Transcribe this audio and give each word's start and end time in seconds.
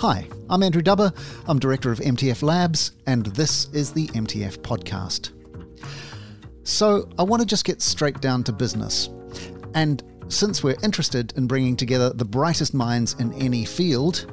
Hi, 0.00 0.28
I'm 0.48 0.62
Andrew 0.62 0.80
Dubber. 0.80 1.12
I'm 1.48 1.58
director 1.58 1.90
of 1.90 1.98
MTF 1.98 2.42
Labs, 2.42 2.92
and 3.06 3.26
this 3.26 3.68
is 3.72 3.92
the 3.92 4.06
MTF 4.08 4.58
Podcast. 4.58 5.30
So, 6.62 7.08
I 7.18 7.24
want 7.24 7.40
to 7.40 7.46
just 7.46 7.64
get 7.64 7.82
straight 7.82 8.20
down 8.20 8.44
to 8.44 8.52
business. 8.52 9.08
And 9.74 10.04
since 10.28 10.62
we're 10.62 10.76
interested 10.84 11.32
in 11.36 11.48
bringing 11.48 11.74
together 11.74 12.10
the 12.10 12.24
brightest 12.24 12.74
minds 12.74 13.16
in 13.18 13.32
any 13.32 13.64
field, 13.64 14.30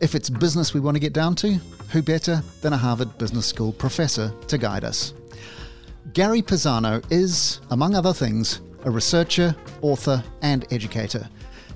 if 0.00 0.14
it's 0.14 0.30
business 0.30 0.72
we 0.72 0.78
want 0.78 0.94
to 0.94 1.00
get 1.00 1.12
down 1.12 1.34
to, 1.36 1.54
who 1.90 2.00
better 2.00 2.44
than 2.60 2.74
a 2.74 2.76
Harvard 2.76 3.18
Business 3.18 3.46
School 3.46 3.72
professor 3.72 4.32
to 4.46 4.56
guide 4.56 4.84
us? 4.84 5.14
Gary 6.12 6.42
Pisano 6.42 7.04
is, 7.10 7.60
among 7.70 7.96
other 7.96 8.12
things, 8.12 8.60
a 8.84 8.90
researcher, 8.90 9.56
author, 9.82 10.22
and 10.42 10.64
educator. 10.72 11.28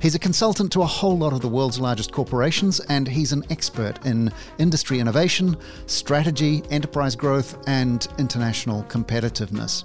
He's 0.03 0.17
a 0.17 0.19
consultant 0.19 0.73
to 0.73 0.83
a 0.83 0.87
whole 0.87 1.17
lot 1.17 1.33
of 1.33 1.43
the 1.43 1.49
world's 1.49 1.79
largest 1.79 2.11
corporations, 2.11 2.81
and 2.81 3.07
he's 3.07 3.31
an 3.31 3.45
expert 3.51 4.05
in 4.05 4.33
industry 4.59 4.99
innovation, 4.99 5.57
strategy, 5.87 6.65
enterprise 6.71 7.15
growth, 7.15 7.57
and 7.69 8.09
international 8.19 8.83
competitiveness. 8.89 9.85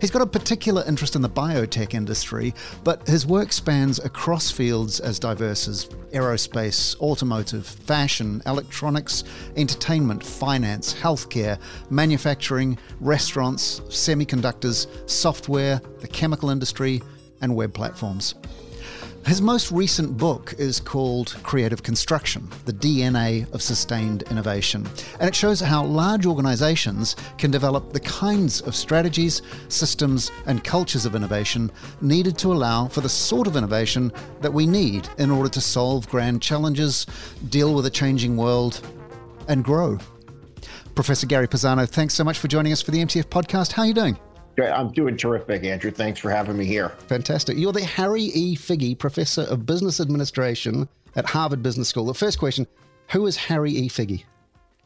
He's 0.00 0.10
got 0.10 0.22
a 0.22 0.26
particular 0.26 0.82
interest 0.88 1.16
in 1.16 1.20
the 1.20 1.28
biotech 1.28 1.92
industry, 1.92 2.54
but 2.82 3.06
his 3.06 3.26
work 3.26 3.52
spans 3.52 3.98
across 3.98 4.50
fields 4.50 5.00
as 5.00 5.18
diverse 5.18 5.68
as 5.68 5.84
aerospace, 6.14 6.98
automotive, 7.00 7.66
fashion, 7.66 8.40
electronics, 8.46 9.22
entertainment, 9.56 10.24
finance, 10.24 10.94
healthcare, 10.94 11.58
manufacturing, 11.90 12.78
restaurants, 13.00 13.80
semiconductors, 13.80 14.86
software, 15.06 15.82
the 16.00 16.08
chemical 16.08 16.48
industry, 16.48 17.02
and 17.42 17.54
web 17.54 17.74
platforms. 17.74 18.34
His 19.26 19.42
most 19.42 19.70
recent 19.70 20.16
book 20.16 20.54
is 20.58 20.80
called 20.80 21.36
Creative 21.42 21.82
Construction 21.82 22.48
The 22.64 22.72
DNA 22.72 23.52
of 23.52 23.60
Sustained 23.60 24.22
Innovation. 24.30 24.88
And 25.20 25.28
it 25.28 25.34
shows 25.34 25.60
how 25.60 25.84
large 25.84 26.24
organizations 26.24 27.14
can 27.36 27.50
develop 27.50 27.92
the 27.92 28.00
kinds 28.00 28.62
of 28.62 28.74
strategies, 28.74 29.42
systems, 29.68 30.30
and 30.46 30.64
cultures 30.64 31.04
of 31.04 31.14
innovation 31.14 31.70
needed 32.00 32.38
to 32.38 32.52
allow 32.52 32.88
for 32.88 33.02
the 33.02 33.08
sort 33.08 33.46
of 33.46 33.56
innovation 33.56 34.12
that 34.40 34.52
we 34.52 34.66
need 34.66 35.08
in 35.18 35.30
order 35.30 35.50
to 35.50 35.60
solve 35.60 36.08
grand 36.08 36.40
challenges, 36.40 37.04
deal 37.50 37.74
with 37.74 37.84
a 37.84 37.90
changing 37.90 38.36
world, 38.36 38.80
and 39.48 39.62
grow. 39.62 39.98
Professor 40.94 41.26
Gary 41.26 41.48
Pisano, 41.48 41.86
thanks 41.88 42.14
so 42.14 42.24
much 42.24 42.38
for 42.38 42.48
joining 42.48 42.72
us 42.72 42.80
for 42.80 42.92
the 42.92 43.04
MTF 43.04 43.26
podcast. 43.26 43.72
How 43.72 43.82
are 43.82 43.86
you 43.86 43.94
doing? 43.94 44.18
I'm 44.66 44.92
doing 44.92 45.16
terrific, 45.16 45.64
Andrew. 45.64 45.90
Thanks 45.90 46.20
for 46.20 46.30
having 46.30 46.56
me 46.56 46.64
here. 46.64 46.90
Fantastic. 47.08 47.56
You're 47.56 47.72
the 47.72 47.84
Harry 47.84 48.22
E. 48.22 48.56
Figgie 48.56 48.98
Professor 48.98 49.42
of 49.42 49.66
Business 49.66 50.00
Administration 50.00 50.88
at 51.16 51.26
Harvard 51.26 51.62
Business 51.62 51.88
School. 51.88 52.06
The 52.06 52.14
first 52.14 52.38
question 52.38 52.66
Who 53.10 53.26
is 53.26 53.36
Harry 53.36 53.72
E. 53.72 53.88
Figgie? 53.88 54.24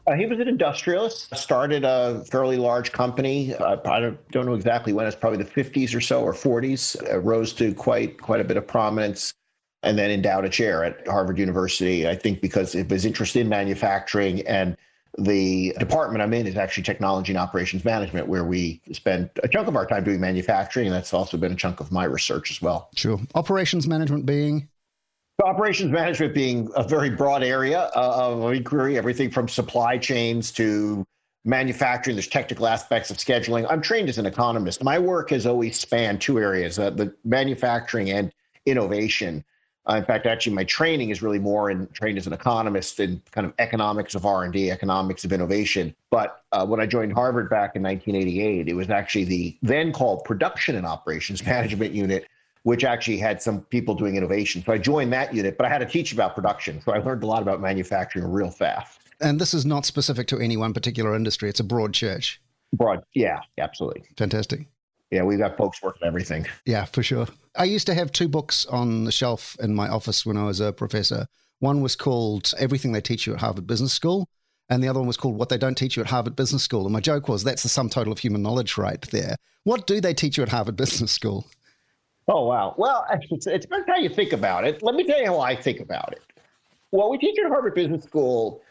Uh, 0.05 0.15
he 0.15 0.25
was 0.25 0.39
an 0.39 0.49
industrialist, 0.49 1.33
started 1.33 1.85
a 1.85 2.25
fairly 2.25 2.57
large 2.57 2.91
company. 2.91 3.55
Uh, 3.55 3.77
I 3.85 4.01
don't, 4.01 4.31
don't, 4.31 4.45
know 4.45 4.53
exactly 4.53 4.91
when, 4.91 5.07
it's 5.07 5.15
probably 5.15 5.41
the 5.41 5.49
50s 5.49 5.95
or 5.95 6.01
so 6.01 6.21
or 6.21 6.33
40s, 6.33 7.01
uh, 7.09 7.19
rose 7.19 7.53
to 7.53 7.73
quite 7.73 8.21
quite 8.21 8.41
a 8.41 8.43
bit 8.43 8.57
of 8.57 8.67
prominence, 8.67 9.33
and 9.81 9.97
then 9.97 10.11
endowed 10.11 10.43
a 10.43 10.49
chair 10.49 10.83
at 10.83 11.07
Harvard 11.07 11.37
University, 11.37 12.05
I 12.05 12.15
think 12.15 12.41
because 12.41 12.75
of 12.75 12.89
his 12.89 13.05
interest 13.05 13.37
in 13.37 13.47
manufacturing 13.47 14.45
and 14.45 14.75
the 15.17 15.73
department 15.79 16.21
I'm 16.21 16.33
in 16.33 16.47
is 16.47 16.57
actually 16.57 16.83
technology 16.83 17.31
and 17.31 17.39
operations 17.39 17.85
management, 17.85 18.27
where 18.27 18.43
we 18.43 18.81
spend 18.91 19.29
a 19.43 19.47
chunk 19.47 19.67
of 19.67 19.75
our 19.75 19.85
time 19.85 20.03
doing 20.03 20.19
manufacturing. 20.19 20.87
And 20.87 20.95
that's 20.95 21.13
also 21.13 21.37
been 21.37 21.51
a 21.51 21.55
chunk 21.55 21.79
of 21.79 21.91
my 21.91 22.05
research 22.05 22.51
as 22.51 22.61
well. 22.61 22.89
Sure. 22.95 23.19
Operations 23.35 23.87
management 23.87 24.25
being? 24.25 24.67
Operations 25.43 25.91
management 25.91 26.33
being 26.33 26.69
a 26.75 26.83
very 26.83 27.09
broad 27.09 27.43
area 27.43 27.91
uh, 27.95 28.41
of 28.43 28.53
inquiry, 28.53 28.97
everything 28.97 29.29
from 29.29 29.47
supply 29.47 29.97
chains 29.97 30.51
to 30.51 31.05
manufacturing. 31.45 32.15
There's 32.15 32.27
technical 32.27 32.67
aspects 32.67 33.11
of 33.11 33.17
scheduling. 33.17 33.67
I'm 33.69 33.81
trained 33.81 34.09
as 34.09 34.17
an 34.17 34.25
economist. 34.25 34.83
My 34.83 34.97
work 34.99 35.31
has 35.31 35.45
always 35.45 35.79
spanned 35.79 36.21
two 36.21 36.39
areas 36.39 36.79
uh, 36.79 36.91
the 36.91 37.13
manufacturing 37.25 38.11
and 38.11 38.31
innovation. 38.65 39.43
Uh, 39.89 39.95
in 39.95 40.05
fact, 40.05 40.25
actually, 40.25 40.53
my 40.53 40.63
training 40.63 41.09
is 41.09 41.21
really 41.21 41.39
more 41.39 41.69
in 41.69 41.87
trained 41.87 42.17
as 42.17 42.25
an 42.25 42.33
economist 42.33 42.99
in 42.99 43.21
kind 43.31 43.45
of 43.45 43.53
economics 43.59 44.15
of 44.15 44.25
R 44.25 44.43
and 44.43 44.53
D, 44.53 44.71
economics 44.71 45.25
of 45.25 45.33
innovation. 45.33 45.93
But 46.09 46.41
uh, 46.51 46.65
when 46.65 46.79
I 46.79 46.85
joined 46.85 47.13
Harvard 47.13 47.49
back 47.49 47.75
in 47.75 47.83
1988, 47.83 48.69
it 48.69 48.75
was 48.75 48.89
actually 48.89 49.25
the 49.25 49.57
then 49.61 49.91
called 49.91 50.23
Production 50.23 50.75
and 50.75 50.85
Operations 50.85 51.45
Management 51.45 51.93
Unit, 51.93 52.25
which 52.63 52.85
actually 52.85 53.17
had 53.17 53.41
some 53.41 53.61
people 53.61 53.93
doing 53.93 54.15
innovation. 54.15 54.63
So 54.65 54.71
I 54.71 54.77
joined 54.77 55.11
that 55.13 55.33
unit, 55.33 55.57
but 55.57 55.65
I 55.65 55.69
had 55.69 55.79
to 55.79 55.85
teach 55.85 56.13
about 56.13 56.33
production. 56.33 56.81
So 56.81 56.93
I 56.93 56.99
learned 56.99 57.23
a 57.23 57.27
lot 57.27 57.41
about 57.41 57.59
manufacturing 57.59 58.31
real 58.31 58.51
fast. 58.51 58.99
And 59.19 59.39
this 59.39 59.53
is 59.53 59.65
not 59.65 59.85
specific 59.85 60.27
to 60.27 60.39
any 60.39 60.55
one 60.55 60.73
particular 60.73 61.13
industry; 61.15 61.49
it's 61.49 61.59
a 61.59 61.63
broad 61.63 61.93
church. 61.93 62.41
Broad, 62.71 63.03
yeah, 63.13 63.41
absolutely. 63.59 64.03
Fantastic 64.17 64.67
yeah, 65.13 65.21
we've 65.21 65.37
got 65.37 65.55
folks 65.57 65.81
working 65.81 66.07
everything. 66.07 66.47
Yeah, 66.65 66.85
for 66.85 67.03
sure. 67.03 67.27
I 67.55 67.65
used 67.65 67.85
to 67.87 67.93
have 67.93 68.11
two 68.11 68.27
books 68.27 68.65
on 68.65 69.03
the 69.03 69.11
shelf 69.11 69.55
in 69.59 69.75
my 69.75 69.87
office 69.87 70.25
when 70.25 70.37
I 70.37 70.45
was 70.45 70.59
a 70.59 70.73
professor. 70.73 71.27
One 71.59 71.81
was 71.81 71.95
called 71.95 72.53
Everything 72.57 72.91
They 72.91 73.01
Teach 73.01 73.27
You 73.27 73.33
at 73.33 73.39
Harvard 73.39 73.67
Business 73.67 73.93
School, 73.93 74.27
and 74.69 74.83
the 74.83 74.87
other 74.87 74.99
one 74.99 75.07
was 75.07 75.17
called 75.17 75.37
What 75.37 75.49
They 75.49 75.57
Don't 75.57 75.77
Teach 75.77 75.95
You 75.95 76.03
at 76.03 76.09
Harvard 76.09 76.35
Business 76.35 76.63
School. 76.63 76.83
And 76.83 76.93
my 76.93 76.99
joke 76.99 77.27
was 77.27 77.43
that's 77.43 77.63
the 77.63 77.69
sum 77.69 77.89
total 77.89 78.11
of 78.11 78.19
human 78.19 78.41
knowledge 78.41 78.77
right 78.77 79.01
there. 79.11 79.35
What 79.65 79.87
do 79.87 80.01
they 80.01 80.13
teach 80.13 80.37
you 80.37 80.43
at 80.43 80.49
Harvard 80.49 80.75
Business 80.75 81.11
School? 81.11 81.47
Oh, 82.27 82.45
wow. 82.45 82.73
Well, 82.77 83.05
it's, 83.31 83.47
it's 83.47 83.65
about 83.65 83.87
how 83.87 83.97
you 83.97 84.09
think 84.09 84.33
about 84.33 84.65
it. 84.65 84.81
Let 84.81 84.95
me 84.95 85.03
tell 85.03 85.19
you 85.19 85.27
how 85.27 85.39
I 85.39 85.55
think 85.55 85.79
about 85.79 86.11
it. 86.13 86.21
What 86.89 87.11
we 87.11 87.17
teach 87.17 87.37
at 87.39 87.49
Harvard 87.49 87.75
Business 87.75 88.03
School 88.03 88.61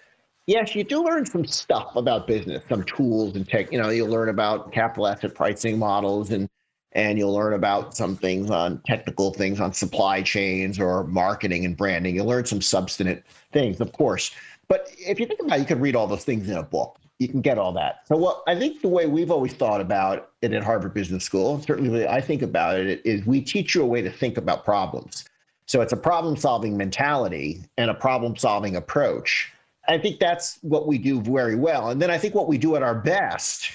Yes, 0.46 0.74
you 0.74 0.82
do 0.82 1.04
learn 1.04 1.24
some 1.24 1.46
stuff 1.46 1.94
about 1.94 2.26
business, 2.26 2.64
some 2.68 2.82
tools 2.82 3.36
and 3.36 3.48
tech. 3.48 3.70
You 3.70 3.80
know, 3.80 3.90
you'll 3.90 4.08
learn 4.08 4.28
about 4.28 4.72
capital 4.72 5.06
asset 5.06 5.34
pricing 5.36 5.78
models 5.78 6.32
and 6.32 6.48
and 6.94 7.18
you'll 7.18 7.32
learn 7.32 7.54
about 7.54 7.96
some 7.96 8.16
things 8.16 8.50
on 8.50 8.80
technical 8.86 9.32
things 9.32 9.60
on 9.60 9.72
supply 9.72 10.22
chains 10.22 10.78
or 10.78 11.04
marketing 11.04 11.64
and 11.64 11.76
branding. 11.76 12.14
You'll 12.14 12.26
learn 12.26 12.44
some 12.44 12.60
substantive 12.60 13.22
things, 13.52 13.80
of 13.80 13.92
course. 13.92 14.32
But 14.68 14.88
if 14.98 15.18
you 15.20 15.26
think 15.26 15.40
about 15.40 15.58
it, 15.58 15.60
you 15.60 15.66
could 15.66 15.80
read 15.80 15.96
all 15.96 16.06
those 16.06 16.24
things 16.24 16.48
in 16.48 16.56
a 16.56 16.62
book. 16.62 16.98
You 17.18 17.28
can 17.28 17.40
get 17.40 17.58
all 17.58 17.72
that. 17.74 18.06
So 18.06 18.16
what 18.16 18.42
I 18.46 18.58
think 18.58 18.82
the 18.82 18.88
way 18.88 19.06
we've 19.06 19.30
always 19.30 19.52
thought 19.52 19.80
about 19.80 20.30
it 20.42 20.52
at 20.52 20.62
Harvard 20.62 20.94
Business 20.94 21.24
School, 21.24 21.60
certainly 21.60 21.90
the 21.90 21.96
way 21.98 22.08
I 22.08 22.20
think 22.20 22.42
about 22.42 22.78
it, 22.78 23.00
is 23.04 23.24
we 23.26 23.40
teach 23.40 23.74
you 23.74 23.82
a 23.82 23.86
way 23.86 24.02
to 24.02 24.10
think 24.10 24.38
about 24.38 24.64
problems. 24.64 25.24
So 25.66 25.80
it's 25.80 25.92
a 25.92 25.96
problem 25.96 26.36
solving 26.36 26.76
mentality 26.76 27.60
and 27.78 27.90
a 27.90 27.94
problem 27.94 28.36
solving 28.36 28.76
approach 28.76 29.52
I 29.88 29.98
think 29.98 30.20
that's 30.20 30.58
what 30.62 30.86
we 30.86 30.98
do 30.98 31.20
very 31.20 31.56
well. 31.56 31.90
And 31.90 32.00
then 32.00 32.10
I 32.10 32.18
think 32.18 32.34
what 32.34 32.48
we 32.48 32.58
do 32.58 32.76
at 32.76 32.82
our 32.82 32.94
best 32.94 33.70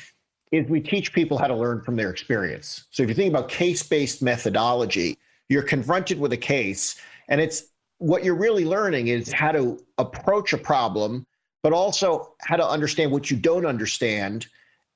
is 0.52 0.68
we 0.69 0.80
teach 0.80 1.13
people 1.13 1.38
how 1.38 1.47
to 1.47 1.56
learn 1.56 1.81
from 1.81 1.96
their 1.96 2.09
experience. 2.09 2.85
So 2.91 3.03
if 3.03 3.09
you 3.09 3.16
think 3.16 3.34
about 3.34 3.50
case 3.50 3.84
based 3.84 4.22
methodology, 4.22 5.18
you're 5.50 5.63
confronted 5.63 6.19
with 6.19 6.34
a 6.34 6.38
case, 6.38 7.00
and 7.28 7.41
it's 7.41 7.63
what 8.00 8.24
you're 8.24 8.35
really 8.35 8.66
learning 8.66 9.07
is 9.07 9.31
how 9.31 9.52
to 9.52 9.80
approach 9.97 10.53
a 10.53 10.57
problem, 10.57 11.25
but 11.63 11.74
also 11.74 12.34
how 12.41 12.56
to 12.56 12.68
understand 12.68 13.12
what 13.12 13.31
you 13.31 13.38
don't 13.38 13.66
understand. 13.66 14.47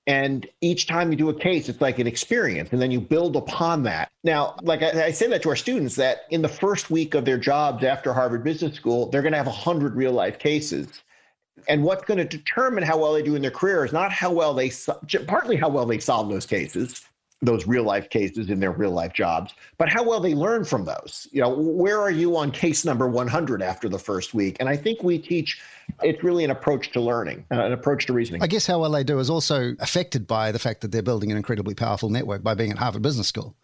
And 0.07 0.47
each 0.61 0.87
time 0.87 1.11
you 1.11 1.17
do 1.17 1.29
a 1.29 1.33
case, 1.33 1.69
it's 1.69 1.81
like 1.81 1.99
an 1.99 2.07
experience, 2.07 2.69
and 2.71 2.81
then 2.81 2.91
you 2.91 2.99
build 2.99 3.35
upon 3.35 3.83
that. 3.83 4.11
Now, 4.23 4.55
like 4.61 4.81
I, 4.81 5.05
I 5.05 5.11
say 5.11 5.27
that 5.27 5.41
to 5.43 5.49
our 5.49 5.55
students, 5.55 5.95
that 5.95 6.25
in 6.31 6.41
the 6.41 6.49
first 6.49 6.89
week 6.89 7.13
of 7.13 7.25
their 7.25 7.37
jobs 7.37 7.83
after 7.83 8.13
Harvard 8.13 8.43
Business 8.43 8.75
School, 8.75 9.09
they're 9.09 9.21
going 9.21 9.33
to 9.33 9.37
have 9.37 9.47
100 9.47 9.95
real 9.95 10.11
life 10.11 10.39
cases 10.39 11.01
and 11.67 11.83
what's 11.83 12.03
going 12.03 12.17
to 12.17 12.25
determine 12.25 12.83
how 12.83 12.97
well 12.97 13.13
they 13.13 13.23
do 13.23 13.35
in 13.35 13.41
their 13.41 13.51
career 13.51 13.85
is 13.85 13.93
not 13.93 14.11
how 14.11 14.31
well 14.31 14.53
they 14.53 14.71
partly 15.27 15.55
how 15.55 15.69
well 15.69 15.85
they 15.85 15.99
solve 15.99 16.29
those 16.29 16.45
cases 16.45 17.05
those 17.43 17.65
real 17.65 17.83
life 17.83 18.09
cases 18.09 18.49
in 18.49 18.59
their 18.59 18.71
real 18.71 18.91
life 18.91 19.13
jobs 19.13 19.53
but 19.77 19.89
how 19.89 20.03
well 20.03 20.19
they 20.19 20.35
learn 20.35 20.63
from 20.63 20.85
those 20.85 21.27
you 21.31 21.41
know 21.41 21.49
where 21.49 21.99
are 21.99 22.11
you 22.11 22.37
on 22.37 22.51
case 22.51 22.85
number 22.85 23.07
100 23.07 23.61
after 23.61 23.89
the 23.89 23.97
first 23.97 24.33
week 24.33 24.57
and 24.59 24.69
i 24.69 24.75
think 24.75 25.01
we 25.01 25.17
teach 25.17 25.61
it's 26.03 26.23
really 26.23 26.43
an 26.43 26.51
approach 26.51 26.91
to 26.91 27.01
learning 27.01 27.43
uh, 27.51 27.65
an 27.65 27.73
approach 27.73 28.05
to 28.05 28.13
reasoning 28.13 28.41
i 28.43 28.47
guess 28.47 28.67
how 28.67 28.79
well 28.79 28.91
they 28.91 29.03
do 29.03 29.17
is 29.19 29.29
also 29.29 29.75
affected 29.79 30.27
by 30.27 30.51
the 30.51 30.59
fact 30.59 30.81
that 30.81 30.91
they're 30.91 31.01
building 31.01 31.31
an 31.31 31.37
incredibly 31.37 31.73
powerful 31.73 32.09
network 32.09 32.43
by 32.43 32.53
being 32.53 32.71
at 32.71 32.77
harvard 32.77 33.01
business 33.01 33.27
school 33.27 33.55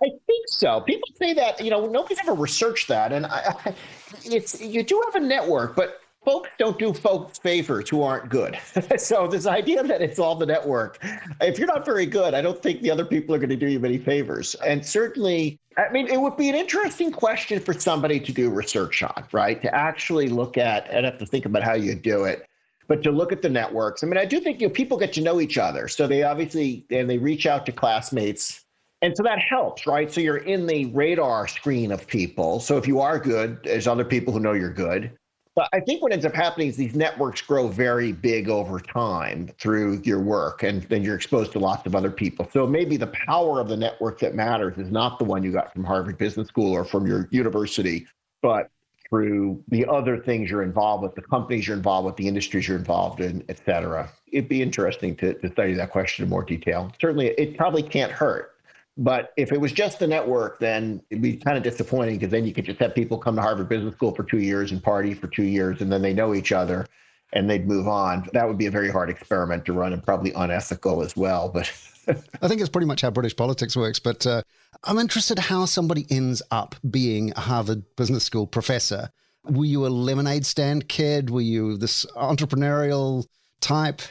I 0.00 0.10
think 0.26 0.46
so. 0.46 0.80
People 0.82 1.08
say 1.16 1.34
that, 1.34 1.60
you 1.60 1.70
know, 1.70 1.86
nobody's 1.86 2.20
ever 2.20 2.34
researched 2.34 2.86
that. 2.86 3.12
And 3.12 3.26
I, 3.26 3.74
it's, 4.24 4.60
you 4.60 4.82
do 4.82 5.02
have 5.06 5.20
a 5.20 5.26
network, 5.26 5.74
but 5.74 6.00
folks 6.24 6.50
don't 6.58 6.78
do 6.78 6.92
folks 6.92 7.38
favors 7.38 7.88
who 7.88 8.02
aren't 8.02 8.28
good. 8.28 8.58
so 8.98 9.26
this 9.26 9.46
idea 9.46 9.82
that 9.82 10.02
it's 10.02 10.18
all 10.18 10.34
the 10.34 10.46
network, 10.46 10.98
if 11.40 11.58
you're 11.58 11.66
not 11.66 11.84
very 11.84 12.06
good, 12.06 12.34
I 12.34 12.42
don't 12.42 12.62
think 12.62 12.82
the 12.82 12.90
other 12.90 13.04
people 13.04 13.34
are 13.34 13.38
going 13.38 13.50
to 13.50 13.56
do 13.56 13.68
you 13.68 13.80
many 13.80 13.98
favors. 13.98 14.54
And 14.56 14.84
certainly, 14.84 15.58
I 15.76 15.90
mean, 15.90 16.06
it 16.08 16.20
would 16.20 16.36
be 16.36 16.48
an 16.48 16.54
interesting 16.54 17.12
question 17.12 17.60
for 17.60 17.72
somebody 17.72 18.20
to 18.20 18.32
do 18.32 18.50
research 18.50 19.02
on, 19.02 19.24
right? 19.32 19.60
To 19.62 19.74
actually 19.74 20.28
look 20.28 20.58
at 20.58 20.88
and 20.90 21.06
have 21.06 21.18
to 21.18 21.26
think 21.26 21.46
about 21.46 21.62
how 21.62 21.74
you 21.74 21.94
do 21.94 22.24
it. 22.24 22.44
But 22.88 23.02
to 23.02 23.10
look 23.10 23.32
at 23.32 23.42
the 23.42 23.50
networks, 23.50 24.02
I 24.02 24.06
mean, 24.06 24.16
I 24.16 24.24
do 24.24 24.40
think 24.40 24.60
you 24.60 24.68
know, 24.68 24.72
people 24.72 24.98
get 24.98 25.12
to 25.14 25.20
know 25.20 25.40
each 25.40 25.58
other. 25.58 25.88
So 25.88 26.06
they 26.06 26.22
obviously 26.22 26.86
and 26.90 27.08
they 27.08 27.18
reach 27.18 27.46
out 27.46 27.66
to 27.66 27.72
classmates 27.72 28.64
And 29.00 29.14
so 29.16 29.22
that 29.22 29.38
helps, 29.38 29.86
right? 29.86 30.10
So 30.10 30.20
you're 30.20 30.38
in 30.38 30.66
the 30.66 30.86
radar 30.86 31.46
screen 31.46 31.92
of 31.92 32.06
people. 32.06 32.60
So 32.60 32.76
if 32.76 32.86
you 32.86 33.00
are 33.00 33.18
good, 33.18 33.60
there's 33.62 33.86
other 33.86 34.04
people 34.04 34.32
who 34.32 34.40
know 34.40 34.52
you're 34.52 34.72
good. 34.72 35.17
But 35.58 35.68
I 35.72 35.80
think 35.80 36.02
what 36.02 36.12
ends 36.12 36.24
up 36.24 36.36
happening 36.36 36.68
is 36.68 36.76
these 36.76 36.94
networks 36.94 37.42
grow 37.42 37.66
very 37.66 38.12
big 38.12 38.48
over 38.48 38.78
time 38.78 39.50
through 39.58 40.00
your 40.04 40.20
work, 40.20 40.62
and 40.62 40.84
then 40.84 41.02
you're 41.02 41.16
exposed 41.16 41.50
to 41.50 41.58
lots 41.58 41.84
of 41.84 41.96
other 41.96 42.12
people. 42.12 42.48
So 42.52 42.64
maybe 42.64 42.96
the 42.96 43.08
power 43.08 43.60
of 43.60 43.66
the 43.68 43.76
network 43.76 44.20
that 44.20 44.36
matters 44.36 44.78
is 44.78 44.92
not 44.92 45.18
the 45.18 45.24
one 45.24 45.42
you 45.42 45.50
got 45.50 45.72
from 45.72 45.82
Harvard 45.82 46.16
Business 46.16 46.46
School 46.46 46.72
or 46.72 46.84
from 46.84 47.08
your 47.08 47.28
university, 47.32 48.06
but 48.40 48.70
through 49.10 49.60
the 49.66 49.84
other 49.86 50.16
things 50.16 50.48
you're 50.48 50.62
involved 50.62 51.02
with, 51.02 51.16
the 51.16 51.22
companies 51.22 51.66
you're 51.66 51.76
involved 51.76 52.06
with, 52.06 52.14
the 52.14 52.28
industries 52.28 52.68
you're 52.68 52.78
involved 52.78 53.20
in, 53.20 53.42
et 53.48 53.60
cetera. 53.66 54.08
It'd 54.30 54.48
be 54.48 54.62
interesting 54.62 55.16
to, 55.16 55.34
to 55.40 55.50
study 55.50 55.74
that 55.74 55.90
question 55.90 56.22
in 56.22 56.28
more 56.28 56.44
detail. 56.44 56.92
Certainly, 57.00 57.30
it 57.30 57.56
probably 57.56 57.82
can't 57.82 58.12
hurt 58.12 58.52
but 58.98 59.32
if 59.36 59.52
it 59.52 59.60
was 59.60 59.70
just 59.70 60.00
the 60.00 60.06
network, 60.06 60.58
then 60.58 61.00
it'd 61.08 61.22
be 61.22 61.36
kind 61.36 61.56
of 61.56 61.62
disappointing 61.62 62.16
because 62.16 62.30
then 62.30 62.44
you 62.44 62.52
could 62.52 62.64
just 62.64 62.80
have 62.80 62.94
people 62.94 63.16
come 63.16 63.36
to 63.36 63.42
Harvard 63.42 63.68
Business 63.68 63.94
School 63.94 64.12
for 64.12 64.24
two 64.24 64.40
years 64.40 64.72
and 64.72 64.82
party 64.82 65.14
for 65.14 65.28
two 65.28 65.44
years, 65.44 65.80
and 65.80 65.90
then 65.90 66.02
they 66.02 66.12
know 66.12 66.34
each 66.34 66.50
other 66.50 66.84
and 67.32 67.48
they'd 67.48 67.68
move 67.68 67.86
on. 67.86 68.28
That 68.32 68.48
would 68.48 68.58
be 68.58 68.66
a 68.66 68.70
very 68.70 68.90
hard 68.90 69.08
experiment 69.08 69.64
to 69.66 69.72
run 69.72 69.92
and 69.92 70.02
probably 70.02 70.32
unethical 70.32 71.02
as 71.02 71.16
well. 71.16 71.48
But 71.48 71.70
I 72.42 72.48
think 72.48 72.60
it's 72.60 72.70
pretty 72.70 72.86
much 72.86 73.02
how 73.02 73.10
British 73.10 73.36
politics 73.36 73.76
works. 73.76 74.00
But 74.00 74.26
uh, 74.26 74.42
I'm 74.84 74.98
interested 74.98 75.38
how 75.38 75.66
somebody 75.66 76.06
ends 76.10 76.42
up 76.50 76.74
being 76.90 77.32
a 77.36 77.40
Harvard 77.40 77.84
Business 77.96 78.24
School 78.24 78.46
professor. 78.46 79.10
Were 79.44 79.64
you 79.64 79.86
a 79.86 79.88
lemonade 79.88 80.44
stand 80.44 80.88
kid? 80.88 81.30
Were 81.30 81.40
you 81.40 81.76
this 81.76 82.04
entrepreneurial 82.16 83.26
type? 83.60 84.02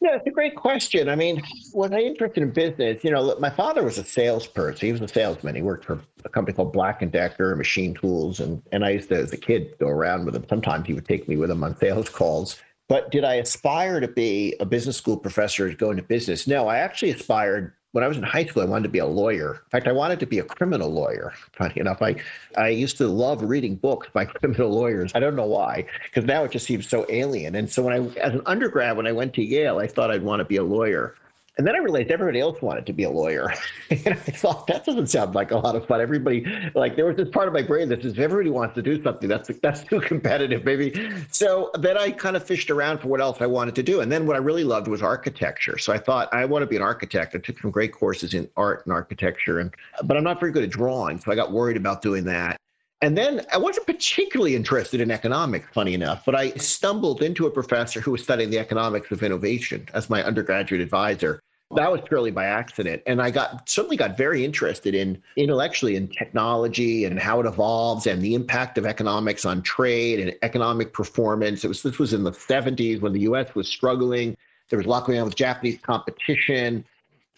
Yeah, 0.00 0.16
it's 0.16 0.26
a 0.26 0.30
great 0.30 0.56
question. 0.56 1.10
I 1.10 1.14
mean, 1.14 1.42
was 1.74 1.92
I 1.92 1.98
interested 1.98 2.42
in 2.42 2.50
business? 2.52 3.04
You 3.04 3.10
know, 3.10 3.36
my 3.38 3.50
father 3.50 3.82
was 3.82 3.98
a 3.98 4.04
salesperson. 4.04 4.86
He 4.86 4.92
was 4.92 5.02
a 5.02 5.08
salesman. 5.08 5.54
He 5.54 5.60
worked 5.60 5.84
for 5.84 6.00
a 6.24 6.28
company 6.30 6.56
called 6.56 6.72
Black 6.72 7.02
and 7.02 7.12
Decker 7.12 7.54
Machine 7.54 7.92
Tools, 7.94 8.40
and 8.40 8.62
and 8.72 8.82
I 8.82 8.90
used 8.90 9.10
to, 9.10 9.16
as 9.16 9.32
a 9.34 9.36
kid, 9.36 9.74
go 9.78 9.88
around 9.88 10.24
with 10.24 10.34
him. 10.34 10.46
Sometimes 10.48 10.86
he 10.86 10.94
would 10.94 11.06
take 11.06 11.28
me 11.28 11.36
with 11.36 11.50
him 11.50 11.62
on 11.62 11.76
sales 11.76 12.08
calls. 12.08 12.60
But 12.88 13.10
did 13.10 13.24
I 13.24 13.34
aspire 13.34 14.00
to 14.00 14.08
be 14.08 14.56
a 14.58 14.64
business 14.64 14.96
school 14.96 15.18
professor 15.18 15.68
to 15.68 15.76
go 15.76 15.90
into 15.90 16.02
business? 16.02 16.46
No, 16.46 16.66
I 16.66 16.78
actually 16.78 17.10
aspired 17.10 17.74
when 17.92 18.04
I 18.04 18.08
was 18.08 18.16
in 18.16 18.22
high 18.22 18.44
school, 18.44 18.62
I 18.62 18.66
wanted 18.66 18.84
to 18.84 18.88
be 18.88 19.00
a 19.00 19.06
lawyer. 19.06 19.54
In 19.64 19.70
fact, 19.70 19.88
I 19.88 19.92
wanted 19.92 20.20
to 20.20 20.26
be 20.26 20.38
a 20.38 20.44
criminal 20.44 20.90
lawyer. 20.90 21.32
Funny 21.52 21.80
enough, 21.80 22.02
I, 22.02 22.16
I 22.56 22.68
used 22.68 22.96
to 22.98 23.08
love 23.08 23.42
reading 23.42 23.74
books 23.74 24.08
by 24.12 24.24
criminal 24.26 24.70
lawyers. 24.70 25.12
I 25.14 25.20
don't 25.20 25.36
know 25.36 25.46
why, 25.46 25.86
because 26.04 26.24
now 26.24 26.44
it 26.44 26.52
just 26.52 26.66
seems 26.66 26.88
so 26.88 27.04
alien. 27.08 27.56
And 27.56 27.68
so 27.70 27.82
when 27.82 27.94
I, 27.94 28.20
as 28.20 28.34
an 28.34 28.42
undergrad, 28.46 28.96
when 28.96 29.06
I 29.06 29.12
went 29.12 29.34
to 29.34 29.42
Yale, 29.42 29.78
I 29.78 29.86
thought 29.86 30.10
I'd 30.10 30.22
want 30.22 30.40
to 30.40 30.44
be 30.44 30.56
a 30.56 30.62
lawyer. 30.62 31.16
And 31.60 31.66
then 31.66 31.74
I 31.74 31.80
realized 31.80 32.10
everybody 32.10 32.40
else 32.40 32.62
wanted 32.62 32.86
to 32.86 32.94
be 32.94 33.02
a 33.02 33.10
lawyer. 33.10 33.52
and 33.90 34.08
I 34.08 34.14
thought 34.14 34.66
that 34.68 34.86
doesn't 34.86 35.08
sound 35.08 35.34
like 35.34 35.50
a 35.50 35.58
lot 35.58 35.76
of 35.76 35.86
fun. 35.86 36.00
Everybody, 36.00 36.46
like, 36.74 36.96
there 36.96 37.04
was 37.04 37.18
this 37.18 37.28
part 37.28 37.48
of 37.48 37.52
my 37.52 37.60
brain 37.60 37.90
that 37.90 38.00
says, 38.00 38.14
if 38.14 38.18
everybody 38.18 38.48
wants 38.48 38.76
to 38.76 38.82
do 38.82 39.02
something, 39.02 39.28
that's 39.28 39.50
that's 39.58 39.84
too 39.90 40.00
competitive, 40.00 40.64
maybe. 40.64 40.94
So 41.30 41.70
then 41.74 41.98
I 41.98 42.12
kind 42.12 42.34
of 42.34 42.42
fished 42.44 42.70
around 42.70 43.00
for 43.00 43.08
what 43.08 43.20
else 43.20 43.42
I 43.42 43.46
wanted 43.46 43.74
to 43.74 43.82
do. 43.82 44.00
And 44.00 44.10
then 44.10 44.26
what 44.26 44.36
I 44.36 44.38
really 44.38 44.64
loved 44.64 44.88
was 44.88 45.02
architecture. 45.02 45.76
So 45.76 45.92
I 45.92 45.98
thought 45.98 46.32
I 46.32 46.46
want 46.46 46.62
to 46.62 46.66
be 46.66 46.76
an 46.76 46.82
architect. 46.82 47.34
I 47.34 47.38
took 47.40 47.58
some 47.58 47.70
great 47.70 47.92
courses 47.92 48.32
in 48.32 48.48
art 48.56 48.86
and 48.86 48.94
architecture, 48.94 49.58
and 49.58 49.74
but 50.02 50.16
I'm 50.16 50.24
not 50.24 50.40
very 50.40 50.52
good 50.52 50.64
at 50.64 50.70
drawing, 50.70 51.20
so 51.20 51.30
I 51.30 51.34
got 51.34 51.52
worried 51.52 51.76
about 51.76 52.00
doing 52.00 52.24
that. 52.24 52.56
And 53.02 53.16
then 53.16 53.46
I 53.52 53.58
wasn't 53.58 53.86
particularly 53.86 54.54
interested 54.54 55.00
in 55.00 55.10
economics, 55.10 55.68
funny 55.72 55.92
enough, 55.92 56.24
but 56.24 56.34
I 56.34 56.52
stumbled 56.52 57.22
into 57.22 57.46
a 57.46 57.50
professor 57.50 58.00
who 58.00 58.12
was 58.12 58.22
studying 58.22 58.48
the 58.48 58.58
economics 58.58 59.10
of 59.10 59.22
innovation 59.22 59.86
as 59.94 60.08
my 60.08 60.22
undergraduate 60.22 60.80
advisor. 60.80 61.40
That 61.76 61.92
was 61.92 62.00
purely 62.00 62.32
by 62.32 62.46
accident. 62.46 63.02
And 63.06 63.22
I 63.22 63.30
got 63.30 63.68
certainly 63.68 63.96
got 63.96 64.16
very 64.16 64.44
interested 64.44 64.92
in 64.92 65.22
intellectually 65.36 65.94
in 65.94 66.08
technology 66.08 67.04
and 67.04 67.18
how 67.18 67.38
it 67.40 67.46
evolves 67.46 68.08
and 68.08 68.20
the 68.20 68.34
impact 68.34 68.76
of 68.76 68.86
economics 68.86 69.44
on 69.44 69.62
trade 69.62 70.18
and 70.18 70.34
economic 70.42 70.92
performance. 70.92 71.64
It 71.64 71.68
was 71.68 71.82
this 71.82 71.98
was 71.98 72.12
in 72.12 72.24
the 72.24 72.32
70s 72.32 73.00
when 73.00 73.12
the 73.12 73.20
US 73.20 73.54
was 73.54 73.68
struggling. 73.68 74.36
There 74.68 74.78
was 74.78 74.86
a 74.86 74.88
lot 74.88 75.06
going 75.06 75.20
on 75.20 75.26
with 75.26 75.36
Japanese 75.36 75.78
competition. 75.80 76.84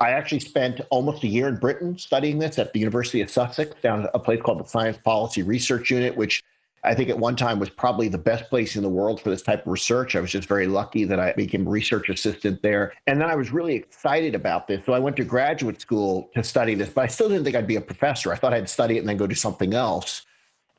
I 0.01 0.11
actually 0.11 0.41
spent 0.41 0.81
almost 0.91 1.23
a 1.25 1.29
year 1.29 1.47
in 1.47 1.57
Britain 1.57 1.99
studying 1.99 2.39
this 2.39 2.59
at 2.59 2.73
the 2.73 2.81
University 2.81 3.21
of 3.21 3.31
Sussex 3.31 3.75
down 3.83 4.05
at 4.05 4.11
a 4.15 4.19
place 4.19 4.41
called 4.41 4.61
the 4.61 4.69
Science 4.69 4.97
Policy 4.97 5.43
Research 5.43 5.91
Unit, 5.91 6.17
which 6.17 6.43
I 6.85 6.95
think 6.95 7.11
at 7.11 7.19
one 7.19 7.37
time 7.37 7.61
was 7.61 7.71
probably 7.71 8.09
the 8.09 8.19
best 8.19 8.51
place 8.51 8.75
in 8.75 8.83
the 8.83 8.89
world 8.89 9.21
for 9.21 9.31
this 9.31 9.43
type 9.43 9.67
of 9.67 9.73
research. 9.73 10.17
I 10.17 10.21
was 10.21 10.33
just 10.33 10.49
very 10.49 10.67
lucky 10.67 11.05
that 11.05 11.21
I 11.21 11.33
became 11.33 11.69
research 11.69 12.09
assistant 12.09 12.61
there. 12.63 12.93
And 13.07 13.21
then 13.21 13.31
I 13.31 13.37
was 13.37 13.53
really 13.53 13.77
excited 13.77 14.35
about 14.35 14.67
this. 14.67 14.85
So 14.85 14.93
I 14.93 14.99
went 14.99 15.17
to 15.17 15.25
graduate 15.25 15.81
school 15.81 16.29
to 16.35 16.43
study 16.43 16.75
this, 16.75 16.89
but 16.89 17.05
I 17.05 17.07
still 17.07 17.29
didn't 17.29 17.45
think 17.45 17.55
I'd 17.55 17.69
be 17.69 17.77
a 17.77 17.81
professor. 17.81 18.33
I 18.33 18.37
thought 18.37 18.53
I'd 18.53 18.69
study 18.69 18.97
it 18.97 19.01
and 19.01 19.09
then 19.09 19.17
go 19.17 19.29
do 19.29 19.35
something 19.37 19.75
else. 19.75 20.27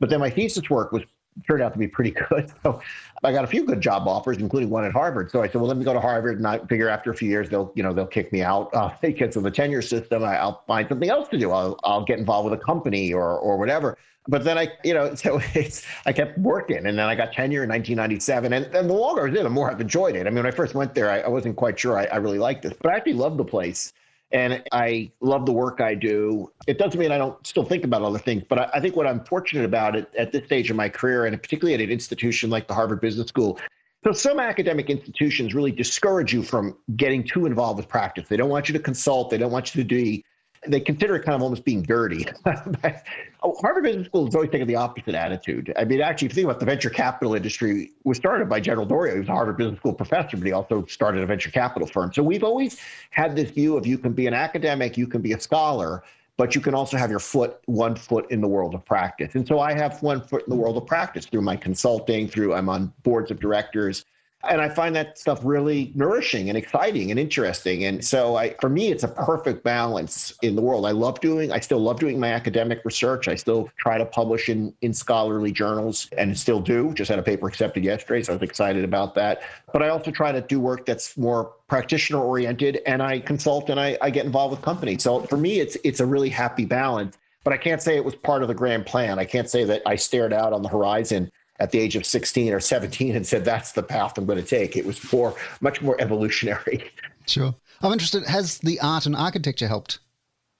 But 0.01 0.09
then 0.09 0.19
my 0.19 0.29
thesis 0.29 0.69
work 0.69 0.91
was 0.91 1.03
turned 1.47 1.61
out 1.61 1.73
to 1.73 1.79
be 1.79 1.87
pretty 1.87 2.11
good. 2.29 2.51
So 2.63 2.81
I 3.23 3.31
got 3.31 3.43
a 3.43 3.47
few 3.47 3.65
good 3.65 3.81
job 3.81 4.07
offers, 4.07 4.37
including 4.37 4.69
one 4.69 4.85
at 4.85 4.91
Harvard. 4.91 5.31
So 5.31 5.41
I 5.41 5.47
said, 5.47 5.55
well, 5.55 5.67
let 5.67 5.77
me 5.77 5.85
go 5.85 5.93
to 5.93 5.99
Harvard, 5.99 6.37
and 6.37 6.47
I 6.47 6.59
figure 6.59 6.89
after 6.89 7.11
a 7.11 7.15
few 7.15 7.29
years 7.29 7.49
they'll, 7.49 7.71
you 7.75 7.83
know, 7.83 7.93
they'll 7.93 8.05
kick 8.05 8.31
me 8.31 8.41
out 8.41 8.73
uh, 8.73 8.91
because 9.01 9.35
of 9.35 9.43
the 9.43 9.51
tenure 9.51 9.81
system. 9.81 10.23
I, 10.23 10.43
will 10.45 10.61
find 10.67 10.87
something 10.87 11.09
else 11.09 11.29
to 11.29 11.37
do. 11.37 11.51
I'll, 11.51 11.79
I'll 11.83 12.05
get 12.05 12.19
involved 12.19 12.49
with 12.49 12.59
a 12.59 12.63
company 12.63 13.13
or 13.13 13.37
or 13.37 13.57
whatever 13.57 13.97
but 14.27 14.43
then 14.43 14.57
I, 14.57 14.69
you 14.83 14.93
know, 14.93 15.15
so 15.15 15.41
it's 15.53 15.85
I 16.05 16.13
kept 16.13 16.37
working, 16.37 16.85
and 16.85 16.97
then 16.97 16.99
I 16.99 17.15
got 17.15 17.33
tenure 17.33 17.63
in 17.63 17.69
1997. 17.69 18.53
And, 18.53 18.65
and 18.65 18.89
the 18.89 18.93
longer 18.93 19.21
I 19.21 19.25
was 19.25 19.33
there, 19.33 19.43
the 19.43 19.49
more 19.49 19.71
I've 19.71 19.81
enjoyed 19.81 20.15
it. 20.15 20.27
I 20.27 20.29
mean, 20.29 20.37
when 20.37 20.45
I 20.45 20.51
first 20.51 20.75
went 20.75 20.95
there, 20.95 21.09
I, 21.09 21.19
I 21.19 21.27
wasn't 21.27 21.55
quite 21.55 21.79
sure 21.79 21.97
I, 21.97 22.05
I, 22.05 22.17
really 22.17 22.39
liked 22.39 22.63
this, 22.63 22.73
but 22.81 22.91
I 22.91 22.95
actually 22.95 23.13
loved 23.13 23.37
the 23.37 23.45
place, 23.45 23.93
and 24.33 24.63
I 24.71 25.11
love 25.21 25.45
the 25.45 25.51
work 25.51 25.79
I 25.79 25.93
do. 25.93 26.51
It 26.67 26.79
doesn't 26.79 26.99
mean 26.99 27.11
I 27.11 27.19
don't 27.19 27.45
still 27.45 27.63
think 27.63 27.83
about 27.83 28.01
other 28.01 28.17
things, 28.17 28.43
but 28.49 28.59
I, 28.59 28.69
I 28.73 28.79
think 28.79 28.95
what 28.95 29.05
I'm 29.05 29.23
fortunate 29.23 29.63
about 29.63 29.95
it 29.95 30.11
at 30.17 30.31
this 30.31 30.45
stage 30.45 30.69
of 30.71 30.75
my 30.75 30.89
career, 30.89 31.25
and 31.25 31.41
particularly 31.41 31.75
at 31.75 31.81
an 31.81 31.91
institution 31.91 32.49
like 32.49 32.67
the 32.67 32.73
Harvard 32.73 32.99
Business 32.99 33.27
School. 33.27 33.59
So 34.03 34.11
some 34.11 34.39
academic 34.39 34.89
institutions 34.89 35.53
really 35.53 35.71
discourage 35.71 36.33
you 36.33 36.43
from 36.43 36.75
getting 36.97 37.23
too 37.23 37.45
involved 37.45 37.77
with 37.77 37.87
practice. 37.87 38.27
They 38.27 38.35
don't 38.35 38.49
want 38.49 38.67
you 38.67 38.73
to 38.73 38.79
consult. 38.79 39.29
They 39.29 39.37
don't 39.37 39.51
want 39.51 39.73
you 39.73 39.83
to 39.83 39.87
do 39.87 40.21
they 40.67 40.79
consider 40.79 41.15
it 41.15 41.23
kind 41.23 41.35
of 41.35 41.41
almost 41.41 41.63
being 41.63 41.81
dirty. 41.81 42.25
Oh, 43.45 43.53
Harvard 43.59 43.83
Business 43.83 44.07
School 44.07 44.23
has 44.23 44.35
always 44.35 44.51
taken 44.51 44.69
the 44.69 44.77
opposite 44.77 45.15
attitude. 45.15 45.73
I 45.77 45.83
mean, 45.83 45.99
actually, 45.99 46.27
if 46.27 46.31
you 46.31 46.35
think 46.35 46.45
about 46.45 46.61
the 46.61 46.65
venture 46.65 46.89
capital 46.89 47.35
industry, 47.35 47.91
was 48.05 48.15
started 48.15 48.47
by 48.47 48.61
General 48.61 48.85
Doriot. 48.85 49.15
He 49.15 49.19
was 49.19 49.27
a 49.27 49.33
Harvard 49.33 49.57
Business 49.57 49.79
School 49.79 49.91
professor, 49.91 50.37
but 50.37 50.45
he 50.45 50.53
also 50.53 50.85
started 50.85 51.21
a 51.21 51.25
venture 51.25 51.51
capital 51.51 51.85
firm. 51.85 52.13
So 52.13 52.23
we've 52.23 52.45
always 52.45 52.79
had 53.09 53.35
this 53.35 53.51
view 53.51 53.75
of 53.75 53.85
you 53.85 53.97
can 53.97 54.13
be 54.13 54.27
an 54.27 54.33
academic, 54.33 54.97
you 54.97 55.07
can 55.07 55.21
be 55.21 55.33
a 55.33 55.39
scholar, 55.41 56.05
but 56.37 56.55
you 56.55 56.61
can 56.61 56.73
also 56.73 56.95
have 56.95 57.09
your 57.09 57.19
foot, 57.19 57.57
one 57.65 57.97
foot 57.97 58.31
in 58.31 58.39
the 58.39 58.47
world 58.47 58.73
of 58.75 58.85
practice. 58.85 59.35
And 59.35 59.45
so 59.45 59.59
I 59.59 59.73
have 59.73 60.01
one 60.01 60.21
foot 60.21 60.43
in 60.47 60.49
the 60.49 60.55
world 60.55 60.77
of 60.77 60.85
practice 60.85 61.25
through 61.25 61.41
my 61.41 61.57
consulting, 61.57 62.29
through 62.29 62.53
I'm 62.53 62.69
on 62.69 62.93
boards 63.03 63.29
of 63.29 63.41
directors 63.41 64.05
and 64.49 64.59
I 64.59 64.67
find 64.67 64.95
that 64.95 65.17
stuff 65.17 65.39
really 65.43 65.91
nourishing 65.95 66.49
and 66.49 66.57
exciting 66.57 67.11
and 67.11 67.19
interesting. 67.19 67.85
And 67.85 68.03
so 68.03 68.35
I, 68.35 68.55
for 68.59 68.69
me, 68.69 68.91
it's 68.91 69.03
a 69.03 69.07
perfect 69.07 69.63
balance 69.63 70.33
in 70.41 70.55
the 70.55 70.61
world. 70.61 70.85
I 70.85 70.91
love 70.91 71.19
doing, 71.21 71.51
I 71.51 71.59
still 71.59 71.79
love 71.79 71.99
doing 71.99 72.19
my 72.19 72.27
academic 72.27 72.81
research. 72.83 73.27
I 73.27 73.35
still 73.35 73.69
try 73.77 73.97
to 73.97 74.05
publish 74.05 74.49
in, 74.49 74.73
in 74.81 74.93
scholarly 74.93 75.51
journals 75.51 76.09
and 76.17 76.37
still 76.37 76.59
do. 76.59 76.93
Just 76.93 77.09
had 77.09 77.19
a 77.19 77.23
paper 77.23 77.47
accepted 77.47 77.83
yesterday, 77.85 78.23
so 78.23 78.33
I 78.33 78.35
was 78.35 78.43
excited 78.43 78.83
about 78.83 79.15
that. 79.15 79.43
But 79.71 79.81
I 79.81 79.89
also 79.89 80.11
try 80.11 80.31
to 80.31 80.41
do 80.41 80.59
work 80.59 80.85
that's 80.85 81.17
more 81.17 81.53
practitioner 81.67 82.19
oriented 82.19 82.81
and 82.85 83.01
I 83.01 83.19
consult 83.19 83.69
and 83.69 83.79
I, 83.79 83.97
I 84.01 84.09
get 84.09 84.25
involved 84.25 84.51
with 84.51 84.61
companies. 84.61 85.03
So 85.03 85.21
for 85.21 85.37
me, 85.37 85.59
it's 85.59 85.77
it's 85.83 86.01
a 86.01 86.05
really 86.05 86.29
happy 86.29 86.65
balance. 86.65 87.17
But 87.43 87.53
I 87.53 87.57
can't 87.57 87.81
say 87.81 87.97
it 87.97 88.05
was 88.05 88.15
part 88.15 88.41
of 88.41 88.47
the 88.47 88.53
grand 88.53 88.85
plan. 88.85 89.19
I 89.19 89.25
can't 89.25 89.49
say 89.49 89.65
that 89.65 89.81
I 89.85 89.95
stared 89.95 90.31
out 90.31 90.53
on 90.53 90.61
the 90.61 90.69
horizon 90.69 91.29
at 91.59 91.71
the 91.71 91.79
age 91.79 91.95
of 91.95 92.05
16 92.05 92.53
or 92.53 92.59
17 92.59 93.15
and 93.15 93.25
said, 93.25 93.45
that's 93.45 93.73
the 93.73 93.83
path 93.83 94.17
I'm 94.17 94.25
going 94.25 94.41
to 94.41 94.45
take. 94.45 94.75
It 94.75 94.85
was 94.85 95.11
more, 95.11 95.35
much 95.61 95.81
more 95.81 95.99
evolutionary. 95.99 96.91
Sure. 97.25 97.55
I'm 97.81 97.93
interested, 97.93 98.25
has 98.25 98.57
the 98.57 98.81
art 98.81 99.05
and 99.05 99.15
architecture 99.15 99.65
helped? 99.65 99.99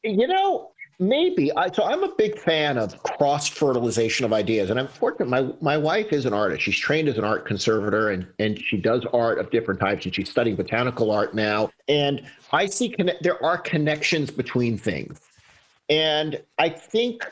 You 0.02 0.28
know, 0.28 0.72
maybe. 0.98 1.52
I, 1.58 1.70
so 1.70 1.84
I'm 1.84 2.06
a 2.06 2.16
big 2.16 2.40
fan 2.40 2.78
of 2.78 3.04
cross 3.04 3.50
fertilization 3.50 4.26
of 4.26 4.32
ideas. 4.32 4.70
And 4.70 4.80
I'm 4.80 4.88
fortunate, 4.88 5.28
my, 5.28 5.50
my 5.60 5.78
wife 5.78 6.14
is 6.14 6.26
an 6.26 6.32
artist. 6.32 6.62
She's 6.62 6.80
trained 6.80 7.10
as 7.10 7.18
an 7.18 7.26
art 7.26 7.46
conservator 7.46 8.12
and, 8.12 8.26
and 8.40 8.58
she 8.58 8.78
does 8.78 9.06
art 9.12 9.40
of 9.40 9.52
different 9.52 9.82
types. 9.82 10.06
And 10.06 10.16
she's 10.16 10.30
studying 10.30 10.56
botanical 10.56 11.12
art 11.12 11.36
now. 11.36 11.70
And 11.90 12.26
I 12.54 12.66
see 12.68 12.88
conne- 12.88 13.18
there 13.20 13.44
are 13.44 13.58
connections 13.58 14.32
between 14.32 14.78
things. 14.78 15.20
And 15.90 16.42
I 16.58 16.70
think 16.70 17.26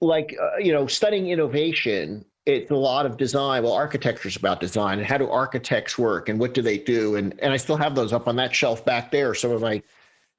like 0.00 0.36
uh, 0.40 0.56
you 0.58 0.72
know 0.72 0.86
studying 0.86 1.28
innovation 1.28 2.24
it's 2.46 2.70
a 2.70 2.76
lot 2.76 3.06
of 3.06 3.16
design. 3.16 3.62
Well, 3.62 3.72
architecture 3.72 4.28
is 4.28 4.36
about 4.36 4.60
design 4.60 4.98
and 4.98 5.06
how 5.06 5.18
do 5.18 5.28
architects 5.28 5.98
work 5.98 6.28
and 6.28 6.38
what 6.38 6.54
do 6.54 6.62
they 6.62 6.78
do? 6.78 7.16
And 7.16 7.38
and 7.40 7.52
I 7.52 7.56
still 7.56 7.76
have 7.76 7.94
those 7.94 8.12
up 8.12 8.28
on 8.28 8.36
that 8.36 8.54
shelf 8.54 8.84
back 8.84 9.10
there. 9.10 9.34
Some 9.34 9.50
of 9.50 9.60
my 9.60 9.82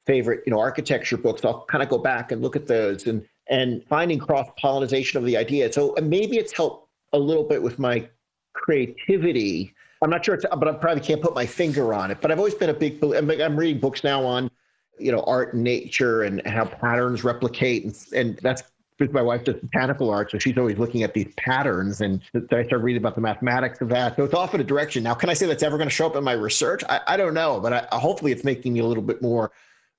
favorite, 0.06 0.44
you 0.46 0.52
know, 0.52 0.60
architecture 0.60 1.18
books. 1.18 1.46
I'll 1.46 1.66
kind 1.66 1.84
of 1.84 1.90
go 1.90 1.98
back 1.98 2.32
and 2.32 2.42
look 2.42 2.56
at 2.56 2.68
those 2.68 3.08
and 3.08 3.26
and 3.50 3.84
finding 3.88 4.20
cross 4.20 4.48
pollination 4.60 5.18
of 5.20 5.26
the 5.26 5.38
idea. 5.38 5.72
So 5.72 5.96
uh, 5.98 6.02
maybe 6.02 6.38
it's 6.38 6.54
helped 6.54 6.90
a 7.14 7.20
little 7.20 7.44
bit 7.44 7.62
with 7.62 7.80
my 7.80 8.10
creativity. 8.54 9.74
I'm 10.04 10.10
not 10.10 10.26
sure, 10.26 10.40
but 10.58 10.68
I 10.68 10.74
probably 10.74 11.02
can't 11.02 11.22
put 11.22 11.36
my 11.36 11.46
finger 11.46 11.94
on 11.94 12.10
it. 12.10 12.20
But 12.22 12.32
I've 12.32 12.40
always 12.40 12.56
been 12.56 12.70
a 12.70 12.74
big. 12.74 13.04
I'm 13.04 13.56
reading 13.56 13.80
books 13.80 14.04
now 14.04 14.26
on 14.26 14.50
you 15.02 15.12
know, 15.12 15.22
art 15.24 15.54
and 15.54 15.64
nature 15.64 16.24
and 16.24 16.46
how 16.46 16.66
patterns 16.66 17.24
replicate. 17.24 17.84
And, 17.86 18.06
and 18.14 18.40
that's 18.42 18.64
because 19.02 19.14
my 19.14 19.22
wife 19.22 19.44
does 19.44 19.56
botanical 19.56 20.12
art, 20.12 20.30
so 20.30 20.38
she's 20.38 20.58
always 20.58 20.78
looking 20.78 21.02
at 21.02 21.14
these 21.14 21.34
patterns. 21.36 22.02
And 22.02 22.22
I 22.36 22.40
started 22.46 22.78
reading 22.78 23.02
about 23.02 23.16
the 23.16 23.22
mathematics 23.22 23.82
of 23.82 23.90
that. 23.90 24.16
So 24.16 24.24
it's 24.24 24.34
off 24.34 24.54
in 24.54 24.62
a 24.62 24.64
direction. 24.64 25.02
Now, 25.02 25.16
can 25.16 25.30
I 25.30 25.34
say 25.34 25.48
that's 25.48 25.64
ever 25.64 25.78
going 25.78 25.90
to 25.90 25.94
show 25.94 26.06
up 26.06 26.16
in 26.16 26.24
my 26.24 26.34
research? 26.34 26.84
I, 26.88 27.02
I 27.08 27.18
don't 27.18 27.34
know, 27.34 27.60
but 27.60 27.74
I, 27.74 27.98
hopefully 27.98 28.32
it's 28.32 28.44
making 28.44 28.74
me 28.74 28.80
a 28.80 28.86
little 28.86 29.04
bit 29.04 29.22
more 29.22 29.52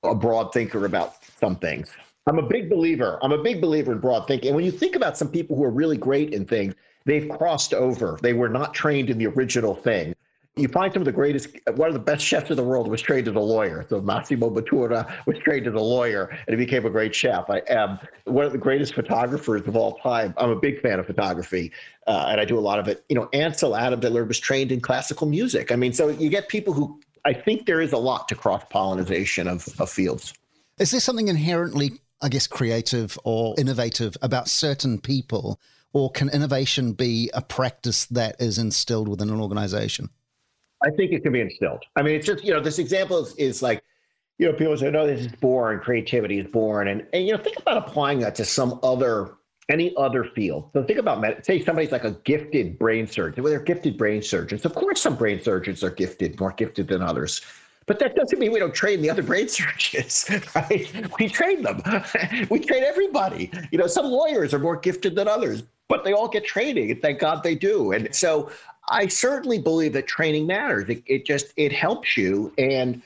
a 0.05 0.15
broad 0.15 0.53
thinker 0.53 0.85
about 0.85 1.17
some 1.41 1.57
things. 1.57 1.91
I'm 2.29 2.39
a 2.39 2.47
big 2.47 2.71
believer. 2.71 3.19
I'm 3.23 3.33
a 3.33 3.43
big 3.43 3.61
believer 3.61 3.93
in 3.93 3.99
broad 3.99 4.29
thinking. 4.29 4.51
And 4.51 4.57
when 4.57 4.65
you 4.65 4.71
think 4.71 4.95
about 4.95 5.19
some 5.19 5.29
people 5.29 5.57
who 5.57 5.65
are 5.65 5.71
really 5.71 5.97
great 5.97 6.33
in 6.33 6.45
things, 6.45 6.75
they've 7.05 7.29
crossed 7.29 7.75
over. 7.75 8.19
They 8.23 8.33
were 8.33 8.49
not 8.49 8.73
trained 8.73 9.11
in 9.11 9.19
the 9.19 9.27
original 9.27 9.75
thing. 9.75 10.15
You 10.55 10.69
find 10.69 10.93
some 10.93 11.01
of 11.01 11.07
the 11.07 11.13
greatest, 11.13 11.57
one 11.77 11.89
of 11.89 11.95
the 11.95 12.01
best 12.01 12.23
chefs 12.23 12.51
in 12.51 12.57
the 12.57 12.63
world 12.63 12.87
was 12.87 13.01
trained 13.01 13.27
as 13.27 13.35
a 13.35 13.41
lawyer. 13.41 13.87
So 13.89 14.03
Massimo 14.03 14.51
Bottura 14.51 15.11
was 15.27 15.39
trained 15.39 15.67
as 15.67 15.73
a 15.73 15.81
lawyer 15.81 16.29
and 16.47 16.59
he 16.59 16.63
became 16.63 16.85
a 16.85 16.91
great 16.91 17.15
chef. 17.15 17.49
I 17.49 17.63
am 17.69 17.99
one 18.25 18.45
of 18.45 18.53
the 18.53 18.59
greatest 18.59 18.95
photographers 18.95 19.67
of 19.67 19.77
all 19.77 19.95
time. 20.01 20.35
I'm 20.37 20.51
a 20.51 20.57
big 20.57 20.83
fan 20.83 20.99
of 20.99 21.07
photography 21.07 21.73
uh, 22.07 22.27
and 22.29 22.39
I 22.39 22.45
do 22.45 22.59
a 22.59 22.61
lot 22.61 22.79
of 22.79 22.87
it. 22.87 23.03
You 23.09 23.17
know, 23.17 23.31
Ansel 23.33 23.75
Adams, 23.75 24.05
I 24.05 24.09
learned, 24.09 24.29
was 24.29 24.39
trained 24.39 24.73
in 24.73 24.81
classical 24.81 25.27
music. 25.27 25.73
I 25.73 25.77
mean, 25.77 25.95
so 25.95 26.09
you 26.09 26.29
get 26.29 26.49
people 26.49 26.75
who, 26.75 27.01
I 27.25 27.33
think 27.33 27.65
there 27.65 27.81
is 27.81 27.93
a 27.93 27.99
lot 27.99 28.29
to 28.29 28.35
cross 28.35 28.63
pollination 28.69 29.49
of, 29.49 29.67
of 29.81 29.89
fields. 29.89 30.35
Is 30.79 30.91
there 30.91 31.01
something 31.01 31.29
inherently, 31.29 31.93
I 32.21 32.29
guess, 32.29 32.47
creative 32.47 33.19
or 33.25 33.55
innovative 33.57 34.19
about 34.21 34.49
certain 34.49 35.01
people? 35.01 35.59
Or 35.95 36.11
can 36.11 36.29
innovation 36.29 36.93
be 36.93 37.31
a 37.33 37.41
practice 37.41 38.05
that 38.07 38.37
is 38.39 38.59
instilled 38.59 39.09
within 39.09 39.31
an 39.31 39.41
organization? 39.41 40.11
I 40.85 40.91
think 40.91 41.13
it 41.13 41.23
can 41.23 41.33
be 41.33 41.41
instilled. 41.41 41.85
I 41.97 42.03
mean, 42.03 42.17
it's 42.17 42.27
just, 42.27 42.45
you 42.45 42.53
know, 42.53 42.61
this 42.61 42.79
example 42.79 43.19
is, 43.25 43.35
is 43.37 43.63
like, 43.63 43.83
you 44.39 44.51
know, 44.51 44.57
people 44.57 44.77
say, 44.77 44.91
no, 44.91 45.07
this 45.07 45.21
is 45.21 45.29
born, 45.29 45.81
creativity 45.81 46.39
is 46.39 46.51
born. 46.51 46.89
And, 46.89 47.07
and, 47.13 47.27
you 47.27 47.33
know, 47.33 47.43
think 47.43 47.59
about 47.59 47.77
applying 47.77 48.19
that 48.21 48.35
to 48.37 48.45
some 48.45 48.81
other, 48.83 49.35
any 49.69 49.95
other 49.97 50.25
field. 50.25 50.71
So 50.73 50.83
think 50.83 50.99
about, 50.99 51.21
med- 51.21 51.45
say 51.45 51.63
somebody's 51.63 51.93
like 51.93 52.05
a 52.05 52.13
gifted 52.25 52.79
brain 52.79 53.07
surgeon. 53.07 53.43
Well, 53.43 53.53
they're 53.53 53.61
gifted 53.61 53.97
brain 53.97 54.23
surgeons. 54.23 54.65
Of 54.65 54.75
course, 54.75 55.01
some 55.01 55.15
brain 55.15 55.41
surgeons 55.43 55.85
are 55.85 55.91
gifted, 55.91 56.41
more 56.41 56.53
gifted 56.53 56.89
than 56.89 57.03
others. 57.03 57.43
But 57.87 57.99
that 57.99 58.15
doesn't 58.15 58.39
mean 58.39 58.53
we 58.53 58.59
don't 58.59 58.75
train 58.75 59.03
the 59.03 59.11
other 59.11 59.23
brain 59.23 59.49
surgeons, 59.49 60.29
right? 60.55 60.93
We 61.19 61.29
train 61.29 61.63
them. 61.63 61.83
we 62.51 62.59
train 62.59 62.85
everybody. 62.85 63.51
You 63.71 63.79
know, 63.79 63.87
some 63.87 64.07
lawyers 64.07 64.55
are 64.55 64.59
more 64.59 64.77
gifted 64.77 65.15
than 65.15 65.29
others, 65.29 65.65
but 65.89 66.05
they 66.05 66.13
all 66.13 66.29
get 66.29 66.45
training, 66.45 66.91
and 66.91 67.03
thank 67.03 67.19
God 67.19 67.43
they 67.43 67.55
do. 67.55 67.93
And 67.93 68.15
so 68.15 68.51
I 68.93 69.07
certainly 69.07 69.59
believe 69.59 69.95
that 69.95 70.07
training 70.07 70.47
matters. 70.47 70.89
It, 70.89 71.03
it 71.07 71.27
just 71.27 71.53
it 71.57 71.73
helps 71.73 72.17
you 72.17 72.53
and 72.59 73.03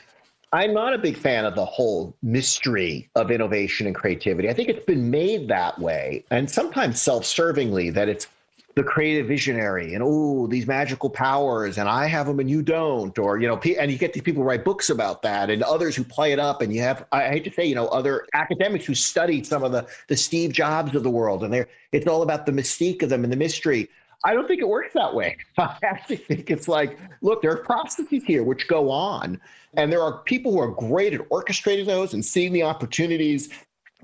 I'm 0.53 0.73
not 0.75 0.95
a 0.95 0.99
big 0.99 1.17
fan 1.17 1.45
of 1.45 1.55
the 1.55 1.65
whole 1.65 2.15
mystery 2.23 3.09
of 3.15 3.31
innovation 3.31 3.87
and 3.87 3.95
creativity. 3.95 4.49
I 4.49 4.55
think 4.55 4.69
it's 4.69 4.85
been 4.85 5.11
made 5.11 5.49
that 5.49 5.79
way 5.79 6.25
and 6.31 6.51
sometimes 6.51 7.01
self-servingly 7.01 7.95
that 7.95 8.09
it's 8.09 8.27
the 8.75 8.83
creative 8.83 9.27
visionary 9.27 9.95
and 9.95 10.03
oh 10.05 10.47
these 10.49 10.67
magical 10.67 11.09
powers 11.09 11.79
and 11.79 11.89
I 11.89 12.07
have 12.07 12.27
them 12.27 12.41
and 12.41 12.51
you 12.51 12.61
don't 12.61 13.19
or 13.19 13.39
you 13.39 13.49
know 13.49 13.57
and 13.57 13.91
you 13.91 13.97
get 13.97 14.13
these 14.13 14.23
people 14.23 14.45
write 14.45 14.67
books 14.67 14.91
about 14.91 15.23
that 15.23 15.49
and 15.49 15.63
others 15.63 15.97
who 15.97 16.05
play 16.05 16.33
it 16.33 16.39
up 16.39 16.61
and 16.61 16.75
you 16.75 16.83
have 16.83 17.07
I 17.11 17.29
hate 17.29 17.45
to 17.45 17.53
say 17.53 17.65
you 17.65 17.75
know 17.75 17.87
other 17.87 18.27
academics 18.35 18.85
who 18.85 18.95
studied 18.95 19.47
some 19.47 19.65
of 19.65 19.73
the 19.73 19.87
the 20.09 20.17
Steve 20.17 20.53
Jobs 20.53 20.95
of 20.95 21.05
the 21.05 21.11
world 21.11 21.43
and 21.43 21.53
they're 21.53 21.69
it's 21.93 22.07
all 22.07 22.21
about 22.23 22.45
the 22.45 22.53
mystique 22.53 23.03
of 23.03 23.09
them 23.09 23.25
and 23.25 23.33
the 23.33 23.37
mystery. 23.37 23.89
I 24.25 24.35
don't 24.35 24.49
think 24.49 24.61
it 24.61 24.69
works 24.69 24.93
that 24.95 25.15
way. 25.15 25.37
I 25.59 25.77
actually 25.83 26.17
think 26.17 26.51
it's 26.51 26.69
like, 26.69 26.99
look, 27.23 27.43
there 27.43 27.53
are 27.53 27.59
processes 27.59 28.25
here 28.25 28.43
which 28.43 28.69
go 28.69 28.91
on, 28.91 29.41
and 29.75 29.93
there 29.93 30.03
are 30.03 30.19
people 30.25 30.53
who 30.53 30.61
are 30.61 30.71
great 30.71 31.15
at 31.15 31.21
orchestrating 31.29 31.87
those 31.87 32.15
and 32.15 32.25
seeing 32.25 32.53
the 32.53 32.63
opportunities. 32.63 33.49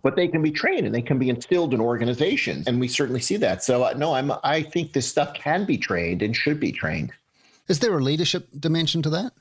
But 0.02 0.16
they 0.16 0.26
can 0.26 0.42
be 0.42 0.50
trained 0.50 0.84
and 0.84 0.92
they 0.92 1.00
can 1.00 1.16
be 1.16 1.28
instilled 1.28 1.72
in 1.72 1.80
organizations, 1.80 2.66
and 2.66 2.80
we 2.80 2.88
certainly 2.88 3.20
see 3.20 3.36
that. 3.36 3.62
So, 3.62 3.84
uh, 3.84 3.94
no, 3.96 4.14
I'm. 4.14 4.32
I 4.42 4.62
think 4.62 4.94
this 4.94 5.08
stuff 5.08 5.32
can 5.32 5.64
be 5.64 5.78
trained 5.78 6.22
and 6.22 6.34
should 6.34 6.58
be 6.58 6.72
trained. 6.72 7.12
Is 7.68 7.78
there 7.78 7.96
a 7.96 8.02
leadership 8.02 8.48
dimension 8.58 9.00
to 9.02 9.10
that? 9.10 9.32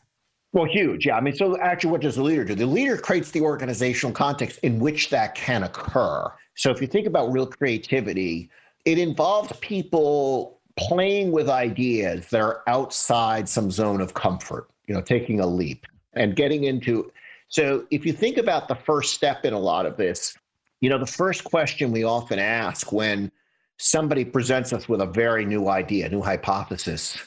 Well, 0.54 0.66
huge. 0.66 1.06
Yeah. 1.06 1.18
I 1.18 1.22
mean, 1.22 1.34
so 1.34 1.58
actually, 1.60 1.92
what 1.92 2.01
does 2.01 2.16
the 2.16 2.24
leader 2.24 2.44
do? 2.44 2.56
The 2.56 2.66
leader 2.66 2.98
creates 2.98 3.32
the 3.32 3.42
organizational 3.42 4.13
context 4.13 4.60
in 4.63 4.80
which 4.80 5.10
that 5.10 5.34
can 5.34 5.63
occur. 5.63 6.32
So 6.56 6.72
if 6.72 6.82
you 6.82 6.88
think 6.88 7.08
about 7.08 7.32
real 7.32 7.48
creativity, 7.48 8.50
it 8.86 8.98
involves 8.98 9.51
people 9.62 10.60
playing 10.78 11.32
with 11.32 11.50
ideas 11.50 12.28
that 12.28 12.42
are 12.42 12.63
outside 12.68 13.48
some 13.48 13.72
zone 13.72 14.01
of 14.01 14.13
comfort, 14.13 14.70
you 14.88 14.94
know, 14.94 15.01
taking 15.01 15.40
a 15.40 15.48
leap 15.48 15.86
and 16.13 16.36
getting 16.36 16.63
into. 16.66 17.12
So 17.50 17.86
if 17.92 18.06
you 18.06 18.13
think 18.13 18.38
about 18.38 18.68
the 18.68 18.75
first 18.75 19.13
step 19.13 19.46
in 19.46 19.54
a 19.54 19.60
lot 19.60 19.86
of 19.86 19.98
this, 19.98 20.38
you 20.80 20.90
know, 20.90 20.98
the 20.98 21.06
first 21.06 21.44
question 21.44 21.92
we 21.92 22.04
often 22.04 22.40
ask 22.40 22.92
when 22.92 23.32
somebody 23.78 24.25
presents 24.25 24.74
us 24.74 24.88
with 24.88 25.01
a 25.01 25.06
very 25.06 25.46
new 25.46 25.68
idea, 25.68 26.10
new 26.10 26.22
hypothesis 26.22 27.18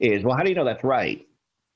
is, 0.00 0.24
well, 0.24 0.36
how 0.36 0.42
do 0.42 0.48
you 0.48 0.54
know 0.54 0.64
that's 0.64 0.84
right? 0.84 1.26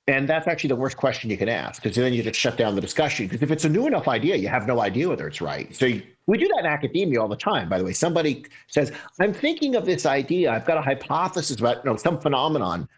And 0.07 0.29
that's 0.29 0.47
actually 0.47 0.69
the 0.69 0.77
worst 0.77 0.97
question 0.97 1.31
you 1.31 1.39
can 1.39 1.49
ask 1.49 1.83
because 1.83 1.97
then 1.97 2.13
you 2.13 2.23
just 2.23 2.39
shut 2.39 2.59
down 2.59 2.75
the 2.75 2.81
discussion. 2.81 3.27
Because 3.27 3.43
if 3.43 3.51
it's 3.51 3.65
a 3.65 3.69
new 3.69 3.87
enough 3.87 4.07
idea, 4.07 4.37
you 4.37 4.49
have 4.49 4.67
no 4.67 4.81
idea 4.81 5.09
whether 5.09 5.27
it's 5.27 5.41
right. 5.41 5.75
So 5.75 5.87
you, 5.87 6.03
we 6.27 6.39
do 6.39 6.49
that 6.49 6.61
in 6.61 6.67
academia 6.67 7.21
all 7.21 7.29
the 7.29 7.37
time, 7.37 7.69
by 7.69 7.79
the 7.79 7.85
way. 7.85 7.93
Somebody 7.93 8.45
says, 8.69 8.93
I'm 9.21 9.33
thinking 9.33 9.77
of 9.77 9.85
this 9.85 10.07
idea. 10.07 10.51
I've 10.51 10.65
got 10.65 10.79
a 10.79 10.83
hypothesis 10.83 11.59
about 11.59 11.85
you 11.85 11.91
know, 11.91 11.97
some 11.97 12.19
phenomenon, 12.19 12.89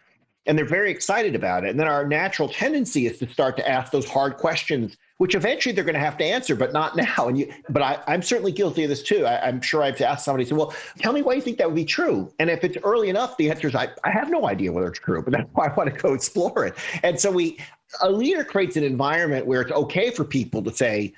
and 0.45 0.57
they're 0.57 0.65
very 0.65 0.89
excited 0.89 1.35
about 1.35 1.65
it. 1.65 1.71
And 1.71 1.79
then 1.79 1.87
our 1.87 2.07
natural 2.07 2.47
tendency 2.47 3.05
is 3.05 3.19
to 3.19 3.27
start 3.27 3.57
to 3.57 3.67
ask 3.67 3.91
those 3.91 4.07
hard 4.07 4.37
questions, 4.37 4.95
which 5.17 5.35
eventually 5.35 5.75
they're 5.75 5.83
going 5.83 5.95
to 5.95 5.99
have 5.99 6.17
to 6.19 6.23
answer, 6.23 6.55
but 6.55 6.71
not 6.71 6.95
now. 7.17 7.27
And 7.27 7.37
you, 7.37 7.53
but 7.69 7.81
I, 7.81 8.01
am 8.07 8.21
certainly 8.21 8.53
guilty 8.53 8.83
of 8.83 8.89
this 8.89 9.03
too. 9.03 9.25
I, 9.25 9.49
am 9.49 9.59
sure 9.59 9.83
I've 9.83 9.99
asked 9.99 10.23
somebody, 10.23 10.45
say, 10.45 10.55
well, 10.55 10.73
tell 10.99 11.11
me 11.11 11.21
why 11.21 11.33
you 11.33 11.41
think 11.41 11.57
that 11.57 11.67
would 11.67 11.75
be 11.75 11.85
true. 11.85 12.31
And 12.39 12.49
if 12.49 12.63
it's 12.63 12.77
early 12.83 13.09
enough, 13.09 13.35
the 13.35 13.49
answer 13.49 13.67
is, 13.67 13.75
I, 13.75 13.89
I 14.05 14.11
have 14.11 14.29
no 14.29 14.47
idea 14.47 14.71
whether 14.71 14.87
it's 14.87 14.99
true, 14.99 15.21
but 15.21 15.33
that's 15.33 15.49
why 15.53 15.67
I 15.67 15.73
want 15.73 15.93
to 15.93 15.99
go 15.99 16.13
explore 16.13 16.65
it. 16.65 16.75
And 17.03 17.19
so 17.19 17.29
we, 17.29 17.57
a 18.01 18.09
leader 18.09 18.45
creates 18.45 18.77
an 18.77 18.85
environment 18.85 19.45
where 19.45 19.61
it's 19.61 19.71
okay 19.71 20.11
for 20.11 20.23
people 20.23 20.63
to 20.63 20.73
say, 20.73 21.13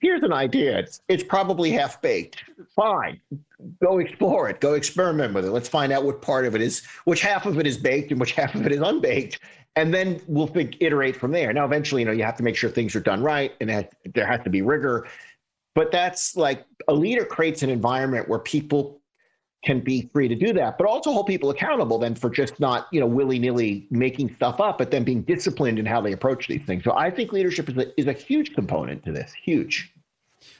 here's 0.00 0.22
an 0.22 0.32
idea. 0.32 0.78
It's, 0.78 1.00
it's 1.08 1.24
probably 1.24 1.70
half 1.70 2.00
baked. 2.02 2.44
Fine. 2.74 3.20
Go 3.82 3.98
explore 3.98 4.48
it. 4.48 4.60
Go 4.60 4.74
experiment 4.74 5.34
with 5.34 5.44
it. 5.44 5.50
Let's 5.50 5.68
find 5.68 5.92
out 5.92 6.04
what 6.04 6.22
part 6.22 6.44
of 6.46 6.54
it 6.54 6.60
is, 6.60 6.84
which 7.04 7.20
half 7.20 7.46
of 7.46 7.58
it 7.58 7.66
is 7.66 7.78
baked 7.78 8.10
and 8.10 8.20
which 8.20 8.32
half 8.40 8.54
of 8.54 8.66
it 8.66 8.72
is 8.72 8.80
unbaked. 8.80 9.40
And 9.74 9.92
then 9.92 10.20
we'll 10.26 10.46
think, 10.46 10.76
iterate 10.80 11.16
from 11.16 11.32
there. 11.32 11.52
Now, 11.52 11.64
eventually, 11.64 12.02
you 12.02 12.06
know, 12.06 12.12
you 12.12 12.24
have 12.24 12.36
to 12.36 12.42
make 12.42 12.56
sure 12.56 12.70
things 12.70 12.96
are 12.96 13.00
done 13.00 13.22
right 13.22 13.52
and 13.60 13.68
that 13.68 13.92
there 14.14 14.26
has 14.26 14.40
to 14.44 14.50
be 14.50 14.62
rigor. 14.62 15.06
But 15.74 15.92
that's 15.92 16.36
like 16.36 16.64
a 16.88 16.94
leader 16.94 17.26
creates 17.26 17.62
an 17.62 17.68
environment 17.68 18.28
where 18.28 18.38
people 18.38 19.02
can 19.66 19.80
be 19.80 20.08
free 20.12 20.28
to 20.28 20.34
do 20.34 20.52
that, 20.52 20.78
but 20.78 20.86
also 20.86 21.12
hold 21.12 21.26
people 21.26 21.50
accountable 21.50 21.98
then 21.98 22.14
for 22.14 22.30
just 22.30 22.58
not, 22.60 22.86
you 22.92 23.00
know, 23.00 23.06
willy 23.06 23.38
nilly 23.38 23.86
making 23.90 24.32
stuff 24.36 24.60
up, 24.60 24.78
but 24.78 24.92
then 24.92 25.02
being 25.02 25.22
disciplined 25.22 25.78
in 25.78 25.84
how 25.84 26.00
they 26.00 26.12
approach 26.12 26.46
these 26.46 26.62
things. 26.64 26.84
So 26.84 26.92
I 26.92 27.10
think 27.10 27.32
leadership 27.32 27.68
is 27.68 27.76
a, 27.76 28.00
is 28.00 28.06
a 28.06 28.12
huge 28.12 28.54
component 28.54 29.04
to 29.04 29.12
this, 29.12 29.32
huge. 29.34 29.92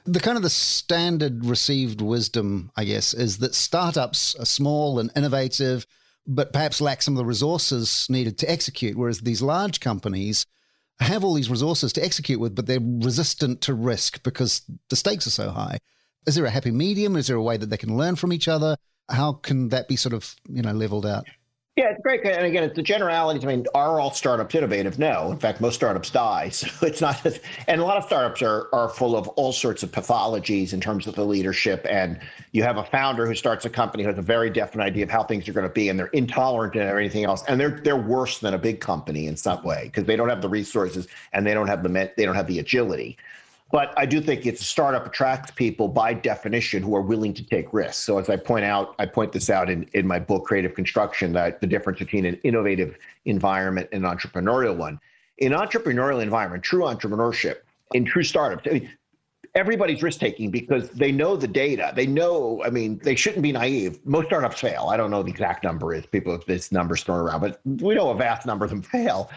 The 0.05 0.21
kind 0.21 0.37
of 0.37 0.43
the 0.43 0.51
standard 0.51 1.45
received 1.47 2.01
wisdom, 2.01 2.73
I 2.77 2.85
guess, 2.85 3.15
is 3.15 3.39
that 3.39 3.55
startups 3.55 4.35
are 4.35 4.45
small 4.45 4.99
and 4.99 5.11
innovative, 5.15 5.87
but 6.27 6.53
perhaps 6.53 6.81
lack 6.81 7.01
some 7.01 7.15
of 7.15 7.19
the 7.19 7.25
resources 7.25 8.07
needed 8.11 8.37
to 8.39 8.51
execute, 8.51 8.97
whereas 8.97 9.21
these 9.21 9.41
large 9.41 9.79
companies 9.79 10.47
have 10.99 11.23
all 11.23 11.35
these 11.35 11.51
resources 11.51 11.93
to 11.93 12.05
execute 12.05 12.41
with, 12.41 12.57
but 12.57 12.67
they're 12.67 12.81
resistant 12.81 13.61
to 13.61 13.75
risk 13.75 14.23
because 14.25 14.63
the 14.89 14.97
stakes 14.97 15.27
are 15.27 15.31
so 15.31 15.51
high. 15.51 15.79
Is 16.27 16.35
there 16.35 16.47
a 16.47 16.51
happy 16.51 16.73
medium? 16.73 17.15
Is 17.15 17.29
there 17.29 17.37
a 17.37 17.43
way 17.43 17.57
that 17.57 17.71
they 17.71 17.77
can 17.77 17.97
learn 17.97 18.17
from 18.17 18.33
each 18.33 18.49
other? 18.49 18.77
How 19.09 19.35
can 19.35 19.69
that 19.69 19.89
be 19.89 19.97
sort 19.97 20.13
of 20.13 20.35
you 20.49 20.63
know 20.63 20.73
leveled 20.73 21.07
out? 21.07 21.27
Yeah, 21.77 21.91
it's 21.91 22.01
great. 22.01 22.25
And 22.25 22.47
again, 22.47 22.65
it's 22.65 22.75
the 22.75 22.83
generalities. 22.83 23.45
I 23.45 23.49
mean, 23.49 23.67
are 23.75 24.01
all 24.01 24.11
startups 24.11 24.55
innovative? 24.55 24.99
No. 24.99 25.31
In 25.31 25.39
fact, 25.39 25.61
most 25.61 25.75
startups 25.75 26.09
die. 26.09 26.49
So 26.57 26.87
it's 26.87 27.03
not, 27.03 27.23
and 27.69 27.83
a 27.83 27.85
lot 27.85 27.99
of 27.99 28.05
startups 28.05 28.41
are, 28.41 28.69
are 28.73 28.89
full 28.89 29.15
of 29.15 29.29
all 29.29 29.53
sorts 29.53 29.83
of 29.83 29.93
pathologies 29.93 30.73
in 30.73 30.81
terms 30.81 31.07
of 31.07 31.15
the 31.15 31.25
leadership. 31.25 31.87
And 31.89 32.19
you 32.53 32.63
have 32.63 32.79
a 32.79 32.85
founder 32.85 33.27
who 33.27 33.35
starts 33.35 33.67
a 33.67 33.71
company 33.71 34.05
who 34.05 34.09
has 34.09 34.19
a 34.19 34.23
very 34.23 34.49
definite 34.49 34.85
idea 34.85 35.05
of 35.05 35.11
how 35.11 35.23
things 35.23 35.47
are 35.51 35.53
going 35.53 35.69
to 35.69 35.73
be, 35.73 35.91
and 35.91 35.99
they're 35.99 36.07
intolerant 36.09 36.73
to 36.75 36.83
everything 36.83 37.25
else. 37.25 37.45
And 37.47 37.61
they're, 37.61 37.79
they're 37.85 37.95
worse 37.95 38.39
than 38.39 38.55
a 38.55 38.59
big 38.59 38.81
company 38.81 39.27
in 39.27 39.37
some 39.37 39.63
way 39.63 39.83
because 39.85 40.05
they 40.05 40.17
don't 40.17 40.31
have 40.31 40.41
the 40.41 40.49
resources 40.49 41.07
and 41.35 41.47
they 41.47 41.53
don't 41.53 41.69
have 41.69 41.83
the, 41.83 42.11
they 42.17 42.25
don't 42.25 42.37
have 42.37 42.47
the 42.47 42.59
agility. 42.59 43.19
But 43.73 43.93
I 43.97 44.07
do 44.07 44.21
think 44.21 44.47
it's 44.47 44.61
a 44.61 44.65
startup 44.65 45.07
attracts 45.07 45.51
people 45.51 45.89
by 45.89 46.15
definition 46.15 46.83
who 46.83 46.95
are 46.95 47.03
willing 47.03 47.35
to 47.35 47.45
take 47.45 47.73
risks. 47.73 47.97
So 47.99 48.19
as 48.19 48.31
I 48.31 48.37
point 48.37 48.65
out, 48.65 48.95
I 49.01 49.07
point 49.07 49.33
this 49.33 49.51
out 49.51 49.69
in, 49.69 49.89
in 49.93 50.07
my 50.07 50.21
book, 50.21 50.45
Creative 50.45 50.73
Construction, 50.73 51.33
that 51.33 51.61
the 51.61 51.67
difference 51.67 51.99
between 51.99 52.27
an 52.27 52.39
innovative 52.45 52.97
environment 53.25 53.89
and 53.93 54.07
an 54.07 54.17
entrepreneurial 54.17 54.77
one. 54.77 55.01
In 55.39 55.53
entrepreneurial 55.53 56.23
environment, 56.23 56.63
true 56.63 56.83
entrepreneurship, 56.83 57.57
in 57.93 58.05
true 58.05 58.23
startups, 58.23 58.69
I 58.71 58.75
mean, 58.75 58.91
everybody's 59.57 60.03
risk 60.03 60.21
taking 60.21 60.51
because 60.51 60.91
they 60.91 61.11
know 61.11 61.35
the 61.35 61.49
data. 61.49 61.93
They 61.97 62.07
know, 62.07 62.63
I 62.65 62.71
mean, 62.71 63.01
they 63.03 63.17
shouldn't 63.17 63.43
be 63.43 63.53
naive. 63.53 63.99
Most 64.05 64.27
startups 64.27 64.61
fail. 64.61 64.89
I 64.91 64.97
don't 64.97 65.11
know 65.11 65.23
the 65.23 65.31
exact 65.31 65.65
number 65.65 65.93
is. 65.95 66.07
People 66.07 66.39
this 66.47 66.71
numbers 66.71 67.03
thrown 67.03 67.19
around, 67.19 67.41
but 67.41 67.61
we 67.65 67.95
know 67.95 68.11
a 68.11 68.15
vast 68.15 68.47
number 68.47 68.65
of 68.65 68.71
them 68.71 68.83
fail. 68.95 69.31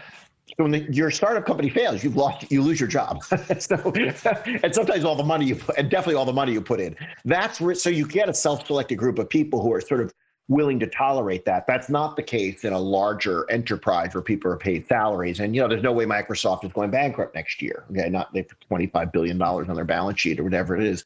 So 0.56 0.64
when 0.64 0.72
the, 0.72 0.92
your 0.92 1.10
startup 1.10 1.46
company 1.46 1.70
fails, 1.70 2.02
you've 2.02 2.16
lost, 2.16 2.50
you 2.50 2.62
lose 2.62 2.80
your 2.80 2.88
job. 2.88 3.22
so, 3.58 3.92
and 3.94 4.74
sometimes 4.74 5.04
all 5.04 5.14
the 5.14 5.24
money 5.24 5.46
you 5.46 5.56
put, 5.56 5.76
and 5.78 5.90
definitely 5.90 6.16
all 6.16 6.24
the 6.24 6.32
money 6.32 6.52
you 6.52 6.60
put 6.60 6.80
in. 6.80 6.96
That's 7.24 7.60
where, 7.60 7.74
so 7.74 7.88
you 7.90 8.06
get 8.06 8.28
a 8.28 8.34
self-selected 8.34 8.96
group 8.96 9.18
of 9.18 9.28
people 9.28 9.62
who 9.62 9.72
are 9.72 9.80
sort 9.80 10.00
of 10.00 10.12
willing 10.50 10.80
to 10.80 10.86
tolerate 10.88 11.44
that. 11.44 11.66
That's 11.66 11.88
not 11.88 12.16
the 12.16 12.22
case 12.22 12.64
in 12.64 12.72
a 12.72 12.78
larger 12.78 13.48
enterprise 13.50 14.12
where 14.14 14.22
people 14.22 14.50
are 14.50 14.56
paid 14.56 14.86
salaries. 14.88 15.38
And 15.38 15.54
you 15.54 15.62
know, 15.62 15.68
there's 15.68 15.82
no 15.82 15.92
way 15.92 16.04
Microsoft 16.04 16.64
is 16.64 16.72
going 16.72 16.90
bankrupt 16.90 17.36
next 17.36 17.62
year. 17.62 17.84
Okay, 17.90 18.10
not 18.10 18.34
they 18.34 18.42
put 18.42 18.60
25 18.62 19.12
billion 19.12 19.38
dollars 19.38 19.68
on 19.68 19.76
their 19.76 19.84
balance 19.84 20.20
sheet 20.20 20.40
or 20.40 20.44
whatever 20.44 20.76
it 20.76 20.82
is. 20.82 21.04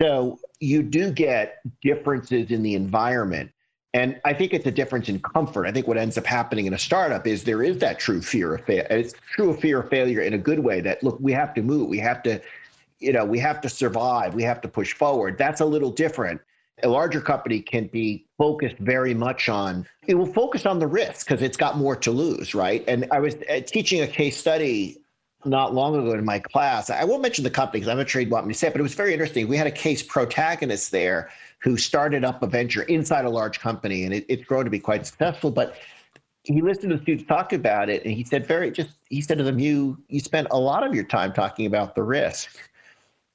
So 0.00 0.38
you 0.60 0.82
do 0.82 1.10
get 1.10 1.60
differences 1.82 2.50
in 2.50 2.62
the 2.62 2.74
environment. 2.74 3.50
And 3.96 4.20
I 4.26 4.34
think 4.34 4.52
it's 4.52 4.66
a 4.66 4.70
difference 4.70 5.08
in 5.08 5.20
comfort. 5.20 5.64
I 5.64 5.72
think 5.72 5.88
what 5.88 5.96
ends 5.96 6.18
up 6.18 6.26
happening 6.26 6.66
in 6.66 6.74
a 6.74 6.78
startup 6.78 7.26
is 7.26 7.44
there 7.44 7.62
is 7.62 7.78
that 7.78 7.98
true 7.98 8.20
fear 8.20 8.54
of 8.54 8.64
failure. 8.66 8.86
It's 8.90 9.14
true 9.32 9.56
fear 9.56 9.80
of 9.80 9.88
failure 9.88 10.20
in 10.20 10.34
a 10.34 10.38
good 10.38 10.58
way 10.58 10.82
that 10.82 11.02
look, 11.02 11.18
we 11.18 11.32
have 11.32 11.54
to 11.54 11.62
move. 11.62 11.88
We 11.88 11.98
have 12.00 12.22
to, 12.24 12.38
you 12.98 13.14
know, 13.14 13.24
we 13.24 13.38
have 13.38 13.58
to 13.62 13.70
survive. 13.70 14.34
We 14.34 14.42
have 14.42 14.60
to 14.60 14.68
push 14.68 14.92
forward. 14.92 15.38
That's 15.38 15.62
a 15.62 15.64
little 15.64 15.90
different. 15.90 16.42
A 16.82 16.88
larger 16.88 17.22
company 17.22 17.60
can 17.62 17.86
be 17.86 18.26
focused 18.36 18.76
very 18.76 19.14
much 19.14 19.48
on, 19.48 19.88
it 20.06 20.14
will 20.14 20.30
focus 20.30 20.66
on 20.66 20.78
the 20.78 20.86
risk 20.86 21.26
because 21.26 21.40
it's 21.40 21.56
got 21.56 21.78
more 21.78 21.96
to 21.96 22.10
lose, 22.10 22.54
right? 22.54 22.84
And 22.86 23.06
I 23.10 23.18
was 23.18 23.34
uh, 23.48 23.60
teaching 23.60 24.02
a 24.02 24.06
case 24.06 24.36
study 24.36 24.98
not 25.46 25.74
long 25.74 25.94
ago 25.94 26.12
in 26.12 26.24
my 26.24 26.38
class. 26.38 26.90
I 26.90 27.04
won't 27.04 27.22
mention 27.22 27.44
the 27.44 27.50
company 27.50 27.80
because 27.80 27.90
I'm 27.90 27.98
not 27.98 28.08
sure 28.08 28.20
you'd 28.20 28.30
want 28.30 28.46
me 28.46 28.52
to 28.52 28.58
say 28.58 28.68
it, 28.68 28.72
but 28.72 28.80
it 28.80 28.82
was 28.82 28.94
very 28.94 29.12
interesting. 29.12 29.48
We 29.48 29.56
had 29.56 29.66
a 29.66 29.72
case 29.72 30.02
protagonist 30.02 30.90
there 30.90 31.30
who 31.60 31.76
started 31.76 32.24
up 32.24 32.42
a 32.42 32.46
venture 32.46 32.82
inside 32.82 33.24
a 33.24 33.30
large 33.30 33.60
company, 33.60 34.04
and 34.04 34.12
it, 34.12 34.26
it's 34.28 34.44
grown 34.44 34.64
to 34.64 34.70
be 34.70 34.78
quite 34.78 35.06
successful. 35.06 35.50
But 35.50 35.76
he 36.42 36.60
listened 36.60 36.90
to 36.90 36.96
the 36.96 37.02
students 37.02 37.26
talk 37.28 37.52
about 37.52 37.88
it, 37.88 38.04
and 38.04 38.12
he 38.12 38.24
said, 38.24 38.46
"Very 38.46 38.70
just." 38.70 38.90
He 39.08 39.20
said 39.20 39.38
to 39.38 39.44
them, 39.44 39.58
"You 39.58 39.98
you 40.08 40.20
spent 40.20 40.48
a 40.50 40.58
lot 40.58 40.86
of 40.86 40.94
your 40.94 41.04
time 41.04 41.32
talking 41.32 41.66
about 41.66 41.94
the 41.94 42.02
risk." 42.02 42.58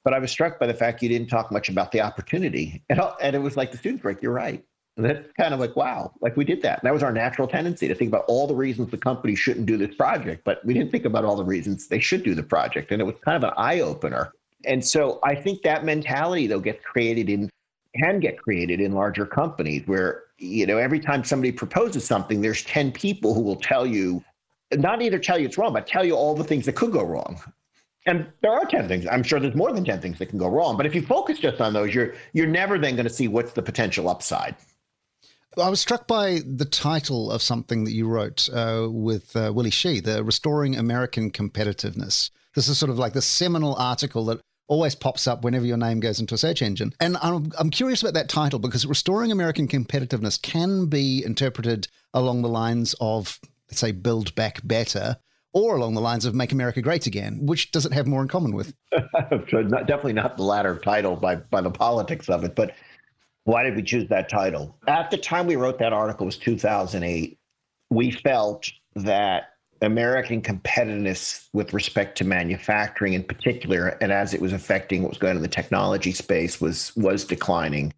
But 0.04 0.14
I 0.14 0.18
was 0.18 0.30
struck 0.30 0.58
by 0.58 0.66
the 0.66 0.74
fact 0.74 1.02
you 1.02 1.08
didn't 1.08 1.28
talk 1.28 1.52
much 1.52 1.68
about 1.68 1.92
the 1.92 2.00
opportunity. 2.00 2.82
And, 2.88 3.00
and 3.20 3.36
it 3.36 3.38
was 3.38 3.56
like 3.56 3.70
the 3.70 3.78
students 3.78 4.02
were 4.02 4.10
like, 4.10 4.22
you're 4.22 4.32
right. 4.32 4.64
And 4.96 5.06
that's 5.06 5.32
kind 5.38 5.54
of 5.54 5.60
like, 5.60 5.74
wow, 5.74 6.12
like 6.20 6.36
we 6.36 6.44
did 6.44 6.60
that. 6.62 6.80
And 6.80 6.86
that 6.86 6.92
was 6.92 7.02
our 7.02 7.12
natural 7.12 7.48
tendency 7.48 7.88
to 7.88 7.94
think 7.94 8.08
about 8.08 8.24
all 8.28 8.46
the 8.46 8.54
reasons 8.54 8.90
the 8.90 8.98
company 8.98 9.34
shouldn't 9.34 9.66
do 9.66 9.78
this 9.78 9.94
project, 9.94 10.44
but 10.44 10.64
we 10.66 10.74
didn't 10.74 10.90
think 10.90 11.06
about 11.06 11.24
all 11.24 11.34
the 11.34 11.44
reasons 11.44 11.88
they 11.88 12.00
should 12.00 12.22
do 12.22 12.34
the 12.34 12.42
project. 12.42 12.92
And 12.92 13.00
it 13.00 13.04
was 13.04 13.14
kind 13.24 13.42
of 13.42 13.44
an 13.44 13.54
eye 13.56 13.80
opener. 13.80 14.32
And 14.66 14.84
so 14.84 15.18
I 15.24 15.34
think 15.34 15.62
that 15.62 15.84
mentality, 15.84 16.46
though, 16.46 16.60
gets 16.60 16.84
created 16.84 17.30
in, 17.30 17.50
can 17.98 18.20
get 18.20 18.38
created 18.38 18.80
in 18.80 18.92
larger 18.92 19.24
companies 19.24 19.82
where, 19.86 20.24
you 20.38 20.66
know, 20.66 20.76
every 20.76 21.00
time 21.00 21.24
somebody 21.24 21.52
proposes 21.52 22.04
something, 22.04 22.42
there's 22.42 22.62
10 22.64 22.92
people 22.92 23.32
who 23.32 23.40
will 23.40 23.56
tell 23.56 23.86
you, 23.86 24.22
not 24.74 25.00
either 25.00 25.18
tell 25.18 25.38
you 25.38 25.46
it's 25.46 25.56
wrong, 25.56 25.72
but 25.72 25.86
tell 25.86 26.04
you 26.04 26.14
all 26.14 26.34
the 26.34 26.44
things 26.44 26.66
that 26.66 26.74
could 26.74 26.92
go 26.92 27.02
wrong. 27.02 27.40
And 28.06 28.26
there 28.42 28.52
are 28.52 28.64
10 28.64 28.88
things. 28.88 29.06
I'm 29.10 29.22
sure 29.22 29.40
there's 29.40 29.54
more 29.54 29.72
than 29.72 29.84
10 29.84 30.00
things 30.00 30.18
that 30.18 30.26
can 30.26 30.38
go 30.38 30.48
wrong. 30.48 30.76
But 30.76 30.86
if 30.86 30.94
you 30.94 31.02
focus 31.02 31.38
just 31.38 31.60
on 31.60 31.72
those, 31.72 31.94
you're 31.94 32.14
you're 32.32 32.48
never 32.48 32.78
then 32.78 32.96
going 32.96 33.06
to 33.06 33.12
see 33.12 33.28
what's 33.28 33.52
the 33.52 33.62
potential 33.62 34.08
upside. 34.08 34.56
I 35.58 35.68
was 35.68 35.80
struck 35.80 36.06
by 36.06 36.40
the 36.46 36.64
title 36.64 37.30
of 37.30 37.42
something 37.42 37.84
that 37.84 37.92
you 37.92 38.08
wrote 38.08 38.48
uh, 38.52 38.88
with 38.90 39.36
uh, 39.36 39.52
Willy 39.54 39.70
Shih, 39.70 40.00
the 40.00 40.24
Restoring 40.24 40.76
American 40.76 41.30
Competitiveness. 41.30 42.30
This 42.54 42.68
is 42.68 42.78
sort 42.78 42.90
of 42.90 42.98
like 42.98 43.12
the 43.12 43.20
seminal 43.20 43.74
article 43.76 44.24
that 44.26 44.40
always 44.66 44.94
pops 44.94 45.26
up 45.26 45.44
whenever 45.44 45.66
your 45.66 45.76
name 45.76 46.00
goes 46.00 46.20
into 46.20 46.34
a 46.34 46.38
search 46.38 46.62
engine. 46.62 46.94
And 47.00 47.18
I'm, 47.20 47.52
I'm 47.58 47.68
curious 47.68 48.02
about 48.02 48.14
that 48.14 48.30
title 48.30 48.58
because 48.58 48.86
restoring 48.86 49.30
American 49.30 49.68
competitiveness 49.68 50.40
can 50.40 50.86
be 50.86 51.22
interpreted 51.22 51.88
along 52.14 52.40
the 52.40 52.48
lines 52.48 52.94
of, 52.98 53.38
let's 53.70 53.80
say, 53.80 53.92
build 53.92 54.34
back 54.34 54.60
better 54.64 55.18
or 55.52 55.76
along 55.76 55.92
the 55.92 56.00
lines 56.00 56.24
of 56.24 56.34
make 56.34 56.52
America 56.52 56.80
great 56.80 57.06
again. 57.06 57.40
Which 57.42 57.72
does 57.72 57.84
it 57.84 57.92
have 57.92 58.06
more 58.06 58.22
in 58.22 58.28
common 58.28 58.54
with? 58.54 58.72
Definitely 59.30 60.14
not 60.14 60.38
the 60.38 60.44
latter 60.44 60.78
title 60.78 61.16
by, 61.16 61.36
by 61.36 61.60
the 61.60 61.70
politics 61.70 62.30
of 62.30 62.42
it. 62.44 62.54
But 62.54 62.74
why 63.44 63.62
did 63.64 63.74
we 63.74 63.82
choose 63.82 64.08
that 64.08 64.28
title? 64.28 64.76
At 64.86 65.10
the 65.10 65.16
time 65.16 65.46
we 65.46 65.56
wrote 65.56 65.78
that 65.78 65.92
article 65.92 66.26
was 66.26 66.36
2008. 66.36 67.38
We 67.90 68.10
felt 68.10 68.70
that 68.94 69.50
American 69.80 70.40
competitiveness 70.40 71.48
with 71.52 71.74
respect 71.74 72.16
to 72.18 72.24
manufacturing 72.24 73.14
in 73.14 73.24
particular, 73.24 73.88
and 74.00 74.12
as 74.12 74.32
it 74.32 74.40
was 74.40 74.52
affecting 74.52 75.02
what 75.02 75.10
was 75.10 75.18
going 75.18 75.32
on 75.32 75.36
in 75.36 75.42
the 75.42 75.48
technology 75.48 76.12
space, 76.12 76.60
was 76.60 76.94
was 76.96 77.24
declining. 77.24 77.92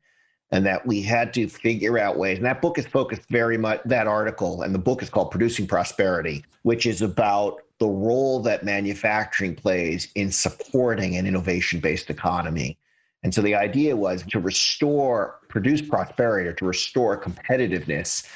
And 0.51 0.65
that 0.67 0.87
we 0.87 1.03
had 1.03 1.35
to 1.35 1.49
figure 1.49 1.99
out 1.99 2.17
ways. 2.17 2.37
And 2.37 2.47
that 2.47 2.63
book 2.63 2.79
is 2.79 2.87
focused 2.87 3.23
very 3.29 3.59
much, 3.59 3.81
that 3.87 4.07
article, 4.07 4.63
and 4.63 4.73
the 4.73 4.79
book 4.79 5.03
is 5.03 5.11
called 5.11 5.33
Producing 5.33 5.67
Prosperity, 5.67 6.45
which 6.63 6.87
is 6.87 7.03
about 7.03 7.61
the 7.81 7.89
role 7.89 8.41
that 8.41 8.65
manufacturing 8.65 9.57
plays 9.57 10.09
in 10.15 10.31
supporting 10.31 11.17
an 11.17 11.27
innovation 11.27 11.81
based 11.81 12.09
economy 12.09 12.79
and 13.25 13.35
so 13.35 13.41
the 13.41 13.55
idea 13.55 13.97
was 13.97 14.23
to 14.27 14.39
restore, 14.39 15.41
produce 15.49 15.81
prosperity 15.81 16.47
or 16.47 16.53
to 16.53 16.67
restore 16.67 17.19
competitiveness. 17.21 18.29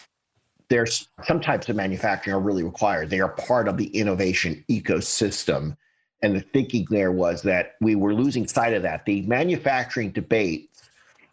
There's 0.70 1.08
some 1.24 1.40
types 1.40 1.68
of 1.68 1.76
manufacturing 1.76 2.34
are 2.34 2.40
really 2.40 2.64
required. 2.64 3.10
They 3.10 3.20
are 3.20 3.28
part 3.28 3.68
of 3.68 3.76
the 3.76 3.88
innovation 3.88 4.64
ecosystem. 4.70 5.76
And 6.22 6.34
the 6.34 6.40
thinking 6.40 6.86
there 6.90 7.12
was 7.12 7.42
that 7.42 7.74
we 7.82 7.94
were 7.96 8.14
losing 8.14 8.48
sight 8.48 8.72
of 8.72 8.82
that. 8.82 9.04
The 9.04 9.22
manufacturing 9.22 10.10
debate, 10.10 10.70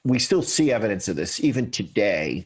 we 0.04 0.20
still 0.20 0.44
see 0.44 0.72
evidence 0.74 1.08
of 1.08 1.16
this 1.16 1.40
even 1.40 1.72
today. 1.72 2.46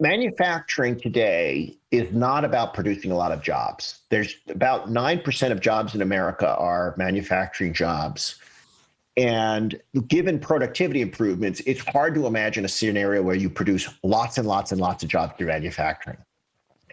Manufacturing 0.00 0.98
today 0.98 1.76
is 1.90 2.10
not 2.12 2.44
about 2.44 2.74
producing 2.74 3.12
a 3.12 3.16
lot 3.16 3.30
of 3.30 3.42
jobs. 3.42 4.00
There's 4.08 4.34
about 4.48 4.88
9% 4.88 5.52
of 5.52 5.60
jobs 5.60 5.94
in 5.94 6.00
America 6.02 6.48
are 6.56 6.94
manufacturing 6.96 7.74
jobs 7.74 8.40
and 9.16 9.80
given 10.08 10.38
productivity 10.38 11.00
improvements, 11.00 11.60
it's 11.66 11.80
hard 11.86 12.14
to 12.14 12.26
imagine 12.26 12.64
a 12.64 12.68
scenario 12.68 13.22
where 13.22 13.36
you 13.36 13.48
produce 13.48 13.88
lots 14.02 14.38
and 14.38 14.48
lots 14.48 14.72
and 14.72 14.80
lots 14.80 15.02
of 15.02 15.08
jobs 15.08 15.34
through 15.38 15.46
manufacturing. 15.46 16.16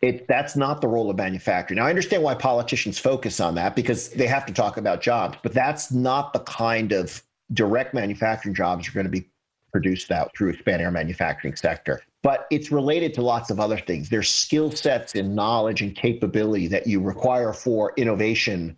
It, 0.02 0.28
that's 0.28 0.56
not 0.56 0.82
the 0.82 0.88
role 0.88 1.10
of 1.10 1.18
manufacturing. 1.18 1.78
Now, 1.78 1.86
I 1.86 1.90
understand 1.90 2.24
why 2.24 2.34
politicians 2.34 2.98
focus 2.98 3.40
on 3.40 3.56
that 3.56 3.76
because 3.76 4.10
they 4.10 4.28
have 4.28 4.46
to 4.48 4.54
talk 4.54 4.78
about 4.78 5.02
jobs, 5.02 5.38
but 5.44 5.54
that's 5.54 5.92
not 5.92 6.34
the 6.34 6.40
kind 6.40 6.92
of 6.92 7.22
direct 7.54 7.94
manufacturing 7.94 8.56
jobs 8.56 8.88
are 8.88 8.92
going 8.92 9.06
to 9.06 9.12
be 9.12 9.28
produced 9.72 10.12
out 10.12 10.32
through 10.36 10.50
expanding 10.50 10.86
our 10.86 10.92
manufacturing 10.92 11.56
sector. 11.56 12.02
But 12.24 12.46
it's 12.52 12.72
related 12.72 13.14
to 13.16 13.22
lots 13.22 13.50
of 13.50 13.60
other 13.60 13.78
things. 13.78 14.10
There's 14.10 14.30
skill 14.30 14.72
sets 14.72 15.16
and 15.16 15.36
knowledge 15.36 15.82
and 15.82 15.96
capability 15.96 16.68
that 16.68 16.86
you 16.86 17.00
require 17.00 17.54
for 17.54 17.94
innovation 17.98 18.78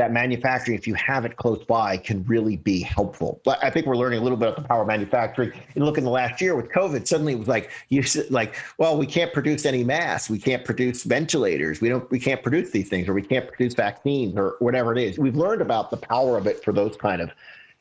that 0.00 0.12
manufacturing, 0.12 0.78
if 0.78 0.86
you 0.86 0.94
have 0.94 1.26
it 1.26 1.36
close 1.36 1.62
by, 1.64 1.94
can 1.98 2.24
really 2.24 2.56
be 2.56 2.80
helpful. 2.80 3.38
But 3.44 3.62
I 3.62 3.68
think 3.68 3.84
we're 3.84 3.98
learning 3.98 4.20
a 4.20 4.22
little 4.22 4.38
bit 4.38 4.48
about 4.48 4.62
the 4.62 4.66
power 4.66 4.80
of 4.80 4.88
manufacturing. 4.88 5.52
And 5.74 5.84
look 5.84 5.98
in 5.98 6.04
the 6.04 6.10
last 6.10 6.40
year 6.40 6.56
with 6.56 6.70
COVID, 6.70 7.06
suddenly 7.06 7.34
it 7.34 7.38
was 7.38 7.48
like 7.48 7.70
you 7.90 8.02
like, 8.30 8.56
well, 8.78 8.96
we 8.96 9.04
can't 9.04 9.30
produce 9.30 9.66
any 9.66 9.84
masks, 9.84 10.30
we 10.30 10.38
can't 10.38 10.64
produce 10.64 11.02
ventilators, 11.02 11.82
we 11.82 11.90
don't, 11.90 12.10
we 12.10 12.18
can't 12.18 12.42
produce 12.42 12.70
these 12.70 12.88
things, 12.88 13.08
or 13.10 13.12
we 13.12 13.20
can't 13.20 13.46
produce 13.46 13.74
vaccines, 13.74 14.38
or 14.38 14.56
whatever 14.60 14.90
it 14.92 14.98
is. 14.98 15.18
We've 15.18 15.36
learned 15.36 15.60
about 15.60 15.90
the 15.90 15.98
power 15.98 16.38
of 16.38 16.46
it 16.46 16.64
for 16.64 16.72
those 16.72 16.96
kind 16.96 17.20
of 17.20 17.30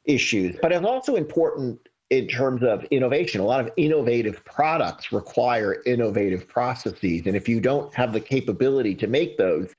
issues. 0.04 0.58
But 0.62 0.74
it's 0.74 0.86
also 0.86 1.16
important 1.16 1.80
in 2.10 2.28
terms 2.28 2.64
of 2.64 2.84
innovation. 2.92 3.40
A 3.40 3.46
lot 3.46 3.62
of 3.62 3.72
innovative 3.78 4.44
products 4.44 5.14
require 5.14 5.82
innovative 5.86 6.50
processes. 6.50 7.28
And 7.28 7.38
if 7.38 7.48
you 7.48 7.62
don't 7.62 7.94
have 7.94 8.12
the 8.12 8.20
capability 8.20 8.94
to 8.96 9.08
make 9.08 9.38
those, 9.38 9.74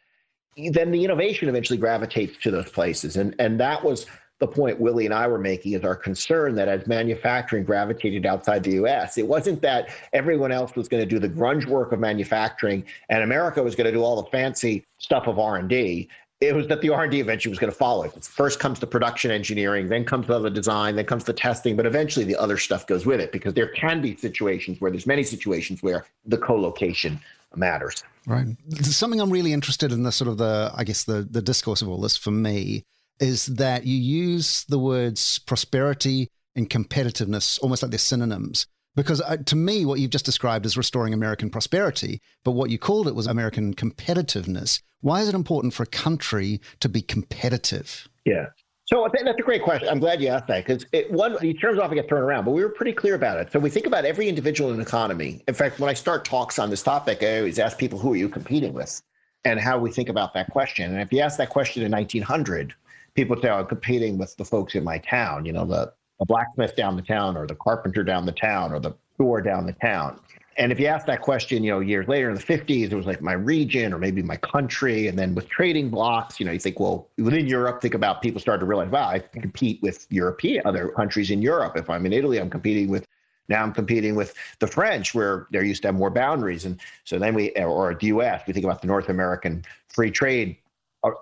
then 0.57 0.91
the 0.91 1.05
innovation 1.05 1.49
eventually 1.49 1.79
gravitates 1.79 2.37
to 2.43 2.51
those 2.51 2.71
places. 2.71 3.17
And, 3.17 3.35
and 3.39 3.59
that 3.61 3.85
was 3.85 4.07
the 4.41 4.47
point 4.47 4.81
Willy 4.81 5.05
and 5.05 5.15
I 5.15 5.29
were 5.29 5.39
making 5.39 5.75
is 5.75 5.85
our 5.85 5.95
concern 5.95 6.55
that 6.57 6.67
as 6.67 6.87
manufacturing 6.87 7.63
gravitated 7.63 8.27
outside 8.27 8.65
the 8.65 8.73
US, 8.83 9.19
it 9.19 9.27
wasn't 9.27 9.61
that 9.63 9.91
everyone 10.13 10.51
else 10.51 10.75
was 10.75 10.89
going 10.89 11.03
to 11.03 11.09
do 11.09 11.19
the 11.19 11.29
grunge 11.29 11.67
work 11.67 11.93
of 11.93 12.01
manufacturing 12.01 12.85
and 13.11 13.23
America 13.23 13.63
was 13.63 13.75
going 13.75 13.85
to 13.85 13.93
do 13.93 14.03
all 14.03 14.21
the 14.21 14.31
fancy 14.31 14.85
stuff 14.99 15.27
of 15.27 15.39
R&D. 15.39 16.09
It 16.41 16.55
was 16.55 16.67
that 16.69 16.81
the 16.81 16.89
R&D 16.89 17.21
eventually 17.21 17.51
was 17.51 17.59
going 17.59 17.71
to 17.71 17.77
follow 17.77 18.05
it. 18.05 18.25
First 18.25 18.61
comes 18.61 18.81
the 18.81 18.87
production 18.87 19.31
engineering, 19.31 19.91
then 19.91 20.07
comes 20.07 20.27
the 20.27 20.49
design, 20.49 20.97
then 20.97 21.05
comes 21.05 21.25
the 21.25 21.35
testing, 21.35 21.77
but 21.77 21.85
eventually 21.85 22.25
the 22.25 22.37
other 22.37 22.57
stuff 22.57 22.87
goes 22.87 23.05
with 23.05 23.21
it 23.21 23.31
because 23.31 23.53
there 23.53 23.69
can 23.69 24.01
be 24.01 24.17
situations 24.17 24.81
where 24.81 24.91
there's 24.91 25.07
many 25.07 25.23
situations 25.23 25.83
where 25.83 26.07
the 26.25 26.39
co-location 26.39 27.21
matters. 27.57 28.05
Right. 28.27 28.47
Something 28.83 29.21
I'm 29.21 29.31
really 29.31 29.53
interested 29.53 29.93
in 29.93 30.03
the 30.03 30.13
sort 30.13 30.29
of 30.29 30.39
the, 30.39 30.73
I 30.75 30.85
guess, 30.85 31.05
the, 31.05 31.27
the 31.29 31.43
discourse 31.43 31.83
of 31.83 31.89
all 31.89 32.01
this 32.01 32.17
for 32.17 32.31
me 32.31 32.83
is 33.19 33.47
that 33.47 33.85
you 33.85 33.97
use 33.97 34.65
the 34.69 34.79
words 34.79 35.39
prosperity 35.41 36.29
and 36.57 36.69
competitiveness 36.69 37.59
almost 37.63 37.83
like 37.83 37.91
they're 37.91 37.99
synonyms. 37.99 38.67
Because 38.97 39.21
uh, 39.21 39.37
to 39.47 39.57
me, 39.57 39.87
what 39.87 40.01
you've 40.01 40.11
just 40.11 40.25
described 40.25 40.67
is 40.67 40.77
restoring 40.77 41.15
American 41.15 41.49
prosperity, 41.49 42.21
but 42.45 42.53
what 42.53 42.71
you 42.71 42.79
called 42.79 43.07
it 43.07 43.15
was 43.15 43.27
American 43.27 43.75
competitiveness. 43.75 44.83
Why 45.01 45.21
is 45.21 45.29
it 45.29 45.35
important 45.35 45.75
for 45.75 45.85
a 45.85 45.87
country 45.87 46.61
to 46.81 46.89
be 46.89 47.01
competitive? 47.01 48.09
Yeah. 48.25 48.47
So 48.93 49.09
that's 49.13 49.39
a 49.39 49.43
great 49.43 49.63
question. 49.63 49.89
I'm 49.89 50.01
glad 50.01 50.21
you 50.21 50.29
asked 50.29 50.49
that 50.49 50.67
because 50.67 50.85
it 50.93 51.11
one 51.13 51.37
these 51.41 51.59
terms 51.61 51.79
often 51.79 51.97
get 51.97 52.09
thrown 52.09 52.23
around, 52.23 52.45
but 52.45 52.51
we 52.51 52.63
were 52.63 52.71
pretty 52.71 52.93
clear 52.93 53.15
about 53.15 53.39
it. 53.39 53.53
So 53.53 53.61
we 53.61 53.71
think 53.71 53.87
about 53.87 54.05
every 54.05 54.29
individual 54.29 54.73
in 54.73 54.81
economy. 54.81 55.45
In 55.47 55.55
fact, 55.55 55.79
when 55.79 55.89
I 55.89 55.95
start 55.95 56.25
talks 56.25 56.59
on 56.59 56.71
this 56.71 56.83
topic, 56.83 57.23
I 57.23 57.39
always 57.39 57.61
ask 57.61 57.79
people, 57.79 58.01
"Who 58.01 58.15
are 58.15 58.17
you 58.17 58.29
competing 58.29 58.73
with?" 58.73 59.01
and 59.45 59.59
how 59.59 59.79
we 59.79 59.91
think 59.91 60.09
about 60.09 60.35
that 60.35 60.51
question. 60.51 60.93
And 60.93 61.01
if 61.01 61.13
you 61.13 61.21
ask 61.21 61.39
that 61.39 61.51
question 61.51 61.83
in 61.83 61.91
1900, 61.91 62.75
people 63.15 63.41
say, 63.41 63.49
oh, 63.49 63.61
I'm 63.61 63.67
competing 63.67 64.19
with 64.19 64.37
the 64.37 64.45
folks 64.45 64.75
in 64.75 64.85
my 64.85 64.99
town, 64.99 65.45
you 65.45 65.53
know, 65.53 65.65
the, 65.65 65.93
the 66.19 66.27
blacksmith 66.27 66.77
down 66.77 66.97
the 66.97 67.03
town 67.03 67.37
or 67.37 67.47
the 67.47 67.55
carpenter 67.55 68.05
down 68.05 68.27
the 68.27 68.33
town 68.33 68.73
or 68.73 68.81
the 68.81 68.95
store 69.15 69.41
down 69.41 69.67
the 69.67 69.73
town. 69.75 70.21
And 70.61 70.71
if 70.71 70.79
you 70.79 70.89
ask 70.89 71.07
that 71.07 71.23
question, 71.23 71.65
you 71.65 71.71
know, 71.71 71.81
years 71.81 72.07
later 72.07 72.29
in 72.29 72.35
the 72.35 72.43
50s, 72.43 72.93
it 72.93 72.95
was 72.95 73.07
like 73.07 73.23
my 73.23 73.33
region 73.33 73.95
or 73.95 73.99
maybe 73.99 74.21
my 74.23 74.37
country. 74.37 75.07
And 75.07 75.19
then 75.19 75.35
with 75.35 75.49
trading 75.49 75.89
blocks, 75.89 76.39
you 76.39 76.45
know, 76.45 76.53
you 76.53 76.59
think, 76.59 76.79
well, 76.79 77.09
within 77.17 77.47
Europe, 77.47 77.81
think 77.81 77.95
about 77.95 78.21
people 78.21 78.43
start 78.43 78.61
to 78.61 78.67
realize, 78.67 78.91
wow, 78.91 79.09
I 79.09 79.21
compete 79.21 79.81
with 79.81 80.07
European 80.11 80.61
other 80.67 80.91
countries 80.91 81.31
in 81.31 81.41
Europe. 81.41 81.79
If 81.79 81.89
I'm 81.89 82.05
in 82.05 82.13
Italy, 82.13 82.39
I'm 82.39 82.51
competing 82.51 82.89
with 82.89 83.07
now 83.49 83.63
I'm 83.63 83.73
competing 83.73 84.15
with 84.15 84.35
the 84.59 84.67
French, 84.67 85.15
where 85.15 85.49
they're 85.51 85.65
used 85.65 85.81
to 85.83 85.89
have 85.89 85.95
more 85.95 86.11
boundaries. 86.11 86.67
And 86.67 86.79
so 87.05 87.19
then 87.19 87.35
we, 87.35 87.51
or 87.53 87.95
the 87.95 88.09
US, 88.09 88.43
we 88.47 88.53
think 88.53 88.65
about 88.65 88.83
the 88.83 88.87
North 88.87 89.09
American 89.09 89.65
free 89.89 90.11
trade 90.11 90.57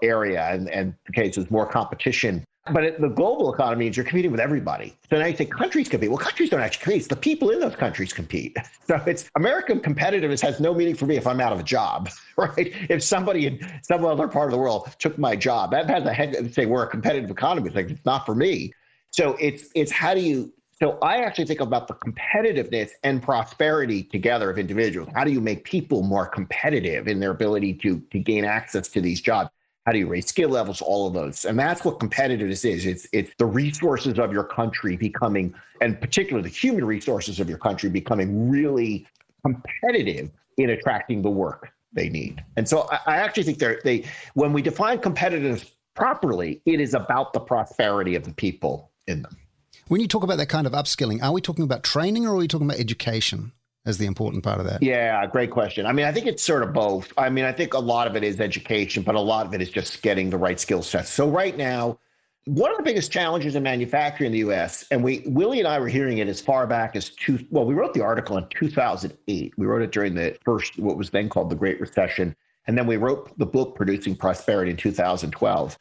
area. 0.03 0.49
And, 0.51 0.69
and 0.69 0.95
okay, 1.11 1.31
so 1.31 1.41
there's 1.41 1.51
more 1.51 1.65
competition. 1.65 2.45
But 2.73 3.01
the 3.01 3.09
global 3.09 3.53
economy 3.53 3.87
means 3.87 3.97
you're 3.97 4.05
competing 4.05 4.31
with 4.31 4.41
everybody. 4.41 4.97
So 5.11 5.19
now 5.19 5.27
you 5.27 5.37
say 5.37 5.45
countries 5.45 5.89
compete. 5.89 6.11
Well, 6.11 6.19
countries 6.19 6.51
don't 6.51 6.61
actually 6.61 6.85
compete. 6.85 6.99
It's 7.01 7.09
the 7.09 7.17
people 7.17 7.51
in 7.51 7.61
those 7.61 7.77
countries 7.77 8.13
compete. 8.13 8.57
So 8.89 8.99
it's 9.07 9.29
American 9.37 9.81
competitiveness 9.81 10.41
has 10.41 10.61
no 10.61 10.73
meaning 10.73 10.95
for 10.95 11.05
me 11.05 11.19
if 11.19 11.27
I'm 11.27 11.43
out 11.43 11.53
of 11.53 11.61
a 11.61 11.63
job, 11.63 12.09
right? 12.39 12.73
If 12.89 13.03
somebody 13.03 13.47
in 13.47 13.61
some 13.83 14.03
other 14.03 14.27
part 14.29 14.47
of 14.47 14.53
the 14.53 14.57
world 14.57 14.89
took 14.99 15.19
my 15.19 15.37
job, 15.37 15.73
that 15.73 15.91
has 15.91 16.05
a 16.05 16.13
head 16.15 16.55
say 16.55 16.65
we're 16.65 16.85
a 16.85 16.89
competitive 16.89 17.31
economy. 17.31 17.67
It's 17.67 17.77
like 17.77 17.91
it's 17.91 18.07
not 18.07 18.25
for 18.25 18.35
me. 18.35 18.73
So 19.11 19.37
it's 19.39 19.69
it's 19.75 19.93
how 19.93 20.15
do 20.15 20.21
you 20.21 20.55
so 20.81 20.97
I 21.03 21.19
actually 21.19 21.47
think 21.47 21.61
about 21.61 21.89
the 21.89 21.95
competitiveness 21.95 22.91
and 23.03 23.21
prosperity 23.21 24.05
together 24.05 24.49
of 24.49 24.59
individuals. 24.59 25.09
How 25.13 25.25
do 25.25 25.33
you 25.33 25.41
make 25.41 25.65
people 25.65 26.03
more 26.03 26.27
competitive 26.27 27.09
in 27.09 27.19
their 27.19 27.33
ability 27.33 27.75
to, 27.75 28.01
to 28.13 28.19
gain 28.21 28.45
access 28.45 28.87
to 28.89 29.01
these 29.01 29.21
jobs? 29.21 29.51
How 29.89 29.93
do 29.93 30.01
you 30.01 30.07
raise 30.07 30.27
skill 30.27 30.51
levels? 30.51 30.83
All 30.83 31.07
of 31.07 31.15
those. 31.15 31.47
And 31.47 31.59
that's 31.59 31.83
what 31.83 31.99
competitiveness 31.99 32.71
is. 32.71 32.85
It's 32.85 33.09
it's 33.11 33.33
the 33.39 33.47
resources 33.47 34.19
of 34.19 34.35
your 34.35 34.45
country 34.45 34.99
becoming, 34.99 35.55
and 35.81 35.99
particularly 35.99 36.47
the 36.47 36.55
human 36.55 36.85
resources 36.85 37.41
of 37.41 37.49
your 37.49 37.57
country 37.57 37.89
becoming 37.89 38.51
really 38.51 39.07
competitive 39.43 40.31
in 40.59 40.69
attracting 40.69 41.23
the 41.23 41.31
work 41.31 41.71
they 41.95 42.11
need. 42.11 42.45
And 42.59 42.69
so 42.69 42.87
I, 42.93 42.99
I 43.07 43.17
actually 43.17 43.45
think 43.45 43.61
they're 43.61 43.81
they 43.83 44.05
when 44.35 44.53
we 44.53 44.61
define 44.61 44.99
competitiveness 44.99 45.71
properly, 45.95 46.61
it 46.67 46.83
is 46.83 46.93
about 46.93 47.33
the 47.33 47.41
prosperity 47.41 48.15
of 48.15 48.25
the 48.25 48.35
people 48.35 48.91
in 49.07 49.23
them. 49.23 49.39
When 49.87 50.03
you 50.03 50.07
talk 50.07 50.23
about 50.23 50.37
that 50.37 50.51
kind 50.51 50.67
of 50.67 50.75
upskilling, 50.75 51.23
are 51.23 51.33
we 51.33 51.41
talking 51.41 51.65
about 51.65 51.83
training 51.83 52.27
or 52.27 52.35
are 52.35 52.37
we 52.37 52.47
talking 52.47 52.67
about 52.67 52.79
education? 52.79 53.53
As 53.89 53.97
the 53.97 54.05
important 54.05 54.45
part 54.45 54.61
of 54.61 54.67
that? 54.67 54.83
Yeah, 54.83 55.25
great 55.27 55.51
question. 55.51 55.87
I 55.87 55.93
mean, 55.93 56.05
I 56.05 56.13
think 56.13 56.27
it's 56.27 56.43
sort 56.43 56.63
of 56.63 56.75
both. 56.75 57.11
I 57.17 57.31
mean, 57.31 57.47
I 57.47 57.53
think 57.53 57.73
a 57.73 57.79
lot 57.79 58.07
of 58.07 58.17
it 58.17 58.23
is 58.23 58.39
education, 58.39 59.03
but 59.03 59.15
a 59.15 59.21
lot 59.21 59.47
of 59.47 59.55
it 59.55 59.63
is 59.63 59.71
just 59.71 60.03
getting 60.03 60.29
the 60.29 60.37
right 60.37 60.61
skill 60.61 60.83
sets. 60.83 61.09
So 61.09 61.27
right 61.27 61.57
now, 61.57 61.99
one 62.45 62.71
of 62.71 62.77
the 62.77 62.83
biggest 62.83 63.11
challenges 63.11 63.57
in 63.57 63.63
manufacturing 63.63 64.27
in 64.27 64.33
the 64.33 64.41
U.S. 64.41 64.85
and 64.91 65.03
we 65.03 65.23
Willy 65.25 65.59
and 65.59 65.67
I 65.67 65.79
were 65.79 65.89
hearing 65.89 66.19
it 66.19 66.29
as 66.29 66.39
far 66.39 66.67
back 66.67 66.97
as 66.97 67.09
two. 67.09 67.39
Well, 67.51 67.65
we 67.65 67.73
wrote 67.73 67.95
the 67.95 68.03
article 68.03 68.37
in 68.37 68.47
2008. 68.51 69.55
We 69.57 69.65
wrote 69.65 69.81
it 69.81 69.91
during 69.91 70.15
the 70.15 70.37
first 70.45 70.79
what 70.79 70.99
was 70.99 71.09
then 71.09 71.31
called 71.31 71.49
the 71.49 71.57
Great 71.57 71.81
Recession, 71.81 72.37
and 72.67 72.77
then 72.77 72.87
we 72.87 72.99
wrote 72.99 73.39
the 73.39 73.47
book 73.47 73.75
Producing 73.75 74.15
Prosperity 74.15 74.71
in 74.71 74.77
2012 74.77 75.79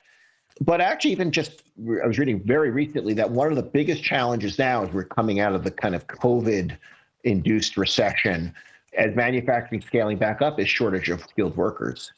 but 0.59 0.81
actually 0.81 1.11
even 1.11 1.31
just 1.31 1.61
i 2.03 2.07
was 2.07 2.17
reading 2.17 2.41
very 2.43 2.71
recently 2.71 3.13
that 3.13 3.29
one 3.29 3.51
of 3.51 3.55
the 3.55 3.61
biggest 3.61 4.03
challenges 4.03 4.57
now 4.57 4.83
is 4.83 4.91
we're 4.91 5.03
coming 5.03 5.39
out 5.39 5.53
of 5.53 5.63
the 5.63 5.69
kind 5.69 5.93
of 5.93 6.07
covid 6.07 6.75
induced 7.23 7.77
recession 7.77 8.53
as 8.97 9.15
manufacturing 9.15 9.81
scaling 9.81 10.17
back 10.17 10.41
up 10.41 10.59
is 10.59 10.67
shortage 10.67 11.09
of 11.09 11.21
skilled 11.21 11.55
workers. 11.55 12.11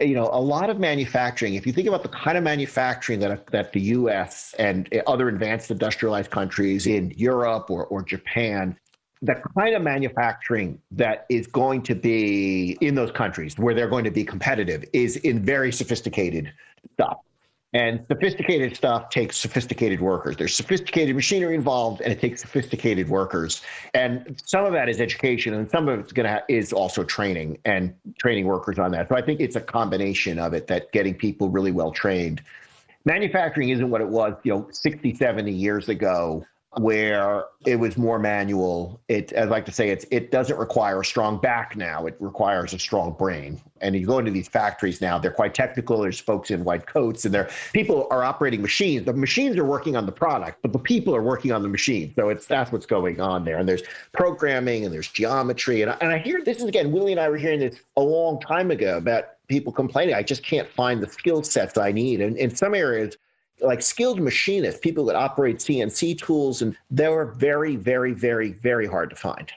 You 0.00 0.14
know 0.14 0.30
a 0.32 0.40
lot 0.40 0.70
of 0.70 0.78
manufacturing 0.78 1.54
if 1.54 1.66
you 1.66 1.72
think 1.72 1.86
about 1.86 2.02
the 2.02 2.08
kind 2.08 2.38
of 2.38 2.44
manufacturing 2.44 3.20
that 3.20 3.46
that 3.48 3.72
the 3.72 3.80
US 3.80 4.54
and 4.58 4.88
other 5.06 5.28
advanced 5.28 5.70
industrialized 5.70 6.30
countries 6.30 6.86
in 6.86 7.12
Europe 7.14 7.70
or, 7.70 7.84
or 7.86 8.02
Japan 8.02 8.78
the 9.22 9.34
kind 9.56 9.74
of 9.74 9.82
manufacturing 9.82 10.80
that 10.90 11.26
is 11.28 11.46
going 11.46 11.82
to 11.82 11.94
be 11.94 12.76
in 12.80 12.94
those 12.94 13.10
countries 13.10 13.58
where 13.58 13.74
they're 13.74 13.88
going 13.88 14.04
to 14.04 14.10
be 14.10 14.24
competitive 14.24 14.84
is 14.92 15.16
in 15.16 15.44
very 15.44 15.72
sophisticated 15.72 16.52
stuff 16.94 17.18
and 17.72 18.04
sophisticated 18.08 18.76
stuff 18.76 19.10
takes 19.10 19.36
sophisticated 19.36 20.00
workers. 20.00 20.36
There's 20.36 20.54
sophisticated 20.54 21.14
machinery 21.14 21.54
involved, 21.54 22.00
and 22.00 22.12
it 22.12 22.20
takes 22.20 22.40
sophisticated 22.40 23.08
workers. 23.08 23.60
And 23.92 24.40
some 24.44 24.64
of 24.64 24.72
that 24.72 24.88
is 24.88 25.00
education, 25.00 25.52
and 25.54 25.68
some 25.70 25.88
of 25.88 25.98
it's 25.98 26.12
going 26.12 26.24
to 26.24 26.32
ha- 26.32 26.44
is 26.48 26.72
also 26.72 27.02
training 27.04 27.58
and 27.64 27.94
training 28.18 28.46
workers 28.46 28.78
on 28.78 28.92
that. 28.92 29.08
So 29.08 29.16
I 29.16 29.22
think 29.22 29.40
it's 29.40 29.56
a 29.56 29.60
combination 29.60 30.38
of 30.38 30.54
it 30.54 30.68
that 30.68 30.92
getting 30.92 31.14
people 31.14 31.50
really 31.50 31.72
well 31.72 31.90
trained. 31.90 32.40
Manufacturing 33.04 33.68
isn't 33.70 33.90
what 33.90 34.00
it 34.00 34.08
was, 34.08 34.34
you 34.42 34.52
know, 34.52 34.68
60, 34.70 35.14
70 35.14 35.52
years 35.52 35.88
ago 35.88 36.44
where 36.78 37.44
it 37.64 37.76
was 37.76 37.96
more 37.96 38.18
manual. 38.18 39.00
It, 39.08 39.32
I 39.36 39.44
like 39.44 39.64
to 39.66 39.72
say, 39.72 39.88
it's 39.88 40.04
it 40.10 40.30
doesn't 40.30 40.58
require 40.58 41.00
a 41.00 41.04
strong 41.04 41.40
back 41.40 41.74
now. 41.76 42.06
It 42.06 42.16
requires 42.20 42.74
a 42.74 42.78
strong 42.78 43.12
brain. 43.12 43.60
And 43.80 43.94
you 43.94 44.06
go 44.06 44.18
into 44.18 44.30
these 44.30 44.48
factories 44.48 45.00
now; 45.00 45.18
they're 45.18 45.30
quite 45.30 45.54
technical. 45.54 46.00
There's 46.00 46.20
folks 46.20 46.50
in 46.50 46.64
white 46.64 46.86
coats, 46.86 47.24
and 47.24 47.34
there 47.34 47.48
people 47.72 48.06
are 48.10 48.24
operating 48.24 48.62
machines. 48.62 49.06
The 49.06 49.12
machines 49.12 49.56
are 49.56 49.64
working 49.64 49.96
on 49.96 50.06
the 50.06 50.12
product, 50.12 50.60
but 50.62 50.72
the 50.72 50.78
people 50.78 51.14
are 51.14 51.22
working 51.22 51.52
on 51.52 51.62
the 51.62 51.68
machine. 51.68 52.12
So 52.14 52.28
it's 52.28 52.46
that's 52.46 52.72
what's 52.72 52.86
going 52.86 53.20
on 53.20 53.44
there. 53.44 53.56
And 53.58 53.68
there's 53.68 53.82
programming, 54.12 54.84
and 54.84 54.92
there's 54.92 55.08
geometry, 55.08 55.82
and 55.82 55.90
I, 55.90 55.96
and 56.00 56.12
I 56.12 56.18
hear 56.18 56.42
this 56.44 56.58
is 56.58 56.64
again. 56.64 56.92
Willy 56.92 57.12
and 57.12 57.20
I 57.20 57.28
were 57.28 57.38
hearing 57.38 57.60
this 57.60 57.80
a 57.96 58.02
long 58.02 58.40
time 58.40 58.70
ago 58.70 58.98
about 58.98 59.24
people 59.48 59.72
complaining. 59.72 60.14
I 60.14 60.22
just 60.22 60.42
can't 60.42 60.68
find 60.68 61.02
the 61.02 61.08
skill 61.08 61.42
sets 61.42 61.78
I 61.78 61.92
need. 61.92 62.20
And 62.20 62.36
in 62.36 62.54
some 62.54 62.74
areas, 62.74 63.16
like 63.60 63.82
skilled 63.82 64.20
machinists, 64.20 64.80
people 64.80 65.04
that 65.06 65.16
operate 65.16 65.58
CNC 65.58 66.18
tools, 66.18 66.62
and 66.62 66.76
they 66.90 67.08
were 67.08 67.26
very, 67.26 67.76
very, 67.76 68.12
very, 68.12 68.52
very 68.52 68.86
hard 68.86 69.10
to 69.10 69.16
find. 69.16 69.50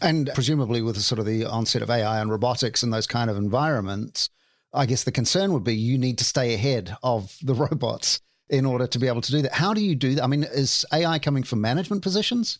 And 0.00 0.30
presumably, 0.34 0.82
with 0.82 0.96
the 0.96 1.02
sort 1.02 1.18
of 1.18 1.26
the 1.26 1.44
onset 1.44 1.82
of 1.82 1.90
AI 1.90 2.20
and 2.20 2.30
robotics 2.30 2.82
and 2.82 2.92
those 2.92 3.06
kind 3.06 3.30
of 3.30 3.36
environments, 3.36 4.28
I 4.72 4.86
guess 4.86 5.04
the 5.04 5.12
concern 5.12 5.52
would 5.52 5.64
be 5.64 5.74
you 5.74 5.96
need 5.96 6.18
to 6.18 6.24
stay 6.24 6.54
ahead 6.54 6.96
of 7.02 7.36
the 7.42 7.54
robots 7.70 8.20
in 8.50 8.66
order 8.66 8.86
to 8.86 8.98
be 8.98 9.06
able 9.06 9.22
to 9.22 9.30
do 9.30 9.42
that. 9.42 9.52
How 9.52 9.72
do 9.72 9.80
you 9.80 9.94
do 9.94 10.16
that? 10.16 10.24
I 10.24 10.26
mean, 10.26 10.44
is 10.44 10.84
AI 10.92 11.18
coming 11.18 11.42
from 11.42 11.60
management 11.60 12.02
positions? 12.02 12.58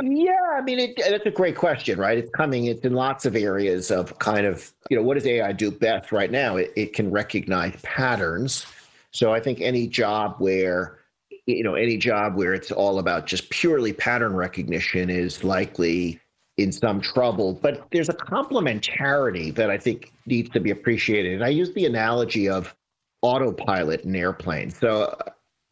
Yeah, 0.00 0.32
I 0.54 0.60
mean, 0.62 0.78
it, 0.78 0.96
that's 0.96 1.26
a 1.26 1.30
great 1.30 1.56
question, 1.56 1.98
right? 1.98 2.16
It's 2.16 2.30
coming. 2.30 2.66
It's 2.66 2.84
in 2.84 2.94
lots 2.94 3.26
of 3.26 3.34
areas 3.34 3.90
of 3.90 4.16
kind 4.20 4.46
of, 4.46 4.72
you 4.88 4.96
know, 4.96 5.02
what 5.02 5.14
does 5.14 5.26
AI 5.26 5.52
do 5.52 5.70
best 5.70 6.12
right 6.12 6.30
now? 6.30 6.56
It, 6.56 6.72
it 6.76 6.92
can 6.94 7.10
recognize 7.10 7.74
patterns 7.82 8.66
so 9.12 9.32
I 9.32 9.40
think 9.40 9.60
any 9.60 9.86
job 9.86 10.36
where 10.38 10.98
you 11.46 11.62
know 11.62 11.74
any 11.74 11.96
job 11.96 12.36
where 12.36 12.54
it's 12.54 12.70
all 12.70 12.98
about 12.98 13.26
just 13.26 13.50
purely 13.50 13.92
pattern 13.92 14.34
recognition 14.34 15.10
is 15.10 15.42
likely 15.42 16.20
in 16.56 16.72
some 16.72 17.00
trouble. 17.00 17.54
But 17.54 17.86
there's 17.90 18.08
a 18.08 18.14
complementarity 18.14 19.54
that 19.54 19.70
i 19.70 19.78
think 19.78 20.12
needs 20.26 20.50
to 20.50 20.60
be 20.60 20.70
appreciated. 20.70 21.34
And 21.34 21.44
i 21.44 21.48
use 21.48 21.72
the 21.74 21.86
analogy 21.86 22.48
of 22.48 22.74
autopilot 23.22 24.02
in 24.04 24.14
airplanes. 24.16 24.78
So 24.78 25.02
uh, 25.02 25.30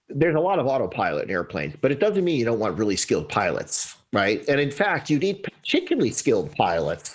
there's 0.09 0.35
a 0.35 0.40
lot 0.40 0.59
of 0.59 0.66
autopilot 0.66 1.24
in 1.24 1.31
airplanes 1.31 1.74
but 1.81 1.92
it 1.92 2.01
doesn't 2.01 2.24
mean 2.24 2.38
you 2.38 2.44
don't 2.44 2.59
want 2.59 2.79
really 2.79 2.96
skilled 2.96 3.29
pilots 3.29 3.96
right? 4.12 4.42
And 4.48 4.61
in 4.61 4.70
fact 4.70 5.11
you 5.11 5.18
need 5.18 5.42
particularly 5.42 6.11
skilled 6.11 6.51
pilots 6.53 7.14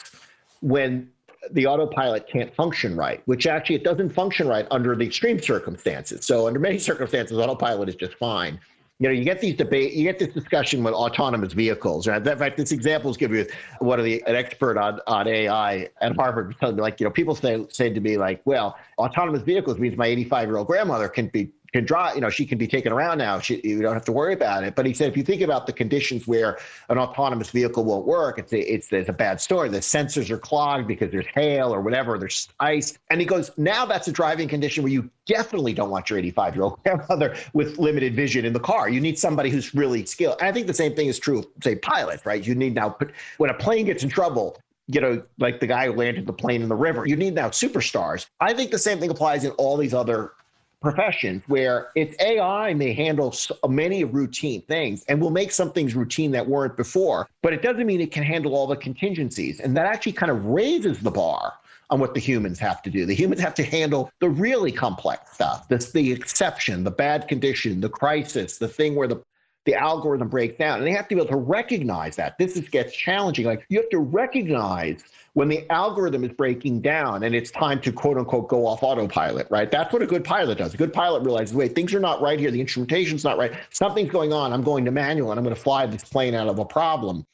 when 0.62 1.10
the 1.52 1.68
autopilot 1.68 2.28
can't 2.28 2.54
function 2.56 2.96
right, 2.96 3.22
which 3.26 3.48
actually 3.48 3.76
it 3.76 3.84
doesn't 3.84 4.10
function 4.10 4.48
right 4.48 4.68
under 4.72 4.96
the 4.96 5.06
extreme 5.06 5.40
circumstances. 5.40 6.26
So 6.26 6.48
under 6.48 6.60
many 6.60 6.80
circumstances, 6.90 7.38
autopilot 7.38 7.90
is 7.90 7.96
just 7.96 8.16
fine. 8.16 8.60
You 9.00 9.10
know, 9.10 9.16
you 9.16 9.24
get 9.26 9.42
these 9.42 9.56
debate, 9.56 9.94
you 9.94 10.04
get 10.04 10.20
this 10.20 10.34
discussion 10.34 10.84
with 10.84 10.94
autonomous 10.94 11.52
vehicles. 11.52 12.08
Right? 12.08 12.26
In 12.26 12.38
fact, 12.38 12.58
this 12.58 12.72
example 12.72 13.10
is 13.12 13.18
given 13.18 13.48
one 13.80 14.00
of 14.00 14.06
the 14.06 14.24
an 14.28 14.36
expert 14.36 14.78
on, 14.78 15.02
on 15.08 15.28
AI 15.28 15.90
at 16.00 16.16
Harvard 16.16 16.56
telling 16.60 16.76
me, 16.76 16.82
like, 16.82 17.00
you 17.00 17.06
know, 17.06 17.12
people 17.12 17.36
say 17.36 17.66
say 17.70 17.90
to 17.92 18.00
me 18.00 18.18
like, 18.18 18.42
well, 18.46 18.78
autonomous 19.00 19.42
vehicles 19.42 19.80
means 19.80 19.98
my 19.98 20.06
85 20.06 20.48
year 20.48 20.58
old 20.58 20.68
grandmother 20.68 21.10
can 21.10 21.28
be 21.28 21.52
can 21.74 21.86
drive, 21.86 22.16
you 22.16 22.22
know, 22.22 22.30
she 22.30 22.46
can 22.46 22.58
be 22.58 22.68
taken 22.68 22.92
around 22.92 23.18
now. 23.18 23.40
She, 23.40 23.60
you 23.64 23.82
don't 23.82 23.94
have 23.94 24.06
to 24.06 24.12
worry 24.12 24.34
about 24.34 24.64
it. 24.64 24.76
But 24.76 24.86
he 24.86 24.94
said, 24.94 25.10
if 25.10 25.18
you 25.18 25.24
think 25.24 25.42
about 25.42 25.66
the 25.66 25.74
conditions 25.74 26.28
where 26.28 26.60
an 26.90 27.00
autonomous 27.00 27.50
vehicle 27.50 27.84
won't 27.84 28.06
work, 28.06 28.38
it's 28.38 28.54
a, 28.54 28.74
it's, 28.74 28.94
it's 28.94 29.10
a 29.10 29.14
bad 29.14 29.42
story. 29.42 29.70
The 29.70 29.80
sensors 29.80 30.30
are 30.30 30.38
clogged 30.38 30.88
because 30.88 31.12
there's 31.12 31.26
hail 31.26 31.74
or 31.74 31.82
whatever, 31.82 32.18
there's 32.20 32.48
ice. 32.60 32.98
And 33.10 33.20
he 33.20 33.26
goes, 33.26 33.50
now 33.58 33.86
that's 33.86 34.08
a 34.08 34.12
driving 34.12 34.48
condition 34.48 34.84
where 34.84 34.94
you 34.94 35.10
definitely 35.26 35.74
don't 35.74 35.90
want 35.90 36.10
your 36.10 36.20
85 36.20 36.56
year 36.56 36.64
old 36.64 36.84
grandmother 36.84 37.36
with 37.54 37.80
limited 37.80 38.16
vision 38.16 38.46
in 38.46 38.54
the 38.54 38.60
car. 38.60 38.88
You 38.88 39.02
need 39.02 39.18
somebody 39.18 39.50
who's 39.50 39.74
really 39.74 40.06
skilled. 40.06 40.38
And 40.40 40.48
I 40.48 40.52
think 40.52 40.68
the 40.68 40.74
same 40.74 40.96
thing 40.96 41.08
is 41.08 41.18
true 41.18 41.44
say, 41.64 41.76
pilots, 41.76 42.26
right? 42.26 42.46
You 42.46 42.54
need 42.54 42.76
now, 42.76 42.96
when 43.38 43.50
a 43.50 43.56
plane 43.56 43.86
gets 43.88 44.04
in 44.04 44.10
trouble, 44.10 44.58
you 44.88 45.02
know, 45.02 45.24
like 45.40 45.60
the 45.60 45.68
guy 45.68 45.88
who 45.88 45.94
landed 45.94 46.28
the 46.28 46.34
plane 46.34 46.62
in 46.62 46.70
the 46.70 46.76
river. 46.76 47.08
You 47.08 47.16
need 47.16 47.34
now 47.34 47.50
superstars. 47.50 48.28
I 48.42 48.54
think 48.54 48.70
the 48.70 48.78
same 48.78 49.00
thing 49.00 49.10
applies 49.10 49.46
in 49.46 49.52
all 49.52 49.78
these 49.78 49.94
other 49.94 50.34
professions 50.84 51.42
where 51.48 51.88
its 51.96 52.16
AI 52.22 52.74
may 52.74 52.94
handle 52.94 53.34
many 53.68 54.04
routine 54.04 54.62
things 54.64 55.04
and 55.08 55.20
will 55.20 55.32
make 55.32 55.52
some 55.52 55.72
things 55.72 55.96
routine 55.96 56.30
that 56.32 56.46
weren't 56.46 56.76
before, 56.76 57.28
but 57.42 57.54
it 57.54 57.62
doesn't 57.62 57.88
mean 57.88 58.02
it 58.02 58.12
can 58.12 58.22
handle 58.22 58.54
all 58.54 58.68
the 58.68 58.76
contingencies. 58.76 59.62
And 59.62 59.76
that 59.78 59.86
actually 59.86 60.12
kind 60.12 60.30
of 60.30 60.46
raises 60.46 61.00
the 61.00 61.10
bar 61.10 61.54
on 61.90 62.00
what 62.00 62.14
the 62.14 62.20
humans 62.20 62.60
have 62.60 62.82
to 62.82 62.90
do. 62.90 63.06
The 63.06 63.16
humans 63.16 63.40
have 63.40 63.54
to 63.56 63.64
handle 63.64 64.12
the 64.20 64.30
really 64.30 64.74
complex 64.74 65.32
stuff. 65.32 65.70
That's 65.70 65.94
the 65.94 66.12
exception, 66.12 66.84
the 66.84 66.92
bad 66.92 67.30
condition, 67.30 67.80
the 67.80 67.90
crisis, 67.90 68.58
the 68.58 68.68
thing 68.68 68.94
where 68.94 69.08
the 69.08 69.24
the 69.66 69.76
algorithm 69.76 70.28
breaks 70.28 70.58
down. 70.58 70.80
And 70.80 70.86
they 70.86 70.92
have 70.92 71.08
to 71.08 71.16
be 71.16 71.22
able 71.22 71.30
to 71.30 71.38
recognize 71.38 72.18
that. 72.18 72.38
This 72.38 72.58
is, 72.58 72.68
gets 72.68 72.94
challenging. 72.94 73.46
Like 73.46 73.66
you 73.70 73.80
have 73.80 73.90
to 73.92 74.00
recognize 74.00 75.06
when 75.34 75.48
the 75.48 75.70
algorithm 75.72 76.24
is 76.24 76.32
breaking 76.32 76.82
down 76.82 77.24
and 77.24 77.34
it's 77.34 77.50
time 77.52 77.82
to 77.82 77.92
quote 77.92 78.18
unquote 78.18 78.48
go 78.48 78.68
off 78.68 78.84
autopilot, 78.84 79.48
right? 79.50 79.70
That's 79.70 79.92
what 79.92 80.02
a 80.02 80.06
good 80.06 80.24
pilot 80.24 80.60
does. 80.60 80.74
A 80.74 80.78
good 80.78 80.94
pilot 80.94 81.24
realizes, 81.24 81.56
wait, 81.56 81.74
things 81.76 81.94
are 81.94 82.00
not 82.00 82.22
right 82.22 82.40
here. 82.40 82.52
The 82.52 82.62
instrumentation's 82.62 83.24
not 83.24 83.38
right. 83.38 83.52
Something's 83.72 84.12
going 84.12 84.32
on. 84.32 84.54
I'm 84.54 84.64
going 84.64 84.86
to 84.86 84.92
manual 84.92 85.32
and 85.32 85.40
I'm 85.40 85.44
going 85.44 85.56
to 85.56 85.62
fly 85.62 85.86
this 85.88 86.04
plane 86.04 86.36
out 86.36 86.48
of 86.48 86.60
a 86.60 86.66
problem. 86.66 87.26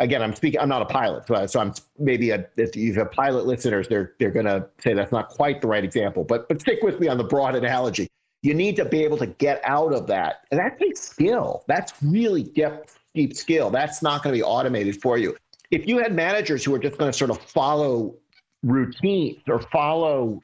Again, 0.00 0.22
I'm 0.22 0.34
speaking. 0.34 0.58
I'm 0.58 0.68
not 0.68 0.82
a 0.82 0.86
pilot, 0.86 1.24
so, 1.28 1.46
so 1.46 1.60
I'm 1.60 1.72
maybe 2.00 2.30
a, 2.30 2.44
if 2.56 2.74
you 2.74 2.94
have 2.94 3.12
pilot 3.12 3.46
listeners, 3.46 3.86
they're 3.86 4.14
they're 4.18 4.32
going 4.32 4.46
to 4.46 4.66
say 4.80 4.92
that's 4.92 5.12
not 5.12 5.28
quite 5.28 5.60
the 5.60 5.68
right 5.68 5.84
example. 5.84 6.24
But 6.24 6.48
but 6.48 6.60
stick 6.60 6.80
with 6.82 6.98
me 6.98 7.06
on 7.06 7.16
the 7.16 7.22
broad 7.22 7.54
analogy. 7.54 8.08
You 8.42 8.54
need 8.54 8.74
to 8.74 8.84
be 8.84 9.04
able 9.04 9.18
to 9.18 9.28
get 9.28 9.60
out 9.62 9.94
of 9.94 10.08
that, 10.08 10.46
and 10.50 10.58
that 10.58 10.80
takes 10.80 11.00
skill. 11.00 11.62
That's 11.68 11.92
really 12.02 12.42
deep 12.42 12.72
deep 13.14 13.36
skill. 13.36 13.70
That's 13.70 14.02
not 14.02 14.24
going 14.24 14.34
to 14.34 14.36
be 14.36 14.42
automated 14.42 15.00
for 15.00 15.16
you 15.16 15.36
if 15.70 15.86
you 15.86 15.98
had 15.98 16.14
managers 16.14 16.64
who 16.64 16.74
are 16.74 16.78
just 16.78 16.98
going 16.98 17.10
to 17.10 17.16
sort 17.16 17.30
of 17.30 17.38
follow 17.38 18.14
routines 18.62 19.42
or 19.48 19.60
follow 19.60 20.40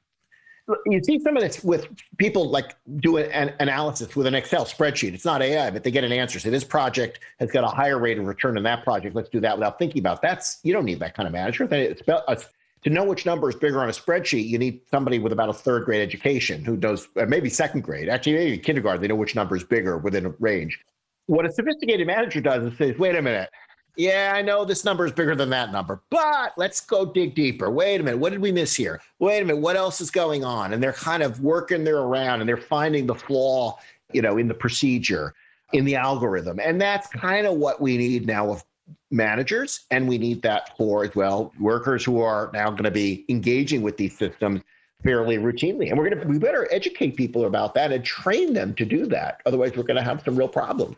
you 0.87 1.03
see 1.03 1.19
some 1.19 1.37
of 1.37 1.43
this 1.43 1.65
with 1.65 1.89
people 2.19 2.49
like 2.49 2.77
do 2.99 3.17
an 3.17 3.55
analysis 3.61 4.15
with 4.15 4.27
an 4.27 4.35
excel 4.35 4.65
spreadsheet. 4.65 5.15
It's 5.15 5.25
not 5.25 5.43
ai 5.43 5.71
but 5.71 5.83
they 5.83 5.91
get 5.91 6.05
an 6.05 6.13
answer. 6.13 6.39
So 6.39 6.51
this 6.51 6.65
project 6.65 7.21
has 7.39 7.51
got 7.51 7.65
a 7.65 7.69
higher 7.69 7.99
rate 7.99 8.19
of 8.19 8.27
return 8.27 8.55
than 8.55 8.63
that 8.65 8.85
project. 8.85 9.17
Let's 9.17 9.29
do 9.29 9.41
that 9.41 9.57
without 9.57 9.79
thinking 9.79 10.01
about 10.01 10.19
it. 10.19 10.23
that's 10.23 10.61
you 10.63 10.73
don't 10.73 10.85
need 10.85 11.01
that 11.01 11.15
kind 11.15 11.27
of 11.27 11.33
manager. 11.33 11.67
To 11.67 12.89
know 12.89 13.05
which 13.05 13.27
number 13.27 13.51
is 13.51 13.57
bigger 13.57 13.81
on 13.81 13.89
a 13.89 13.93
spreadsheet 13.93 14.49
you 14.49 14.59
need 14.59 14.81
somebody 14.91 15.19
with 15.19 15.33
about 15.33 15.49
a 15.49 15.53
third 15.53 15.85
grade 15.85 16.03
education 16.03 16.65
who 16.65 16.77
does 16.77 17.09
uh, 17.17 17.27
maybe 17.27 17.51
second 17.51 17.83
grade. 17.83 18.09
Actually 18.09 18.35
maybe 18.35 18.59
kindergarten 18.59 19.03
they 19.03 19.09
know 19.09 19.17
which 19.17 19.35
number 19.35 19.57
is 19.57 19.65
bigger 19.65 19.99
within 19.99 20.27
a 20.27 20.31
range. 20.39 20.79
What 21.27 21.47
a 21.47 21.53
sophisticated 21.53 22.07
manager 22.07 22.41
does 22.41 22.73
is 22.73 22.79
says 22.79 22.97
wait 22.99 23.17
a 23.17 23.23
minute 23.23 23.51
yeah, 23.97 24.33
I 24.35 24.43
know 24.43 24.65
this 24.65 24.85
number 24.85 25.07
is 25.07 25.13
bigger 25.13 25.35
than 25.35 25.51
that 25.51 25.73
number, 25.73 26.01
but 26.11 26.53
let's 26.57 26.81
go 26.81 27.05
dig 27.05 27.35
deeper. 27.35 27.71
Wait 27.71 28.01
a 28.01 28.05
minute, 28.05 28.19
what 28.19 28.31
did 28.31 28.41
we 28.41 28.53
miss 28.53 28.75
here? 28.75 29.01
Wait 29.19 29.41
a 29.41 29.45
minute, 29.45 29.61
what 29.61 29.77
else 29.77 30.01
is 30.01 30.11
going 30.11 30.45
on? 30.45 30.73
And 30.73 30.83
they're 30.83 30.93
kind 30.93 31.23
of 31.23 31.41
working 31.41 31.85
their 31.85 31.99
around 31.99 32.41
and 32.41 32.49
they're 32.49 32.57
finding 32.57 33.07
the 33.07 33.15
flaw, 33.15 33.79
you 34.13 34.23
know, 34.23 34.39
in 34.39 34.49
the 34.49 34.55
procedure, 34.55 35.35
in 35.73 35.85
the 35.85 35.97
algorithm. 35.97 36.61
And 36.61 36.81
that's 36.81 37.07
kind 37.09 37.47
of 37.47 37.57
what 37.57 37.81
we 37.81 37.97
need 37.97 38.27
now 38.27 38.51
of 38.51 38.65
managers. 39.11 39.87
And 39.91 40.09
we 40.09 40.19
need 40.19 40.43
that 40.43 40.77
for 40.77 41.05
as 41.05 41.15
well 41.15 41.53
workers 41.59 42.05
who 42.05 42.21
are 42.21 42.51
now 42.53 42.71
going 42.71 42.85
to 42.85 42.91
be 42.91 43.25
engaging 43.29 43.83
with 43.83 43.97
these 43.97 44.17
systems 44.17 44.63
fairly 45.03 45.39
routinely. 45.39 45.89
And 45.89 45.99
we're 45.99 46.11
going 46.11 46.23
to, 46.23 46.29
we 46.29 46.39
better 46.39 46.69
educate 46.71 47.17
people 47.17 47.47
about 47.47 47.75
that 47.75 47.93
and 47.93 48.05
train 48.05 48.53
them 48.53 48.75
to 48.75 48.85
do 48.85 49.07
that. 49.07 49.41
Otherwise, 49.47 49.77
we're 49.77 49.83
going 49.83 49.97
to 49.97 50.03
have 50.03 50.23
some 50.25 50.37
real 50.37 50.49
problems. 50.49 50.97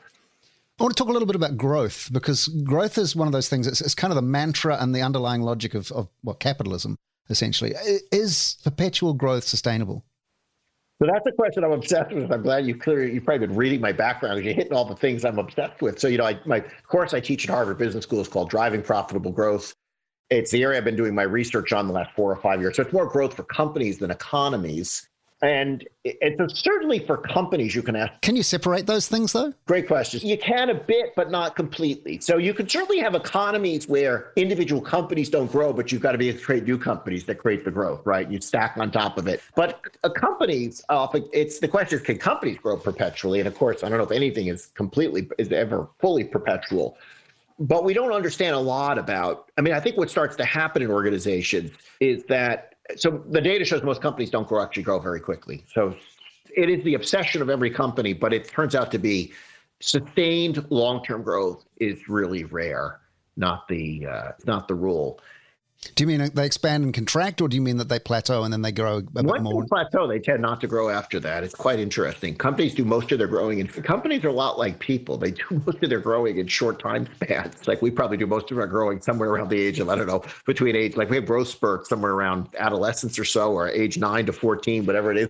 I 0.83 0.85
want 0.85 0.97
to 0.97 1.01
talk 1.01 1.11
a 1.11 1.13
little 1.13 1.29
bit 1.29 1.37
about 1.37 1.57
growth 1.57 2.09
because 2.11 2.49
growth 2.49 2.99
is 2.99 3.15
one 3.15 3.29
of 3.29 3.33
those 3.33 3.49
things. 3.49 3.69
It's, 3.69 3.81
it's 3.81 3.95
kind 3.95 4.11
of 4.11 4.17
the 4.17 4.23
mantra 4.23 4.79
and 4.81 4.93
the 4.93 5.01
underlying 5.01 5.43
logic 5.43 5.75
of, 5.75 5.93
of 5.93 6.09
what 6.23 6.41
capitalism 6.41 6.99
essentially 7.31 7.73
is. 8.11 8.57
Perpetual 8.65 9.15
growth 9.15 9.45
sustainable? 9.45 10.05
So 11.01 11.07
that's 11.07 11.25
a 11.25 11.31
question 11.31 11.63
I'm 11.63 11.71
obsessed 11.71 12.11
with. 12.11 12.33
I'm 12.33 12.43
glad 12.43 12.67
you 12.67 12.75
clearly 12.75 13.15
you've 13.15 13.25
probably 13.25 13.47
been 13.47 13.55
reading 13.55 13.81
my 13.81 13.93
background 13.93 14.39
because 14.39 14.47
you're 14.47 14.57
hitting 14.57 14.73
all 14.73 14.85
the 14.85 14.97
things 14.97 15.25
I'm 15.25 15.39
obsessed 15.39 15.81
with. 15.81 16.01
So 16.01 16.09
you 16.09 16.19
know, 16.19 16.27
I, 16.27 16.41
my 16.47 16.59
course 16.89 17.15
I 17.15 17.21
teach 17.21 17.49
at 17.49 17.55
Harvard 17.55 17.79
Business 17.79 18.03
School 18.03 18.21
is 18.21 18.27
called 18.27 18.51
Driving 18.51 18.83
Profitable 18.83 19.31
Growth. 19.31 19.73
It's 20.31 20.51
the 20.51 20.65
area 20.65 20.79
I've 20.79 20.85
been 20.85 20.97
doing 20.97 21.15
my 21.15 21.23
research 21.23 21.73
on 21.73 21.87
the 21.87 21.93
last 21.93 22.11
four 22.17 22.33
or 22.33 22.37
five 22.43 22.61
years. 22.61 22.75
So 22.75 22.83
it's 22.83 22.93
more 22.93 23.07
growth 23.07 23.35
for 23.35 23.45
companies 23.45 23.99
than 23.99 24.11
economies. 24.11 25.09
And 25.43 25.87
it's 26.05 26.61
certainly 26.61 27.01
for 27.01 27.17
companies 27.17 27.75
you 27.75 27.83
can 27.83 27.97
ask. 27.97 28.21
Can 28.23 28.37
you 28.37 28.45
separate 28.45 28.87
those 28.87 29.09
things 29.09 29.33
though? 29.33 29.53
Great 29.67 29.89
question. 29.89 30.21
You 30.23 30.39
can 30.39 30.71
a 30.71 30.75
bit, 30.75 31.15
but 31.17 31.33
not 31.33 31.57
completely. 31.57 32.21
So 32.21 32.39
you 32.39 32.55
can 32.55 32.69
certainly 32.69 33.01
have 33.01 33.17
economies 33.17 33.89
where 33.89 34.31
individual 34.37 34.81
companies 34.81 35.29
don't 35.29 35.51
grow, 35.51 35.73
but 35.73 35.91
you've 35.91 36.01
got 36.01 36.13
to 36.13 36.19
be 36.19 36.29
able 36.29 36.39
to 36.39 36.45
create 36.45 36.65
new 36.65 36.79
companies 36.79 37.25
that 37.25 37.39
create 37.39 37.65
the 37.65 37.73
growth, 37.73 38.03
right? 38.07 38.31
You 38.31 38.41
stack 38.41 38.77
on 38.77 38.93
top 38.93 39.19
of 39.19 39.27
it. 39.27 39.43
But 39.57 39.85
companies, 40.15 40.85
uh, 40.89 41.09
it's 41.33 41.59
the 41.59 41.69
question 41.69 41.99
is, 41.99 42.05
can 42.05 42.19
companies 42.19 42.59
grow 42.59 42.77
perpetually? 42.77 43.41
And 43.41 43.49
of 43.49 43.57
course, 43.57 43.83
I 43.83 43.89
don't 43.89 43.99
know 43.99 44.05
if 44.05 44.13
anything 44.13 44.47
is 44.47 44.67
completely, 44.67 45.29
is 45.39 45.51
ever 45.51 45.89
fully 45.99 46.25
perpetual 46.25 46.97
but 47.59 47.85
we 47.85 47.93
don't 47.93 48.13
understand 48.13 48.57
a 48.57 48.59
lot 48.59 48.97
about 48.97 49.51
i 49.59 49.61
mean 49.61 49.75
i 49.75 49.79
think 49.79 49.97
what 49.99 50.09
starts 50.09 50.35
to 50.35 50.45
happen 50.45 50.81
in 50.81 50.91
organizations 50.91 51.71
is 52.01 52.25
that 52.25 52.72
so 52.97 53.23
the 53.31 53.41
data 53.41 53.65
shows 53.65 53.83
most 53.83 54.01
companies 54.01 54.31
don't 54.31 54.49
grow 54.49 54.63
actually 54.63 54.83
grow 54.83 54.99
very 54.99 55.21
quickly. 55.21 55.65
So 55.73 55.95
it 56.57 56.69
is 56.69 56.85
the 56.85 56.95
obsession 56.95 57.43
of 57.43 57.51
every 57.51 57.71
company, 57.71 58.13
but 58.13 58.33
it 58.33 58.49
turns 58.49 58.75
out 58.75 58.91
to 58.93 58.99
be 58.99 59.33
sustained 59.81 60.65
long-term 60.71 61.23
growth 61.23 61.65
is 61.79 62.09
really 62.09 62.45
rare, 62.45 63.01
not 63.37 63.67
the 63.69 64.07
uh, 64.07 64.33
not 64.47 64.69
the 64.69 64.75
rule. 64.75 65.21
Do 65.95 66.05
you 66.05 66.07
mean 66.07 66.31
they 66.33 66.47
expand 66.47 66.85
and 66.85 66.95
contract, 66.95 67.41
or 67.41 67.49
do 67.49 67.57
you 67.57 67.61
mean 67.61 67.77
that 67.79 67.89
they 67.89 67.99
plateau 67.99 68.45
and 68.45 68.53
then 68.53 68.63
they 68.63 68.71
grow 68.71 68.99
a 68.99 69.03
bit 69.03 69.25
Once 69.25 69.43
more? 69.43 69.63
They 69.63 69.69
plateau, 69.69 70.07
they 70.07 70.21
tend 70.21 70.41
not 70.41 70.61
to 70.61 70.69
grow 70.69 70.89
after 70.89 71.19
that. 71.21 71.43
It's 71.43 71.55
quite 71.55 71.81
interesting. 71.81 72.37
Companies 72.37 72.75
do 72.75 72.85
most 72.85 73.11
of 73.11 73.19
their 73.19 73.27
growing, 73.27 73.61
and 73.61 73.85
companies 73.85 74.25
are 74.25 74.29
a 74.29 74.33
lot 74.33 74.59
like 74.59 74.79
people. 74.79 75.19
They 75.19 75.33
do 75.33 75.45
most 75.67 75.83
of 75.83 75.91
their 75.91 76.01
growing 76.01 76.39
in 76.39 76.47
short 76.47 76.81
time 76.81 77.09
spans. 77.17 77.67
Like 77.67 77.83
we 77.83 77.91
probably 77.91 78.17
do 78.17 78.27
most 78.27 78.51
of 78.53 78.59
our 78.59 78.67
growing 78.67 79.03
somewhere 79.03 79.31
around 79.31 79.51
the 79.51 79.61
age 79.61 79.81
of 79.81 79.89
I 79.89 79.97
don't 79.97 80.07
know 80.07 80.25
between 80.47 80.77
age 80.77 80.97
like 80.97 81.11
we 81.11 81.17
have 81.17 81.27
growth 81.27 81.49
spurts 81.49 81.89
somewhere 81.89 82.13
around 82.13 82.49
adolescence 82.59 83.19
or 83.19 83.25
so, 83.25 83.53
or 83.53 83.69
age 83.69 83.99
nine 83.99 84.27
to 84.27 84.33
fourteen, 84.33 84.87
whatever 84.87 85.11
it 85.11 85.19
is 85.19 85.29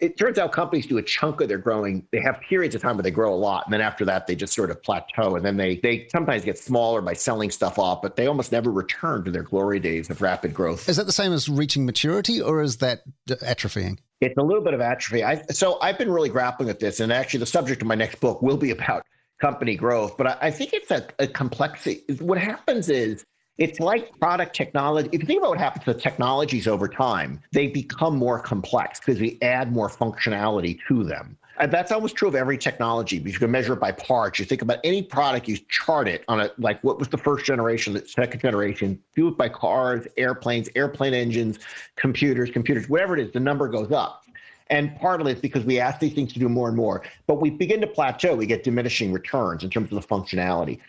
it 0.00 0.18
turns 0.18 0.38
out 0.38 0.52
companies 0.52 0.86
do 0.86 0.98
a 0.98 1.02
chunk 1.02 1.40
of 1.40 1.48
their 1.48 1.58
growing. 1.58 2.06
They 2.10 2.20
have 2.20 2.40
periods 2.40 2.74
of 2.74 2.82
time 2.82 2.96
where 2.96 3.02
they 3.02 3.10
grow 3.10 3.32
a 3.32 3.36
lot, 3.36 3.64
and 3.66 3.72
then 3.72 3.80
after 3.80 4.04
that, 4.06 4.26
they 4.26 4.34
just 4.34 4.52
sort 4.52 4.70
of 4.70 4.82
plateau. 4.82 5.36
And 5.36 5.44
then 5.44 5.56
they 5.56 5.76
they 5.76 6.08
sometimes 6.10 6.44
get 6.44 6.58
smaller 6.58 7.00
by 7.00 7.14
selling 7.14 7.50
stuff 7.50 7.78
off, 7.78 8.02
but 8.02 8.16
they 8.16 8.26
almost 8.26 8.52
never 8.52 8.70
return 8.70 9.24
to 9.24 9.30
their 9.30 9.42
glory 9.42 9.80
days 9.80 10.10
of 10.10 10.20
rapid 10.20 10.52
growth. 10.52 10.88
Is 10.88 10.96
that 10.96 11.06
the 11.06 11.12
same 11.12 11.32
as 11.32 11.48
reaching 11.48 11.86
maturity, 11.86 12.40
or 12.40 12.62
is 12.62 12.78
that 12.78 13.02
atrophying? 13.28 13.98
It's 14.20 14.36
a 14.38 14.42
little 14.42 14.62
bit 14.62 14.74
of 14.74 14.80
atrophy. 14.80 15.22
I, 15.22 15.42
so 15.50 15.78
I've 15.80 15.98
been 15.98 16.10
really 16.10 16.28
grappling 16.28 16.68
with 16.68 16.80
this, 16.80 17.00
and 17.00 17.12
actually, 17.12 17.40
the 17.40 17.46
subject 17.46 17.82
of 17.82 17.88
my 17.88 17.94
next 17.94 18.20
book 18.20 18.42
will 18.42 18.56
be 18.56 18.70
about 18.70 19.04
company 19.40 19.76
growth. 19.76 20.16
But 20.16 20.26
I, 20.26 20.36
I 20.42 20.50
think 20.50 20.72
it's 20.72 20.90
a, 20.90 21.06
a 21.18 21.26
complexity. 21.26 22.02
What 22.18 22.38
happens 22.38 22.88
is 22.88 23.24
it's 23.58 23.78
like 23.78 24.18
product 24.18 24.54
technology. 24.54 25.08
If 25.12 25.20
you 25.20 25.26
think 25.26 25.40
about 25.40 25.50
what 25.50 25.58
happens 25.58 25.84
to 25.84 25.94
technologies 25.94 26.66
over 26.66 26.88
time, 26.88 27.40
they 27.52 27.68
become 27.68 28.16
more 28.16 28.40
complex 28.40 28.98
because 28.98 29.20
we 29.20 29.38
add 29.42 29.72
more 29.72 29.88
functionality 29.88 30.80
to 30.88 31.04
them. 31.04 31.36
And 31.60 31.70
that's 31.72 31.92
almost 31.92 32.16
true 32.16 32.26
of 32.26 32.34
every 32.34 32.58
technology 32.58 33.20
because 33.20 33.34
you 33.34 33.38
can 33.38 33.50
measure 33.52 33.74
it 33.74 33.80
by 33.80 33.92
parts. 33.92 34.40
You 34.40 34.44
think 34.44 34.62
about 34.62 34.78
any 34.82 35.02
product, 35.02 35.46
you 35.46 35.56
chart 35.68 36.08
it 36.08 36.24
on 36.26 36.40
a 36.40 36.50
like 36.58 36.82
what 36.82 36.98
was 36.98 37.08
the 37.08 37.18
first 37.18 37.44
generation, 37.44 37.92
the 37.92 38.04
second 38.08 38.40
generation, 38.40 39.00
do 39.14 39.28
it 39.28 39.36
by 39.36 39.48
cars, 39.48 40.04
airplanes, 40.16 40.68
airplane 40.74 41.14
engines, 41.14 41.60
computers, 41.94 42.50
computers, 42.50 42.88
whatever 42.88 43.16
it 43.16 43.24
is, 43.24 43.32
the 43.32 43.38
number 43.38 43.68
goes 43.68 43.92
up. 43.92 44.24
And 44.70 44.96
partly 44.96 45.30
it's 45.30 45.40
because 45.40 45.64
we 45.64 45.78
ask 45.78 46.00
these 46.00 46.14
things 46.14 46.32
to 46.32 46.40
do 46.40 46.48
more 46.48 46.66
and 46.66 46.76
more, 46.76 47.04
but 47.28 47.40
we 47.40 47.50
begin 47.50 47.80
to 47.82 47.86
plateau. 47.86 48.34
We 48.34 48.46
get 48.46 48.64
diminishing 48.64 49.12
returns 49.12 49.62
in 49.62 49.70
terms 49.70 49.92
of 49.92 50.00
the 50.00 50.08
functionality. 50.08 50.80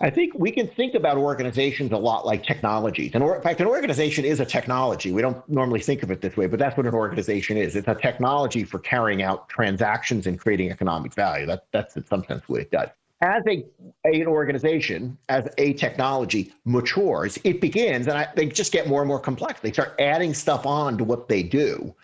I 0.00 0.10
think 0.10 0.32
we 0.34 0.50
can 0.50 0.66
think 0.66 0.94
about 0.94 1.16
organizations 1.16 1.92
a 1.92 1.96
lot 1.96 2.26
like 2.26 2.42
technologies. 2.42 3.12
And 3.14 3.22
in 3.22 3.42
fact, 3.42 3.60
an 3.60 3.68
organization 3.68 4.24
is 4.24 4.40
a 4.40 4.44
technology. 4.44 5.12
We 5.12 5.22
don't 5.22 5.48
normally 5.48 5.80
think 5.80 6.02
of 6.02 6.10
it 6.10 6.20
this 6.20 6.36
way, 6.36 6.46
but 6.46 6.58
that's 6.58 6.76
what 6.76 6.86
an 6.86 6.94
organization 6.94 7.56
is. 7.56 7.76
It's 7.76 7.86
a 7.86 7.94
technology 7.94 8.64
for 8.64 8.80
carrying 8.80 9.22
out 9.22 9.48
transactions 9.48 10.26
and 10.26 10.38
creating 10.38 10.72
economic 10.72 11.14
value. 11.14 11.46
That, 11.46 11.66
that's 11.70 11.96
in 11.96 12.04
some 12.06 12.24
sense 12.24 12.42
what 12.48 12.62
it 12.62 12.72
does. 12.72 12.88
As 13.20 13.44
a, 13.46 13.64
an 14.04 14.26
organization, 14.26 15.16
as 15.28 15.48
a 15.58 15.74
technology 15.74 16.52
matures, 16.64 17.38
it 17.44 17.60
begins, 17.60 18.08
and 18.08 18.18
I, 18.18 18.28
they 18.34 18.46
just 18.46 18.72
get 18.72 18.88
more 18.88 19.00
and 19.00 19.08
more 19.08 19.20
complex. 19.20 19.60
They 19.60 19.72
start 19.72 19.94
adding 20.00 20.34
stuff 20.34 20.66
on 20.66 20.98
to 20.98 21.04
what 21.04 21.28
they 21.28 21.42
do 21.44 21.94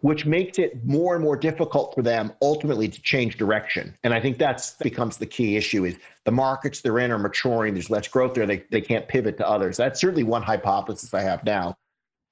which 0.00 0.24
makes 0.24 0.58
it 0.58 0.84
more 0.84 1.14
and 1.14 1.22
more 1.22 1.36
difficult 1.36 1.94
for 1.94 2.02
them 2.02 2.32
ultimately 2.40 2.88
to 2.88 3.00
change 3.02 3.36
direction. 3.36 3.94
And 4.02 4.14
I 4.14 4.20
think 4.20 4.38
that's 4.38 4.72
becomes 4.74 5.18
the 5.18 5.26
key 5.26 5.56
issue 5.56 5.84
is 5.84 5.96
the 6.24 6.32
markets 6.32 6.80
they're 6.80 6.98
in 7.00 7.10
are 7.10 7.18
maturing. 7.18 7.74
There's 7.74 7.90
less 7.90 8.08
growth 8.08 8.34
there. 8.34 8.46
They, 8.46 8.64
they 8.70 8.80
can't 8.80 9.06
pivot 9.08 9.36
to 9.38 9.48
others. 9.48 9.76
That's 9.76 10.00
certainly 10.00 10.24
one 10.24 10.42
hypothesis 10.42 11.12
I 11.12 11.20
have 11.22 11.44
now. 11.44 11.76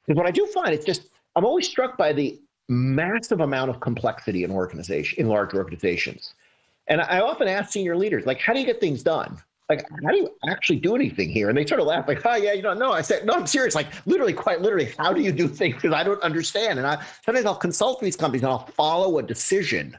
Because 0.06 0.16
what 0.16 0.26
I 0.26 0.30
do 0.30 0.46
find, 0.46 0.72
it's 0.72 0.86
just, 0.86 1.08
I'm 1.36 1.44
always 1.44 1.68
struck 1.68 1.98
by 1.98 2.12
the 2.12 2.40
massive 2.70 3.40
amount 3.40 3.70
of 3.70 3.80
complexity 3.80 4.44
in 4.44 4.50
organization, 4.50 5.20
in 5.20 5.28
large 5.28 5.52
organizations. 5.52 6.34
And 6.86 7.02
I 7.02 7.20
often 7.20 7.48
ask 7.48 7.70
senior 7.70 7.96
leaders, 7.96 8.24
like, 8.24 8.40
how 8.40 8.54
do 8.54 8.60
you 8.60 8.66
get 8.66 8.80
things 8.80 9.02
done? 9.02 9.38
Like, 9.68 9.86
how 10.04 10.10
do 10.10 10.16
you 10.16 10.30
actually 10.48 10.76
do 10.76 10.94
anything 10.94 11.28
here? 11.28 11.48
And 11.48 11.58
they 11.58 11.66
sort 11.66 11.80
of 11.80 11.86
laugh, 11.86 12.08
like, 12.08 12.24
oh, 12.24 12.36
yeah, 12.36 12.54
you 12.54 12.62
don't 12.62 12.78
know. 12.78 12.92
I 12.92 13.02
said, 13.02 13.26
no, 13.26 13.34
I'm 13.34 13.46
serious. 13.46 13.74
Like, 13.74 13.88
literally, 14.06 14.32
quite 14.32 14.62
literally, 14.62 14.92
how 14.98 15.12
do 15.12 15.20
you 15.20 15.30
do 15.30 15.46
things? 15.46 15.74
Because 15.74 15.92
I 15.92 16.02
don't 16.02 16.22
understand. 16.22 16.78
And 16.78 16.86
I 16.86 17.04
sometimes 17.24 17.44
I'll 17.44 17.54
consult 17.54 18.00
these 18.00 18.16
companies 18.16 18.42
and 18.42 18.50
I'll 18.50 18.66
follow 18.66 19.18
a 19.18 19.22
decision. 19.22 19.96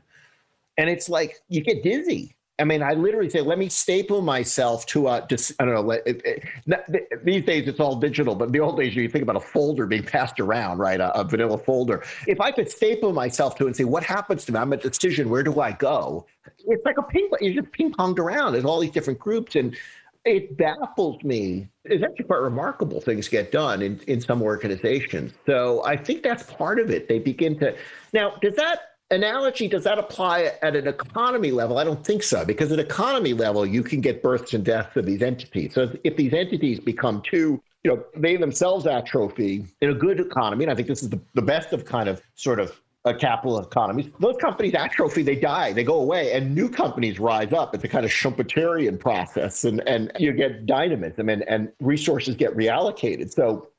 And 0.78 0.90
it's 0.90 1.10
like, 1.10 1.40
you 1.50 1.62
get 1.62 1.84
dizzy. 1.84 2.36
I 2.60 2.64
mean, 2.66 2.84
I 2.84 2.94
literally 2.94 3.30
say, 3.30 3.42
let 3.42 3.58
me 3.58 3.70
staple 3.70 4.22
myself 4.22 4.86
to 4.88 5.08
a, 5.08 5.26
just, 5.30 5.54
I 5.60 5.66
don't 5.66 5.74
know, 5.74 5.92
it, 5.92 6.22
it, 6.26 7.26
these 7.26 7.44
days 7.44 7.68
it's 7.68 7.80
all 7.80 7.96
digital, 7.96 8.36
but 8.36 8.46
in 8.46 8.52
the 8.52 8.60
old 8.60 8.78
days 8.78 8.96
you 8.96 9.08
think 9.08 9.24
about 9.24 9.38
a 9.38 9.42
folder 9.42 9.86
being 9.86 10.04
passed 10.04 10.40
around, 10.40 10.80
right? 10.80 11.00
A, 11.00 11.18
a, 11.18 11.24
vanilla 11.24 11.58
folder. 11.58 12.04
If 12.28 12.42
I 12.42 12.52
could 12.52 12.70
staple 12.70 13.14
myself 13.14 13.56
to 13.58 13.64
it 13.64 13.68
and 13.68 13.76
say, 13.76 13.86
what 13.86 14.04
happens 14.04 14.46
to 14.46 14.52
me? 14.52 14.60
I'm 14.60 14.74
a 14.74 14.78
decision, 14.78 15.30
where 15.30 15.44
do 15.44 15.60
I 15.60 15.72
go? 15.72 16.26
It's 16.66 16.86
like 16.86 16.98
a 16.98 17.04
ping 17.04 17.30
pong, 17.30 17.40
you 17.42 17.62
just 17.62 17.72
ping 17.72 17.94
ponged 17.94 18.20
around. 18.20 18.54
There's 18.54 18.66
all 18.66 18.80
these 18.80 18.92
different 18.92 19.20
groups. 19.20 19.56
And 19.56 19.78
it 20.26 20.58
baffles 20.58 21.24
me. 21.24 21.70
It's 21.86 22.04
actually 22.04 22.26
quite 22.26 22.42
remarkable 22.42 23.00
things 23.00 23.28
get 23.30 23.52
done 23.52 23.82
in, 23.82 24.00
in 24.08 24.20
some 24.20 24.42
organizations. 24.42 25.34
So 25.46 25.84
I 25.86 25.96
think 25.96 26.24
that's 26.24 26.44
part 26.44 26.80
of 26.80 26.90
it. 26.90 27.08
They 27.08 27.20
begin 27.20 27.58
to, 27.60 27.76
now, 28.14 28.34
does 28.42 28.56
that 28.56 28.80
analogy 29.12 29.68
does 29.68 29.84
that 29.84 29.98
apply 29.98 30.54
at 30.62 30.76
an 30.76 30.88
economy 30.88 31.52
level? 31.52 31.78
I 31.78 31.84
don't 31.84 32.06
think 32.06 32.24
so, 32.24 32.46
because 32.46 32.72
at 32.72 32.80
economy 32.80 33.34
level, 33.34 33.66
you 33.66 33.84
can 33.84 34.02
get 34.02 34.22
births 34.22 34.54
and 34.54 34.64
deaths 34.64 34.96
of 34.96 35.06
these 35.06 35.22
entities. 35.22 35.74
So 35.74 35.92
if 36.04 36.16
these 36.16 36.34
entities 36.34 36.80
become 36.80 37.22
too, 37.22 37.62
you 37.84 37.92
know, 37.92 38.04
they 38.16 38.36
themselves 38.36 38.86
atrophy 38.86 39.66
in 39.82 39.90
a 39.90 39.94
good 39.94 40.20
economy, 40.20 40.66
and 40.66 40.72
I 40.72 40.76
think 40.76 40.88
this 40.88 41.02
is 41.02 41.10
the, 41.10 41.20
the 41.34 41.42
best 41.42 41.74
of 41.74 41.86
kind 41.86 42.10
of 42.10 42.22
sort 42.36 42.60
of 42.60 42.80
a 43.06 43.14
capital 43.14 43.60
economies, 43.60 44.12
those 44.20 44.36
companies 44.38 44.76
atrophy, 44.76 45.24
they 45.24 45.36
die, 45.36 45.72
they 45.72 45.86
go 45.86 46.02
away, 46.02 46.34
and 46.34 46.54
new 46.54 46.70
companies 46.70 47.18
rise 47.20 47.54
up. 47.54 47.74
It's 47.74 47.84
a 47.86 47.88
kind 47.88 48.04
of 48.04 48.12
Schumpeterian 48.12 49.00
process, 49.00 49.64
and, 49.64 49.82
and 49.88 50.12
you 50.20 50.34
get 50.34 50.66
dynamism 50.66 51.30
and, 51.30 51.44
and 51.48 51.72
resources 51.80 52.36
get 52.36 52.56
reallocated. 52.56 53.34
So 53.34 53.70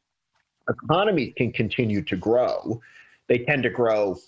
economies 0.68 1.34
can 1.36 1.52
continue 1.52 2.02
to 2.02 2.16
grow. 2.16 2.80
They 3.28 3.40
tend 3.40 3.62
to 3.64 3.70
grow 3.70 4.18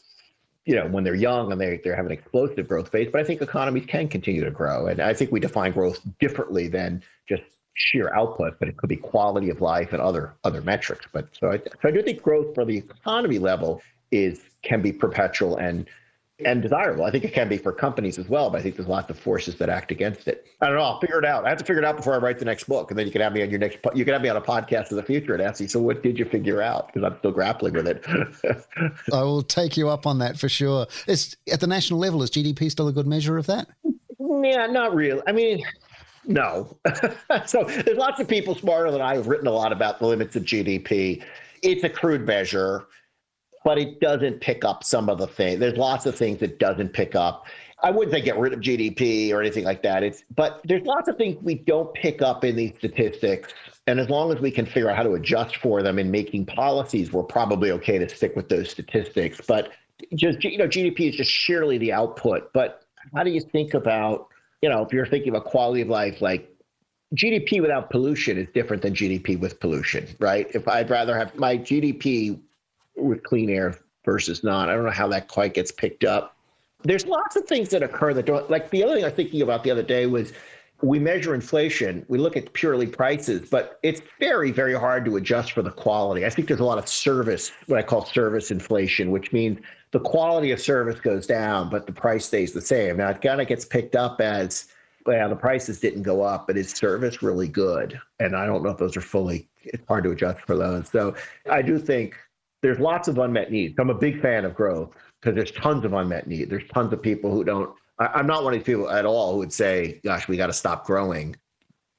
you 0.64 0.77
know, 0.77 0.87
when 0.87 1.05
they're 1.05 1.14
young 1.14 1.51
and 1.51 1.61
they, 1.61 1.81
they 1.83 1.90
have 1.90 2.07
an 2.07 2.12
explosive 2.12 2.68
growth 2.68 2.90
phase. 2.90 3.09
But 3.11 3.20
I 3.20 3.25
think 3.25 3.42
economies 3.42 3.87
can 3.87 4.09
continue 4.09 4.44
to 4.44 4.51
grow. 4.51 4.87
And 4.87 5.01
I 5.01 5.12
think 5.12 5.33
we 5.33 5.40
define 5.40 5.72
growth 5.72 6.01
differently 6.20 6.68
than 6.68 7.03
just 7.29 7.42
sheer 7.75 8.14
output, 8.14 8.59
but 8.59 8.68
it 8.68 8.77
could 8.77 8.88
be 8.88 8.96
quality 8.96 9.51
of 9.51 9.61
life 9.61 9.92
and 9.92 10.01
other 10.01 10.35
other 10.44 10.61
metrics. 10.61 11.07
But 11.12 11.29
so 11.38 11.51
I, 11.51 11.59
so 11.59 11.88
I 11.88 11.90
do 11.90 12.03
think 12.03 12.22
growth 12.22 12.55
for 12.55 12.64
the 12.64 12.79
economy 12.79 13.38
level 13.38 13.83
is 14.11 14.40
can 14.62 14.83
be 14.83 14.92
perpetual 14.92 15.57
and 15.57 15.88
and 16.44 16.62
desirable. 16.62 17.05
I 17.05 17.11
think 17.11 17.24
it 17.24 17.33
can 17.33 17.48
be 17.48 17.57
for 17.57 17.72
companies 17.72 18.18
as 18.18 18.28
well, 18.28 18.50
but 18.50 18.61
I 18.61 18.62
think 18.62 18.76
there's 18.76 18.88
lots 18.88 19.11
of 19.11 19.18
forces 19.18 19.57
that 19.57 19.68
act 19.68 19.90
against 19.90 20.28
it. 20.28 20.46
I 20.61 20.66
don't 20.66 20.76
know. 20.76 20.83
I'll 20.83 21.00
figure 21.00 21.18
it 21.18 21.24
out. 21.24 21.44
I 21.44 21.48
have 21.48 21.59
to 21.59 21.64
figure 21.64 21.83
it 21.83 21.85
out 21.85 21.96
before 21.96 22.14
I 22.14 22.18
write 22.18 22.38
the 22.38 22.44
next 22.44 22.64
book, 22.64 22.90
and 22.90 22.98
then 22.98 23.07
you 23.07 23.12
can 23.12 23.20
have 23.20 23.33
me 23.33 23.42
on 23.42 23.50
your 23.50 23.59
next. 23.59 23.78
You 23.94 24.05
can 24.05 24.12
have 24.12 24.22
me 24.22 24.28
on 24.28 24.37
a 24.37 24.40
podcast 24.40 24.90
in 24.90 24.96
the 24.96 25.02
future 25.02 25.35
and 25.35 25.42
ask 25.42 25.61
you. 25.61 25.68
So, 25.68 25.81
what 25.81 26.02
did 26.02 26.18
you 26.18 26.24
figure 26.24 26.62
out? 26.62 26.88
Because 26.88 27.05
I'm 27.05 27.18
still 27.18 27.33
grappling 27.33 27.74
with 27.74 27.88
it. 27.88 28.05
I 29.12 29.22
will 29.22 29.42
take 29.42 29.76
you 29.76 29.88
up 29.88 30.07
on 30.07 30.18
that 30.18 30.38
for 30.38 30.48
sure. 30.48 30.87
Is 31.07 31.37
at 31.52 31.61
the 31.61 31.66
national 31.66 31.98
level, 31.98 32.22
is 32.22 32.31
GDP 32.31 32.70
still 32.70 32.88
a 32.88 32.92
good 32.92 33.07
measure 33.07 33.38
of 33.38 33.46
that? 33.46 33.68
Yeah, 34.18 34.66
not 34.66 34.94
really. 34.94 35.22
I 35.26 35.33
mean. 35.33 35.62
No. 36.24 36.76
so 37.46 37.64
there's 37.64 37.98
lots 37.98 38.20
of 38.20 38.28
people 38.28 38.55
smarter 38.55 38.92
than 38.92 39.00
I 39.00 39.16
have 39.16 39.26
written 39.26 39.48
a 39.48 39.52
lot 39.52 39.72
about 39.72 39.98
the 39.98 40.07
limits 40.07 40.37
of 40.37 40.44
GDP. 40.44 41.20
It's 41.62 41.83
a 41.83 41.88
crude 41.88 42.24
measure 42.26 42.87
but 43.64 43.79
it 43.79 44.01
doesn't 44.01 44.40
pick 44.40 44.64
up 44.64 44.85
some 44.85 45.09
of 45.09 45.18
the 45.18 45.27
things. 45.27 45.61
There's 45.61 45.77
lots 45.77 46.07
of 46.07 46.16
things 46.16 46.42
it 46.42 46.59
doesn't 46.59 46.90
pick 46.90 47.14
up. 47.14 47.46
I 47.83 47.90
wouldn't 47.90 48.12
say 48.12 48.20
get 48.20 48.38
rid 48.38 48.53
of 48.53 48.61
GDP 48.61 49.33
or 49.33 49.40
anything 49.40 49.64
like 49.64 49.83
that. 49.83 50.03
It's 50.03 50.22
but 50.35 50.61
there's 50.64 50.87
lots 50.87 51.09
of 51.09 51.16
things 51.16 51.42
we 51.42 51.57
don't 51.57 51.92
pick 51.94 52.22
up 52.22 52.44
in 52.44 52.55
these 52.55 52.72
statistics. 52.79 53.53
And 53.88 53.98
as 53.98 54.09
long 54.09 54.33
as 54.33 54.40
we 54.40 54.53
can 54.53 54.66
figure 54.66 54.88
out 54.88 54.96
how 54.96 55.03
to 55.03 55.14
adjust 55.14 55.57
for 55.57 55.83
them 55.83 55.98
in 55.98 56.11
making 56.11 56.46
policies, 56.46 57.12
we're 57.12 57.25
probably 57.25 57.72
okay 57.72 57.98
to 57.98 58.09
stick 58.09 58.37
with 58.37 58.48
those 58.48 58.70
statistics. 58.70 59.40
But 59.46 59.72
just 60.14 60.44
you 60.44 60.59
know, 60.59 60.68
GDP 60.68 61.11
is 61.11 61.16
just 61.16 61.31
sheerly 61.31 61.79
the 61.79 61.92
output. 61.92 62.53
But 62.53 62.85
how 63.14 63.25
do 63.25 63.31
you 63.31 63.40
think 63.40 63.75
about, 63.75 64.29
you 64.61 64.68
know, 64.68 64.83
if 64.85 64.92
you're 64.92 65.07
thinking 65.07 65.31
about 65.31 65.46
quality 65.46 65.83
of 65.83 65.88
life, 65.88 66.22
like 66.22 66.48
GDP 67.16 67.61
without 67.61 67.90
pollution 67.90 68.38
is 68.38 68.46
different 68.55 68.83
than 68.83 68.94
GDP 68.94 69.38
with 69.38 69.59
pollution, 69.61 70.07
right? 70.20 70.46
If 70.55 70.68
I'd 70.68 70.88
rather 70.88 71.16
have 71.16 71.35
my 71.37 71.59
GDP 71.59 72.40
with 72.96 73.22
clean 73.22 73.50
air 73.50 73.76
versus 74.05 74.42
not. 74.44 74.68
I 74.68 74.74
don't 74.74 74.85
know 74.85 74.90
how 74.90 75.09
that 75.09 75.28
quite 75.28 75.55
gets 75.55 75.70
picked 75.70 76.05
up. 76.05 76.37
There's 76.85 77.07
lots 77.07 77.37
of 77.37 77.44
things 77.44 77.68
that 77.70 77.83
occur 77.83 78.12
that 78.14 78.26
don't 78.26 78.50
like 78.50 78.70
the 78.70 78.83
other 78.83 78.94
thing 78.94 79.05
I 79.05 79.09
was 79.09 79.14
thinking 79.14 79.42
about 79.42 79.62
the 79.62 79.70
other 79.70 79.85
day 79.85 80.07
was 80.07 80.33
we 80.83 80.98
measure 80.98 81.33
inflation, 81.33 82.05
we 82.09 82.18
look 82.18 82.37
at 82.37 82.52
purely 82.55 82.88
prices, 82.88 83.48
but 83.48 83.78
it's 83.85 84.02
very, 84.18 84.50
very 84.50 84.74
hard 84.74 85.05
to 85.05 85.16
adjust 85.16 85.52
for 85.52 85.62
the 85.62 85.70
quality. 85.70 86.26
I 86.26 86.31
think 86.31 86.48
there's 86.48 86.59
a 86.59 86.64
lot 86.64 86.78
of 86.78 86.88
service, 86.88 87.52
what 87.66 87.78
I 87.78 87.83
call 87.83 88.05
service 88.05 88.50
inflation, 88.50 89.12
which 89.12 89.33
means 89.33 89.61
the 89.92 90.00
quality 90.00 90.50
of 90.50 90.61
service 90.61 90.98
goes 90.98 91.24
down, 91.24 91.70
but 91.70 91.87
the 91.87 91.92
price 91.92 92.26
stays 92.26 92.52
the 92.52 92.61
same. 92.61 92.96
Now 92.96 93.11
it 93.11 93.22
kind 93.22 93.40
of 93.40 93.46
gets 93.46 93.64
picked 93.64 93.94
up 93.94 94.20
as 94.20 94.66
well, 95.07 95.28
the 95.28 95.37
prices 95.37 95.81
didn't 95.81 96.02
go 96.02 96.22
up, 96.22 96.46
but 96.46 96.57
is 96.57 96.70
service 96.70 97.22
really 97.22 97.48
good? 97.48 98.00
And 98.20 98.37
I 98.37 98.46
don't 98.46 98.62
know 98.62 98.70
if 98.70 98.78
those 98.78 98.96
are 98.96 99.00
fully, 99.00 99.48
it's 99.62 99.87
hard 99.87 100.05
to 100.05 100.11
adjust 100.11 100.40
for 100.40 100.57
those. 100.57 100.88
So 100.88 101.14
I 101.48 101.62
do 101.62 101.78
think 101.78 102.16
there's 102.62 102.79
lots 102.79 103.09
of 103.09 103.18
unmet 103.18 103.51
needs. 103.51 103.75
I'm 103.79 103.90
a 103.90 103.94
big 103.94 104.20
fan 104.22 104.44
of 104.44 104.55
growth 104.55 104.90
because 105.20 105.35
there's 105.37 105.51
tons 105.51 105.85
of 105.85 105.92
unmet 105.92 106.27
need. 106.27 106.48
There's 106.48 106.68
tons 106.72 106.92
of 106.92 107.03
people 107.03 107.33
who 107.33 107.44
don't. 107.44 107.75
I, 107.98 108.20
am 108.20 108.27
not 108.27 108.44
one 108.44 108.55
of 108.55 108.61
these 108.61 108.66
people 108.66 108.88
at 108.88 109.05
all 109.05 109.33
who 109.33 109.38
would 109.38 109.53
say, 109.53 110.01
"Gosh, 110.05 110.29
we 110.29 110.37
got 110.37 110.46
to 110.46 110.53
stop 110.53 110.87
growing." 110.87 111.37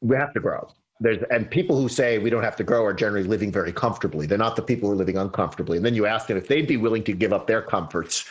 We 0.02 0.16
have 0.16 0.34
to 0.34 0.40
grow. 0.40 0.68
There's 1.00 1.20
and 1.32 1.50
people 1.50 1.80
who 1.80 1.90
say 1.90 2.18
we 2.18 2.30
don't 2.30 2.44
have 2.44 2.56
to 2.58 2.64
grow 2.64 2.84
are 2.86 2.94
generally 2.94 3.28
living 3.28 3.52
very 3.52 3.74
comfortably. 3.74 4.26
They're 4.26 4.38
not 4.38 4.56
the 4.56 4.62
people 4.62 4.90
who 4.90 4.94
are 4.94 4.98
living 4.98 5.18
uncomfortably. 5.18 5.78
And 5.78 5.86
then 5.86 5.96
you 5.96 6.06
ask 6.06 6.28
them 6.28 6.38
if 6.38 6.48
they'd 6.48 6.68
be 6.68 6.78
willing 6.78 7.04
to 7.04 7.14
give 7.14 7.34
up 7.34 7.46
their 7.46 7.62
comforts 7.62 8.26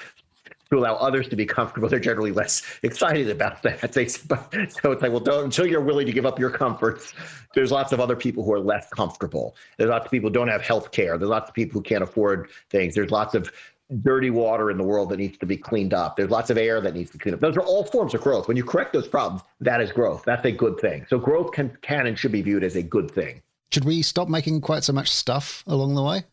to 0.72 0.78
allow 0.78 0.94
others 0.94 1.28
to 1.28 1.36
be 1.36 1.46
comfortable, 1.46 1.88
they're 1.88 2.00
generally 2.00 2.32
less 2.32 2.62
excited 2.82 3.28
about 3.28 3.62
that. 3.62 3.92
They, 3.92 4.08
so 4.08 4.26
it's 4.58 4.82
like, 4.82 5.02
well, 5.02 5.20
don't 5.20 5.44
until 5.44 5.66
you're 5.66 5.82
willing 5.82 6.06
to 6.06 6.12
give 6.12 6.26
up 6.26 6.38
your 6.38 6.50
comforts. 6.50 7.12
There's 7.54 7.70
lots 7.70 7.92
of 7.92 8.00
other 8.00 8.16
people 8.16 8.42
who 8.42 8.52
are 8.54 8.60
less 8.60 8.88
comfortable. 8.88 9.54
There's 9.76 9.90
lots 9.90 10.06
of 10.06 10.10
people 10.10 10.30
who 10.30 10.34
don't 10.34 10.48
have 10.48 10.62
health 10.62 10.90
care. 10.90 11.18
There's 11.18 11.28
lots 11.28 11.50
of 11.50 11.54
people 11.54 11.80
who 11.80 11.82
can't 11.82 12.02
afford 12.02 12.48
things. 12.70 12.94
There's 12.94 13.10
lots 13.10 13.34
of 13.34 13.52
dirty 14.00 14.30
water 14.30 14.70
in 14.70 14.78
the 14.78 14.84
world 14.84 15.10
that 15.10 15.18
needs 15.18 15.36
to 15.36 15.46
be 15.46 15.58
cleaned 15.58 15.92
up. 15.92 16.16
There's 16.16 16.30
lots 16.30 16.48
of 16.48 16.56
air 16.56 16.80
that 16.80 16.94
needs 16.94 17.10
to 17.10 17.18
be 17.18 17.22
cleaned 17.22 17.34
up. 17.34 17.40
Those 17.40 17.58
are 17.58 17.62
all 17.62 17.84
forms 17.84 18.14
of 18.14 18.22
growth. 18.22 18.48
When 18.48 18.56
you 18.56 18.64
correct 18.64 18.94
those 18.94 19.06
problems, 19.06 19.42
that 19.60 19.82
is 19.82 19.92
growth. 19.92 20.22
That's 20.24 20.46
a 20.46 20.52
good 20.52 20.80
thing. 20.80 21.04
So 21.08 21.18
growth 21.18 21.52
can 21.52 21.76
can 21.82 22.06
and 22.06 22.18
should 22.18 22.32
be 22.32 22.40
viewed 22.40 22.64
as 22.64 22.76
a 22.76 22.82
good 22.82 23.10
thing. 23.10 23.42
Should 23.70 23.84
we 23.84 24.00
stop 24.00 24.28
making 24.28 24.62
quite 24.62 24.84
so 24.84 24.94
much 24.94 25.10
stuff 25.10 25.62
along 25.66 25.94
the 25.94 26.02
way? 26.02 26.24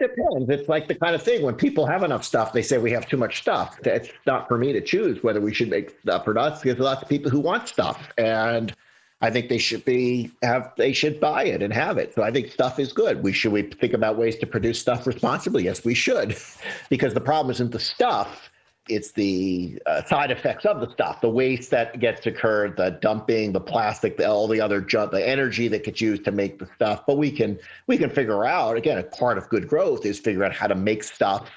It 0.00 0.14
depends. 0.16 0.50
It's 0.50 0.68
like 0.68 0.88
the 0.88 0.94
kind 0.94 1.14
of 1.14 1.22
thing 1.22 1.42
when 1.42 1.54
people 1.54 1.86
have 1.86 2.02
enough 2.02 2.24
stuff, 2.24 2.52
they 2.52 2.62
say 2.62 2.78
we 2.78 2.90
have 2.92 3.06
too 3.08 3.16
much 3.16 3.40
stuff. 3.40 3.78
It's 3.84 4.10
not 4.26 4.48
for 4.48 4.58
me 4.58 4.72
to 4.72 4.80
choose 4.80 5.22
whether 5.22 5.40
we 5.40 5.54
should 5.54 5.70
make 5.70 5.98
stuff 6.00 6.26
or 6.26 6.34
not. 6.34 6.62
There's 6.62 6.78
lots 6.78 7.02
of 7.02 7.08
people 7.08 7.30
who 7.30 7.40
want 7.40 7.68
stuff, 7.68 8.10
and 8.18 8.74
I 9.20 9.30
think 9.30 9.48
they 9.48 9.58
should 9.58 9.84
be 9.84 10.30
have 10.42 10.72
they 10.76 10.92
should 10.92 11.20
buy 11.20 11.44
it 11.44 11.62
and 11.62 11.72
have 11.72 11.98
it. 11.98 12.14
So 12.14 12.22
I 12.22 12.30
think 12.30 12.50
stuff 12.50 12.78
is 12.78 12.92
good. 12.92 13.22
We 13.22 13.32
should 13.32 13.52
we 13.52 13.62
think 13.62 13.92
about 13.92 14.16
ways 14.16 14.36
to 14.38 14.46
produce 14.46 14.80
stuff 14.80 15.06
responsibly. 15.06 15.64
Yes, 15.64 15.84
we 15.84 15.94
should, 15.94 16.36
because 16.90 17.14
the 17.14 17.20
problem 17.20 17.50
isn't 17.50 17.72
the 17.72 17.80
stuff 17.80 18.50
it's 18.88 19.12
the 19.12 19.80
uh, 19.86 20.04
side 20.04 20.30
effects 20.30 20.66
of 20.66 20.80
the 20.80 20.90
stuff, 20.92 21.20
the 21.20 21.28
waste 21.28 21.70
that 21.70 21.98
gets 22.00 22.26
occurred, 22.26 22.76
the 22.76 22.90
dumping, 23.00 23.52
the 23.52 23.60
plastic, 23.60 24.16
the, 24.16 24.28
all 24.28 24.46
the 24.46 24.60
other 24.60 24.80
junk, 24.80 25.10
the 25.10 25.26
energy 25.26 25.68
that 25.68 25.84
gets 25.84 26.00
used 26.00 26.24
to 26.24 26.30
make 26.30 26.58
the 26.58 26.68
stuff. 26.74 27.04
But 27.06 27.16
we 27.16 27.30
can 27.30 27.58
we 27.86 27.96
can 27.96 28.10
figure 28.10 28.44
out 28.44 28.76
again, 28.76 28.98
a 28.98 29.02
part 29.02 29.38
of 29.38 29.48
good 29.48 29.68
growth 29.68 30.04
is 30.04 30.18
figure 30.18 30.44
out 30.44 30.52
how 30.52 30.66
to 30.66 30.74
make 30.74 31.02
stuff 31.02 31.50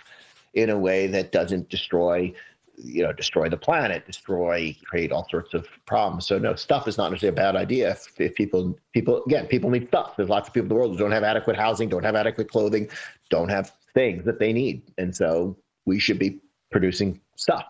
in 0.54 0.70
a 0.70 0.78
way 0.78 1.08
that 1.08 1.34
doesn't 1.34 1.70
destroy, 1.70 2.34
you 2.78 3.04
know, 3.04 3.12
destroy 3.12 3.50
the 3.50 3.58
planet, 3.58 4.06
destroy, 4.06 4.76
create 4.86 5.12
all 5.12 5.28
sorts 5.30 5.54
of 5.54 5.68
problems. 5.86 6.26
So 6.26 6.40
no, 6.40 6.56
stuff 6.56 6.88
is 6.88 6.98
not 6.98 7.12
necessarily 7.12 7.36
a 7.36 7.44
bad 7.44 7.56
idea. 7.58 7.92
If, 7.92 8.22
if 8.22 8.36
people 8.36 8.80
people 8.94 9.24
again, 9.26 9.48
people 9.48 9.70
need 9.70 9.90
stuff. 9.90 10.16
There's 10.16 10.30
lots 10.30 10.48
of 10.48 10.54
people 10.54 10.66
in 10.66 10.70
the 10.70 10.76
world 10.76 10.92
who 10.94 10.98
don't 10.98 11.12
have 11.12 11.24
adequate 11.24 11.58
housing, 11.58 11.90
don't 11.90 12.04
have 12.04 12.16
adequate 12.16 12.50
clothing, 12.50 12.90
don't 13.30 13.50
have 13.50 13.74
things 13.94 14.24
that 14.24 14.40
they 14.40 14.54
need, 14.54 14.84
and 14.98 15.14
so 15.14 15.58
we 15.86 16.00
should 16.00 16.20
be 16.20 16.40
producing 16.72 17.20
stuff. 17.36 17.66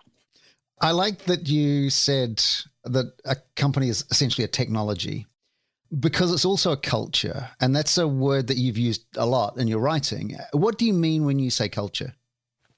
I 0.80 0.92
like 0.92 1.24
that 1.24 1.48
you 1.48 1.90
said 1.90 2.42
that 2.84 3.12
a 3.24 3.36
company 3.56 3.88
is 3.88 4.04
essentially 4.10 4.44
a 4.44 4.48
technology 4.48 5.26
because 6.00 6.32
it's 6.32 6.44
also 6.44 6.72
a 6.72 6.76
culture. 6.76 7.48
And 7.60 7.74
that's 7.74 7.98
a 7.98 8.06
word 8.06 8.46
that 8.48 8.58
you've 8.58 8.78
used 8.78 9.04
a 9.16 9.26
lot 9.26 9.58
in 9.58 9.68
your 9.68 9.80
writing. 9.80 10.36
What 10.52 10.78
do 10.78 10.86
you 10.86 10.92
mean 10.92 11.24
when 11.24 11.38
you 11.38 11.50
say 11.50 11.68
culture? 11.68 12.14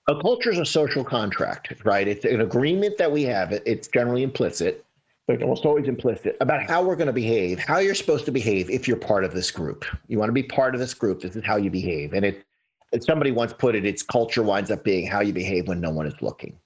A 0.08 0.18
culture 0.20 0.50
is 0.50 0.58
a 0.58 0.64
social 0.64 1.04
contract, 1.04 1.74
right? 1.84 2.08
It's 2.08 2.24
an 2.24 2.40
agreement 2.40 2.98
that 2.98 3.12
we 3.12 3.22
have. 3.24 3.52
It's 3.52 3.86
generally 3.86 4.22
implicit, 4.22 4.84
but 5.26 5.42
almost 5.42 5.66
always 5.66 5.86
implicit 5.86 6.36
about 6.40 6.68
how 6.68 6.82
we're 6.82 6.96
going 6.96 7.06
to 7.06 7.12
behave, 7.12 7.58
how 7.58 7.78
you're 7.78 7.94
supposed 7.94 8.24
to 8.24 8.32
behave 8.32 8.70
if 8.70 8.88
you're 8.88 8.96
part 8.96 9.24
of 9.24 9.34
this 9.34 9.50
group. 9.50 9.84
You 10.08 10.18
want 10.18 10.30
to 10.30 10.32
be 10.34 10.42
part 10.42 10.74
of 10.74 10.80
this 10.80 10.94
group. 10.94 11.20
This 11.20 11.36
is 11.36 11.44
how 11.44 11.56
you 11.56 11.70
behave. 11.70 12.14
And 12.14 12.24
it 12.24 12.44
somebody 13.00 13.30
once 13.30 13.52
put 13.52 13.74
it, 13.74 13.84
it's 13.84 14.02
culture 14.02 14.42
winds 14.42 14.70
up 14.70 14.84
being 14.84 15.06
how 15.06 15.20
you 15.20 15.32
behave 15.32 15.68
when 15.68 15.80
no 15.80 15.90
one 15.90 16.06
is 16.06 16.14
looking. 16.20 16.58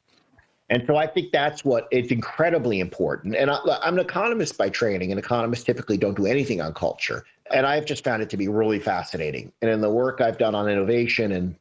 And 0.70 0.82
so 0.86 0.96
I 0.96 1.06
think 1.06 1.30
that's 1.30 1.64
what 1.64 1.86
it's 1.90 2.10
incredibly 2.10 2.80
important. 2.80 3.36
And 3.36 3.50
I, 3.50 3.58
am 3.82 3.94
an 3.94 4.00
economist 4.00 4.56
by 4.56 4.70
training, 4.70 5.12
and 5.12 5.18
economists 5.18 5.64
typically 5.64 5.98
don't 5.98 6.16
do 6.16 6.26
anything 6.26 6.62
on 6.62 6.72
culture. 6.72 7.24
And 7.52 7.66
I've 7.66 7.84
just 7.84 8.02
found 8.02 8.22
it 8.22 8.30
to 8.30 8.38
be 8.38 8.48
really 8.48 8.80
fascinating. 8.80 9.52
And 9.60 9.70
in 9.70 9.82
the 9.82 9.90
work 9.90 10.22
I've 10.22 10.38
done 10.38 10.54
on 10.54 10.68
innovation 10.68 11.32
and 11.32 11.54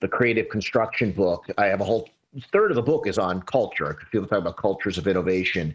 the 0.00 0.08
creative 0.08 0.50
construction 0.50 1.12
book, 1.12 1.46
I 1.56 1.66
have 1.66 1.80
a 1.80 1.84
whole 1.84 2.08
third 2.52 2.70
of 2.70 2.74
the 2.74 2.82
book 2.82 3.06
is 3.06 3.18
on 3.18 3.42
culture. 3.42 3.98
People 4.12 4.28
talk 4.28 4.38
about 4.38 4.56
cultures 4.58 4.98
of 4.98 5.08
innovation. 5.08 5.74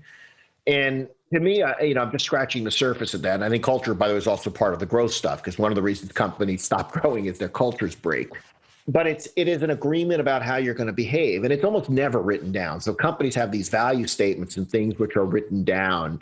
And 0.68 1.08
to 1.34 1.40
me, 1.40 1.64
I, 1.64 1.80
you 1.82 1.96
know, 1.96 2.02
I'm 2.02 2.12
just 2.12 2.26
scratching 2.26 2.64
the 2.64 2.72
surface 2.72 3.14
of 3.14 3.22
that. 3.24 3.36
And 3.36 3.44
I 3.44 3.50
think 3.50 3.64
culture, 3.64 3.94
by 3.94 4.08
the 4.08 4.14
way, 4.14 4.18
is 4.18 4.28
also 4.28 4.50
part 4.50 4.74
of 4.74 4.80
the 4.80 4.86
growth 4.86 5.12
stuff 5.12 5.42
because 5.42 5.58
one 5.58 5.72
of 5.72 5.76
the 5.76 5.82
reasons 5.82 6.12
companies 6.12 6.64
stop 6.64 6.92
growing 7.02 7.26
is 7.26 7.38
their 7.38 7.50
cultures 7.50 7.96
break. 7.96 8.30
But 8.88 9.08
it's 9.08 9.28
it 9.36 9.48
is 9.48 9.64
an 9.64 9.72
agreement 9.72 10.22
about 10.22 10.44
how 10.44 10.58
you're 10.58 10.76
going 10.76 10.88
to 10.88 10.94
behave, 10.94 11.44
and 11.44 11.52
it's 11.52 11.64
almost 11.64 11.90
never 11.90 12.22
written 12.22 12.52
down. 12.52 12.80
So 12.80 12.94
companies 12.94 13.34
have 13.34 13.52
these 13.52 13.68
value 13.68 14.06
statements 14.06 14.58
and 14.58 14.70
things 14.70 15.00
which 15.00 15.16
are 15.16 15.26
written 15.26 15.64
down, 15.64 16.20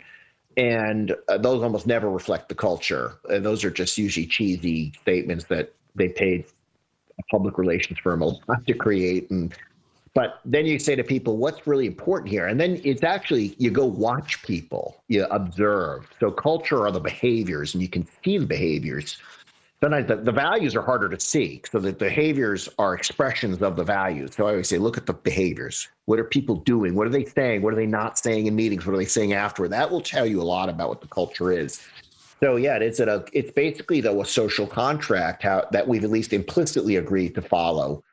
and 0.56 1.14
uh, 1.28 1.36
those 1.36 1.62
almost 1.62 1.86
never 1.86 2.08
reflect 2.08 2.48
the 2.48 2.54
culture. 2.54 3.18
And 3.28 3.44
those 3.44 3.64
are 3.64 3.70
just 3.70 3.98
usually 3.98 4.24
cheesy 4.26 4.94
statements 5.02 5.44
that 5.46 5.74
they 5.94 6.08
paid 6.08 6.46
a 7.18 7.22
public 7.30 7.58
relations 7.58 7.98
firm 7.98 8.22
a 8.22 8.28
lot 8.28 8.66
to 8.66 8.72
create 8.72 9.30
and 9.30 9.54
but 10.14 10.40
then 10.44 10.64
you 10.64 10.78
say 10.78 10.94
to 10.94 11.02
people, 11.02 11.36
what's 11.36 11.66
really 11.66 11.86
important 11.86 12.30
here? 12.30 12.46
And 12.46 12.58
then 12.58 12.80
it's 12.84 13.02
actually, 13.02 13.56
you 13.58 13.70
go 13.70 13.84
watch 13.84 14.42
people, 14.44 15.02
you 15.08 15.24
observe. 15.24 16.08
So 16.20 16.30
culture 16.30 16.86
are 16.86 16.92
the 16.92 17.00
behaviors, 17.00 17.74
and 17.74 17.82
you 17.82 17.88
can 17.88 18.06
see 18.24 18.38
the 18.38 18.46
behaviors. 18.46 19.20
Sometimes 19.82 20.06
the, 20.06 20.16
the 20.16 20.32
values 20.32 20.76
are 20.76 20.82
harder 20.82 21.08
to 21.08 21.18
see. 21.18 21.60
So 21.70 21.80
the 21.80 21.92
behaviors 21.92 22.68
are 22.78 22.94
expressions 22.94 23.60
of 23.60 23.74
the 23.74 23.82
values. 23.82 24.36
So 24.36 24.46
I 24.46 24.50
always 24.50 24.68
say, 24.68 24.78
look 24.78 24.96
at 24.96 25.06
the 25.06 25.12
behaviors. 25.12 25.88
What 26.06 26.20
are 26.20 26.24
people 26.24 26.56
doing? 26.56 26.94
What 26.94 27.08
are 27.08 27.10
they 27.10 27.24
saying? 27.24 27.62
What 27.62 27.72
are 27.72 27.76
they 27.76 27.84
not 27.84 28.16
saying 28.16 28.46
in 28.46 28.54
meetings? 28.54 28.86
What 28.86 28.94
are 28.94 28.98
they 28.98 29.04
saying 29.04 29.32
afterward? 29.32 29.72
That 29.72 29.90
will 29.90 30.00
tell 30.00 30.26
you 30.26 30.40
a 30.40 30.44
lot 30.44 30.68
about 30.68 30.90
what 30.90 31.00
the 31.00 31.08
culture 31.08 31.50
is. 31.50 31.82
So 32.40 32.56
yeah, 32.56 32.76
it's 32.76 33.00
a 33.00 33.24
it's 33.32 33.50
basically 33.52 34.00
though 34.00 34.20
a 34.20 34.26
social 34.26 34.66
contract 34.66 35.42
how 35.42 35.66
that 35.70 35.86
we've 35.86 36.04
at 36.04 36.10
least 36.10 36.32
implicitly 36.32 36.96
agreed 36.96 37.34
to 37.36 37.42
follow 37.42 38.04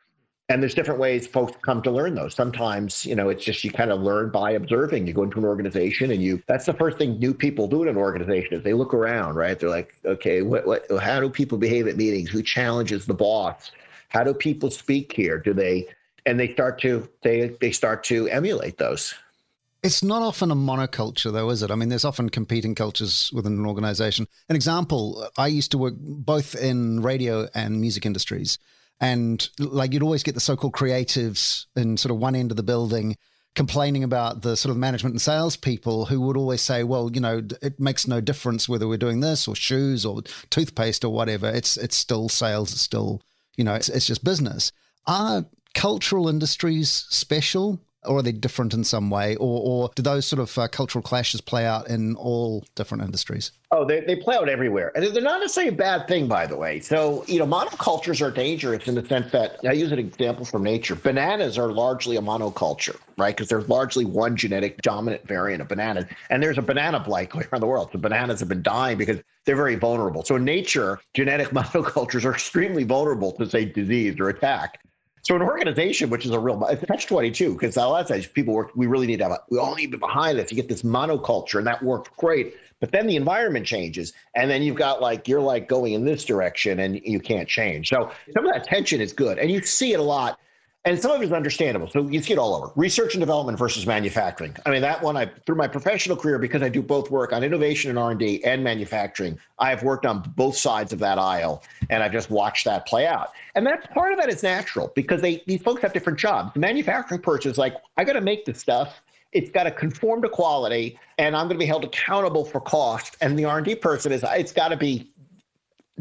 and 0.51 0.61
there's 0.61 0.73
different 0.73 0.99
ways 0.99 1.27
folks 1.27 1.53
come 1.61 1.81
to 1.81 1.91
learn 1.91 2.15
those. 2.15 2.35
Sometimes 2.35 3.05
you 3.05 3.15
know 3.15 3.29
it's 3.29 3.43
just 3.43 3.63
you 3.63 3.71
kind 3.71 3.91
of 3.91 4.01
learn 4.01 4.29
by 4.29 4.51
observing. 4.51 5.07
You 5.07 5.13
go 5.13 5.23
into 5.23 5.39
an 5.39 5.45
organization 5.45 6.11
and 6.11 6.21
you 6.21 6.41
that's 6.47 6.65
the 6.65 6.73
first 6.73 6.97
thing 6.97 7.17
new 7.19 7.33
people 7.33 7.67
do 7.67 7.83
in 7.83 7.87
an 7.87 7.97
organization 7.97 8.55
is 8.55 8.63
they 8.63 8.73
look 8.73 8.93
around 8.93 9.35
right? 9.35 9.57
They're 9.57 9.69
like 9.69 9.95
okay 10.05 10.41
what, 10.41 10.67
what 10.67 10.85
how 10.99 11.19
do 11.19 11.29
people 11.29 11.57
behave 11.57 11.87
at 11.87 11.97
meetings? 11.97 12.29
Who 12.29 12.43
challenges 12.43 13.05
the 13.05 13.13
boss? 13.13 13.71
How 14.09 14.23
do 14.23 14.33
people 14.33 14.69
speak 14.69 15.13
here? 15.13 15.39
Do 15.39 15.53
they 15.53 15.87
and 16.25 16.39
they 16.39 16.53
start 16.53 16.79
to 16.81 17.07
they 17.23 17.55
they 17.61 17.71
start 17.71 18.03
to 18.05 18.27
emulate 18.27 18.77
those. 18.77 19.13
It's 19.83 20.03
not 20.03 20.21
often 20.21 20.51
a 20.51 20.55
monoculture, 20.55 21.33
though, 21.33 21.49
is 21.49 21.63
it? 21.63 21.71
I 21.71 21.75
mean, 21.75 21.89
there's 21.89 22.05
often 22.05 22.29
competing 22.29 22.75
cultures 22.75 23.31
within 23.33 23.53
an 23.53 23.65
organization. 23.65 24.27
An 24.47 24.55
example, 24.55 25.27
I 25.39 25.47
used 25.47 25.71
to 25.71 25.79
work 25.79 25.95
both 25.97 26.53
in 26.53 27.01
radio 27.01 27.47
and 27.55 27.81
music 27.81 28.05
industries 28.05 28.59
and 29.01 29.49
like 29.59 29.91
you'd 29.91 30.03
always 30.03 30.23
get 30.23 30.35
the 30.35 30.39
so-called 30.39 30.73
creatives 30.73 31.65
in 31.75 31.97
sort 31.97 32.11
of 32.11 32.17
one 32.17 32.35
end 32.35 32.51
of 32.51 32.57
the 32.57 32.63
building 32.63 33.17
complaining 33.53 34.03
about 34.03 34.43
the 34.43 34.55
sort 34.55 34.71
of 34.71 34.77
management 34.77 35.13
and 35.13 35.21
salespeople 35.21 36.05
who 36.05 36.21
would 36.21 36.37
always 36.37 36.61
say, 36.61 36.83
well, 36.83 37.11
you 37.11 37.19
know, 37.19 37.41
it 37.61 37.79
makes 37.79 38.07
no 38.07 38.21
difference 38.21 38.69
whether 38.69 38.87
we're 38.87 38.97
doing 38.97 39.19
this 39.19 39.47
or 39.47 39.55
shoes 39.55 40.05
or 40.05 40.21
toothpaste 40.49 41.03
or 41.03 41.11
whatever. 41.11 41.49
It's 41.49 41.75
it's 41.75 41.97
still 41.97 42.29
sales. 42.29 42.71
It's 42.71 42.81
still, 42.81 43.21
you 43.57 43.63
know, 43.63 43.73
it's, 43.73 43.89
it's 43.89 44.07
just 44.07 44.23
business. 44.23 44.71
Are 45.05 45.45
cultural 45.73 46.29
industries 46.29 46.89
special 47.09 47.81
or 48.05 48.17
are 48.17 48.21
they 48.21 48.31
different 48.31 48.73
in 48.73 48.83
some 48.83 49.09
way, 49.09 49.35
or, 49.35 49.61
or 49.61 49.91
do 49.95 50.01
those 50.01 50.25
sort 50.25 50.39
of 50.39 50.57
uh, 50.57 50.67
cultural 50.67 51.01
clashes 51.03 51.39
play 51.39 51.65
out 51.65 51.87
in 51.87 52.15
all 52.15 52.65
different 52.75 53.03
industries? 53.03 53.51
Oh, 53.73 53.85
they, 53.85 54.01
they 54.01 54.15
play 54.15 54.35
out 54.35 54.49
everywhere. 54.49 54.91
And 54.95 55.05
they're 55.05 55.21
not 55.21 55.39
necessarily 55.39 55.73
a 55.73 55.77
bad 55.77 56.07
thing, 56.07 56.27
by 56.27 56.45
the 56.45 56.57
way. 56.57 56.79
So, 56.79 57.23
you 57.27 57.39
know, 57.39 57.45
monocultures 57.45 58.25
are 58.25 58.31
dangerous 58.31 58.87
in 58.87 58.95
the 58.95 59.05
sense 59.05 59.31
that 59.31 59.59
I 59.65 59.71
use 59.73 59.91
an 59.91 59.99
example 59.99 60.45
from 60.45 60.63
nature. 60.63 60.95
Bananas 60.95 61.57
are 61.57 61.71
largely 61.71 62.17
a 62.17 62.21
monoculture, 62.21 62.97
right? 63.17 63.35
Because 63.35 63.49
there's 63.49 63.69
largely 63.69 64.03
one 64.03 64.35
genetic 64.35 64.81
dominant 64.81 65.25
variant 65.27 65.61
of 65.61 65.67
bananas. 65.67 66.05
And 66.29 66.41
there's 66.41 66.57
a 66.57 66.61
banana 66.61 66.99
blight 66.99 67.29
going 67.29 67.45
around 67.51 67.61
the 67.61 67.67
world. 67.67 67.89
So 67.93 67.99
bananas 67.99 68.39
have 68.39 68.49
been 68.49 68.63
dying 68.63 68.97
because 68.97 69.21
they're 69.45 69.55
very 69.55 69.75
vulnerable. 69.75 70.23
So 70.23 70.35
in 70.35 70.43
nature, 70.43 70.99
genetic 71.13 71.47
monocultures 71.51 72.25
are 72.25 72.33
extremely 72.33 72.83
vulnerable 72.83 73.31
to, 73.33 73.49
say, 73.49 73.65
disease 73.65 74.19
or 74.19 74.29
attack. 74.29 74.79
So 75.23 75.35
an 75.35 75.41
organization, 75.41 76.09
which 76.09 76.25
is 76.25 76.31
a 76.31 76.39
real 76.39 76.65
it's 76.65 76.83
catch 76.85 77.05
twenty 77.05 77.31
two, 77.31 77.53
because 77.53 77.77
a 77.77 77.85
lot 77.85 78.01
of 78.01 78.07
times 78.07 78.25
people 78.27 78.53
work. 78.53 78.71
We 78.75 78.87
really 78.87 79.07
need 79.07 79.17
to 79.17 79.25
have. 79.25 79.33
A, 79.33 79.39
we 79.49 79.59
all 79.59 79.75
need 79.75 79.91
to 79.91 79.97
be 79.97 79.97
behind 79.97 80.39
this. 80.39 80.51
You 80.51 80.55
get 80.55 80.67
this 80.67 80.81
monoculture, 80.81 81.59
and 81.59 81.67
that 81.67 81.81
worked 81.83 82.15
great. 82.17 82.55
But 82.79 82.91
then 82.91 83.05
the 83.05 83.15
environment 83.15 83.67
changes, 83.67 84.13
and 84.35 84.49
then 84.49 84.63
you've 84.63 84.77
got 84.77 85.01
like 85.01 85.27
you're 85.27 85.41
like 85.41 85.67
going 85.67 85.93
in 85.93 86.05
this 86.05 86.25
direction, 86.25 86.79
and 86.79 86.99
you 87.03 87.19
can't 87.19 87.47
change. 87.47 87.89
So 87.89 88.11
some 88.33 88.45
of 88.45 88.53
that 88.53 88.63
tension 88.63 88.99
is 88.99 89.13
good, 89.13 89.37
and 89.37 89.51
you 89.51 89.61
see 89.61 89.93
it 89.93 89.99
a 89.99 90.03
lot 90.03 90.39
and 90.83 90.99
some 90.99 91.11
of 91.11 91.21
it 91.21 91.25
is 91.25 91.31
understandable. 91.31 91.87
So 91.87 92.07
you 92.07 92.21
see 92.21 92.33
it 92.33 92.39
all 92.39 92.55
over 92.55 92.71
research 92.75 93.13
and 93.13 93.21
development 93.21 93.57
versus 93.57 93.85
manufacturing. 93.85 94.55
I 94.65 94.71
mean, 94.71 94.81
that 94.81 95.01
one 95.01 95.15
I 95.15 95.29
through 95.45 95.55
my 95.55 95.67
professional 95.67 96.17
career 96.17 96.39
because 96.39 96.63
I 96.63 96.69
do 96.69 96.81
both 96.81 97.11
work 97.11 97.33
on 97.33 97.43
innovation 97.43 97.89
and 97.89 97.99
R 97.99 98.11
and 98.11 98.19
D 98.19 98.43
and 98.43 98.63
manufacturing. 98.63 99.37
I 99.59 99.69
have 99.69 99.83
worked 99.83 100.05
on 100.05 100.21
both 100.35 100.57
sides 100.57 100.91
of 100.91 100.99
that 100.99 101.19
aisle, 101.19 101.63
and 101.89 102.01
I've 102.01 102.11
just 102.11 102.31
watched 102.31 102.65
that 102.65 102.87
play 102.87 103.05
out. 103.05 103.33
And 103.53 103.65
that's 103.65 103.85
part 103.87 104.11
of 104.11 104.19
that 104.19 104.29
is 104.29 104.41
natural 104.41 104.91
because 104.95 105.21
they 105.21 105.43
these 105.45 105.61
folks 105.61 105.81
have 105.83 105.93
different 105.93 106.17
jobs. 106.17 106.53
The 106.53 106.59
manufacturing 106.59 107.21
person 107.21 107.51
is 107.51 107.57
like, 107.57 107.75
I 107.97 108.03
got 108.03 108.13
to 108.13 108.21
make 108.21 108.45
this 108.45 108.59
stuff. 108.59 109.01
It's 109.33 109.49
got 109.49 109.63
to 109.63 109.71
conform 109.71 110.23
to 110.23 110.29
quality, 110.29 110.99
and 111.17 111.35
I'm 111.37 111.47
going 111.47 111.55
to 111.55 111.59
be 111.59 111.65
held 111.65 111.85
accountable 111.85 112.43
for 112.43 112.59
cost. 112.59 113.17
And 113.21 113.37
the 113.37 113.45
R 113.45 113.57
and 113.57 113.65
D 113.65 113.75
person 113.75 114.11
is, 114.11 114.25
it's 114.27 114.51
got 114.51 114.69
to 114.69 114.77
be 114.77 115.10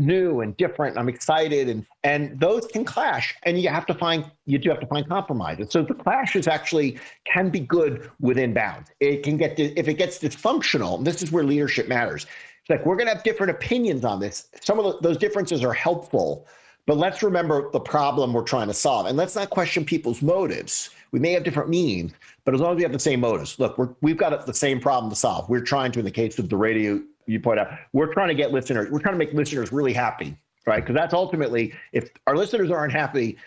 new 0.01 0.41
and 0.41 0.57
different. 0.57 0.97
And 0.97 1.01
I'm 1.01 1.09
excited, 1.09 1.69
and 1.69 1.87
and 2.03 2.39
those 2.41 2.67
can 2.67 2.85
clash, 2.85 3.35
and 3.45 3.61
you 3.61 3.69
have 3.69 3.87
to 3.87 3.95
find 3.95 4.25
you 4.47 4.59
do 4.59 4.71
have 4.71 4.81
to 4.81 4.87
find 4.87 5.09
compromises. 5.09 5.71
So 5.71 5.83
the 5.83 5.95
clashes 5.95 6.49
actually 6.49 6.99
can 7.25 7.51
be 7.51 7.61
good 7.61 8.11
within 8.19 8.53
bounds. 8.53 8.91
It 8.99 9.23
can 9.23 9.37
get 9.37 9.59
if 9.59 9.87
it 9.87 9.95
gets 9.95 10.19
dysfunctional. 10.19 11.05
This 11.05 11.23
is 11.23 11.31
where 11.31 11.45
leadership 11.45 11.87
matters. 11.87 12.27
It's 12.61 12.71
like 12.71 12.85
we're 12.85 12.97
going 12.97 13.07
to 13.07 13.15
have 13.15 13.23
different 13.23 13.51
opinions 13.51 14.05
on 14.05 14.21
this. 14.21 14.49
Some 14.61 14.79
of 14.79 14.85
the, 14.85 15.01
those 15.01 15.17
differences 15.17 15.63
are 15.63 15.73
helpful, 15.73 16.47
but 16.87 16.97
let's 16.97 17.23
remember 17.23 17.71
the 17.71 17.81
problem 17.81 18.33
we're 18.33 18.43
trying 18.43 18.69
to 18.69 18.75
solve, 18.75 19.07
and 19.07 19.17
let's 19.17 19.37
not 19.37 19.51
question 19.51 19.85
people's 19.85 20.23
motives. 20.23 20.91
We 21.13 21.19
may 21.19 21.33
have 21.33 21.43
different 21.43 21.69
means, 21.69 22.13
but 22.45 22.55
as 22.55 22.61
long 22.61 22.73
as 22.73 22.77
we 22.77 22.83
have 22.85 22.93
the 22.93 22.99
same 22.99 23.21
motives, 23.21 23.59
look, 23.59 23.77
we're, 23.79 23.89
we've 24.01 24.17
got 24.17 24.47
the 24.47 24.55
same 24.55 24.81
problem 24.81 25.11
to 25.11 25.17
solve. 25.17 25.49
We're 25.49 25.61
trying 25.61 25.91
to, 25.93 25.99
in 25.99 26.05
the 26.05 26.11
case 26.11 26.39
of 26.39 26.49
the 26.49 26.57
radio 26.57 27.03
you 27.31 27.41
point 27.41 27.61
out, 27.61 27.69
we're 27.93 28.13
trying 28.13 28.29
to 28.29 28.35
get 28.35 28.53
listeners, 28.53 28.91
we're 28.91 29.01
trying 29.01 29.15
to 29.15 29.19
make 29.19 29.33
listeners 29.33 29.73
really 29.73 29.93
happy, 29.93 30.37
right? 30.67 30.81
Because 30.81 30.95
that's 30.95 31.15
ultimately, 31.15 31.73
if 31.93 32.11
our 32.27 32.37
listeners 32.37 32.71
aren't 32.71 32.93
happy, 32.93 33.39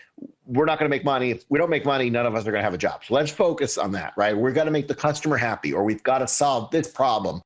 we're 0.46 0.64
not 0.64 0.78
going 0.78 0.90
to 0.90 0.94
make 0.94 1.04
money. 1.04 1.30
If 1.30 1.44
we 1.48 1.58
don't 1.58 1.70
make 1.70 1.84
money, 1.84 2.10
none 2.10 2.26
of 2.26 2.34
us 2.34 2.42
are 2.42 2.50
going 2.50 2.60
to 2.60 2.64
have 2.64 2.74
a 2.74 2.78
job. 2.78 3.04
So 3.04 3.14
let's 3.14 3.30
focus 3.30 3.78
on 3.78 3.92
that, 3.92 4.12
right? 4.16 4.36
We're 4.36 4.52
going 4.52 4.66
to 4.66 4.72
make 4.72 4.88
the 4.88 4.94
customer 4.94 5.36
happy, 5.36 5.72
or 5.72 5.84
we've 5.84 6.02
got 6.02 6.18
to 6.18 6.28
solve 6.28 6.70
this 6.70 6.88
problem. 6.88 7.42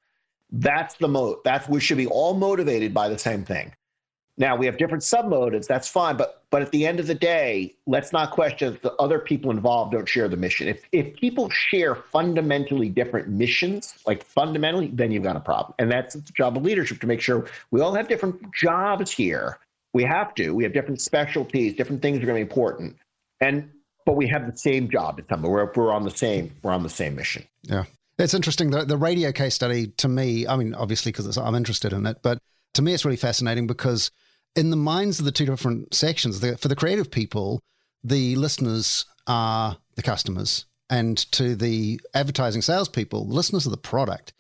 That's 0.50 0.94
the 0.94 1.08
mode. 1.08 1.38
That's 1.44 1.68
we 1.68 1.80
should 1.80 1.98
be 1.98 2.06
all 2.06 2.34
motivated 2.34 2.94
by 2.94 3.08
the 3.08 3.18
same 3.18 3.44
thing. 3.44 3.72
Now 4.38 4.54
we 4.54 4.66
have 4.66 4.78
different 4.78 5.02
submotives. 5.02 5.66
That's 5.66 5.88
fine, 5.88 6.16
but 6.16 6.42
but 6.50 6.62
at 6.62 6.70
the 6.70 6.86
end 6.86 7.00
of 7.00 7.08
the 7.08 7.14
day, 7.14 7.74
let's 7.86 8.12
not 8.12 8.30
question 8.30 8.72
that 8.72 8.82
the 8.82 8.94
other 8.94 9.18
people 9.18 9.50
involved 9.50 9.92
don't 9.92 10.08
share 10.08 10.28
the 10.28 10.36
mission. 10.36 10.68
If 10.68 10.84
if 10.92 11.16
people 11.16 11.50
share 11.50 11.96
fundamentally 11.96 12.88
different 12.88 13.28
missions, 13.28 13.98
like 14.06 14.24
fundamentally, 14.24 14.88
then 14.94 15.10
you've 15.10 15.24
got 15.24 15.34
a 15.34 15.40
problem. 15.40 15.74
And 15.80 15.90
that's 15.90 16.14
the 16.14 16.32
job 16.32 16.56
of 16.56 16.62
leadership 16.62 17.00
to 17.00 17.06
make 17.08 17.20
sure 17.20 17.46
we 17.72 17.80
all 17.80 17.94
have 17.94 18.06
different 18.06 18.40
jobs 18.54 19.10
here. 19.10 19.58
We 19.92 20.04
have 20.04 20.34
to. 20.36 20.54
We 20.54 20.62
have 20.62 20.72
different 20.72 21.00
specialties. 21.00 21.74
Different 21.74 22.00
things 22.00 22.18
are 22.18 22.26
going 22.26 22.38
to 22.40 22.44
be 22.44 22.48
important. 22.48 22.96
And 23.40 23.68
but 24.06 24.14
we 24.14 24.28
have 24.28 24.50
the 24.50 24.56
same 24.56 24.88
job 24.88 25.18
at 25.18 25.28
some. 25.28 25.42
We're 25.42 25.70
we're 25.74 25.92
on 25.92 26.04
the 26.04 26.12
same 26.12 26.54
we're 26.62 26.72
on 26.72 26.84
the 26.84 26.88
same 26.88 27.16
mission. 27.16 27.44
Yeah, 27.62 27.84
it's 28.18 28.34
interesting. 28.34 28.70
The 28.70 28.84
the 28.84 28.96
radio 28.96 29.32
case 29.32 29.56
study 29.56 29.88
to 29.96 30.06
me. 30.06 30.46
I 30.46 30.56
mean, 30.56 30.74
obviously 30.74 31.10
because 31.10 31.36
I'm 31.36 31.56
interested 31.56 31.92
in 31.92 32.06
it, 32.06 32.18
but 32.22 32.38
to 32.74 32.82
me, 32.82 32.94
it's 32.94 33.04
really 33.04 33.16
fascinating 33.16 33.66
because 33.66 34.12
in 34.58 34.70
the 34.70 34.76
minds 34.76 35.20
of 35.20 35.24
the 35.24 35.30
two 35.30 35.46
different 35.46 35.94
sections, 35.94 36.40
the, 36.40 36.58
for 36.58 36.66
the 36.66 36.74
creative 36.74 37.12
people, 37.12 37.60
the 38.02 38.34
listeners 38.34 39.06
are 39.28 39.78
the 39.94 40.02
customers, 40.02 40.66
and 40.90 41.16
to 41.32 41.54
the 41.54 42.00
advertising 42.12 42.62
salespeople, 42.62 43.26
the 43.26 43.34
listeners 43.34 43.66
are 43.68 43.70
the 43.70 43.76
product. 43.76 44.32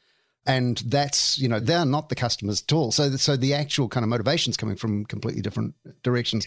And 0.44 0.78
that's, 0.78 1.38
you 1.38 1.48
know, 1.48 1.60
they're 1.60 1.84
not 1.84 2.08
the 2.08 2.14
customers 2.16 2.64
at 2.66 2.72
all. 2.72 2.90
So, 2.90 3.10
so 3.16 3.36
the 3.36 3.54
actual 3.54 3.88
kind 3.88 4.02
of 4.02 4.08
motivations 4.08 4.56
coming 4.56 4.76
from 4.76 5.04
completely 5.04 5.42
different 5.42 5.74
directions. 6.02 6.46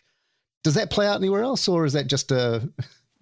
Does 0.64 0.74
that 0.74 0.90
play 0.90 1.08
out 1.08 1.18
anywhere 1.18 1.44
else, 1.44 1.68
or 1.68 1.86
is 1.86 1.94
that 1.94 2.08
just 2.08 2.32
a 2.32 2.70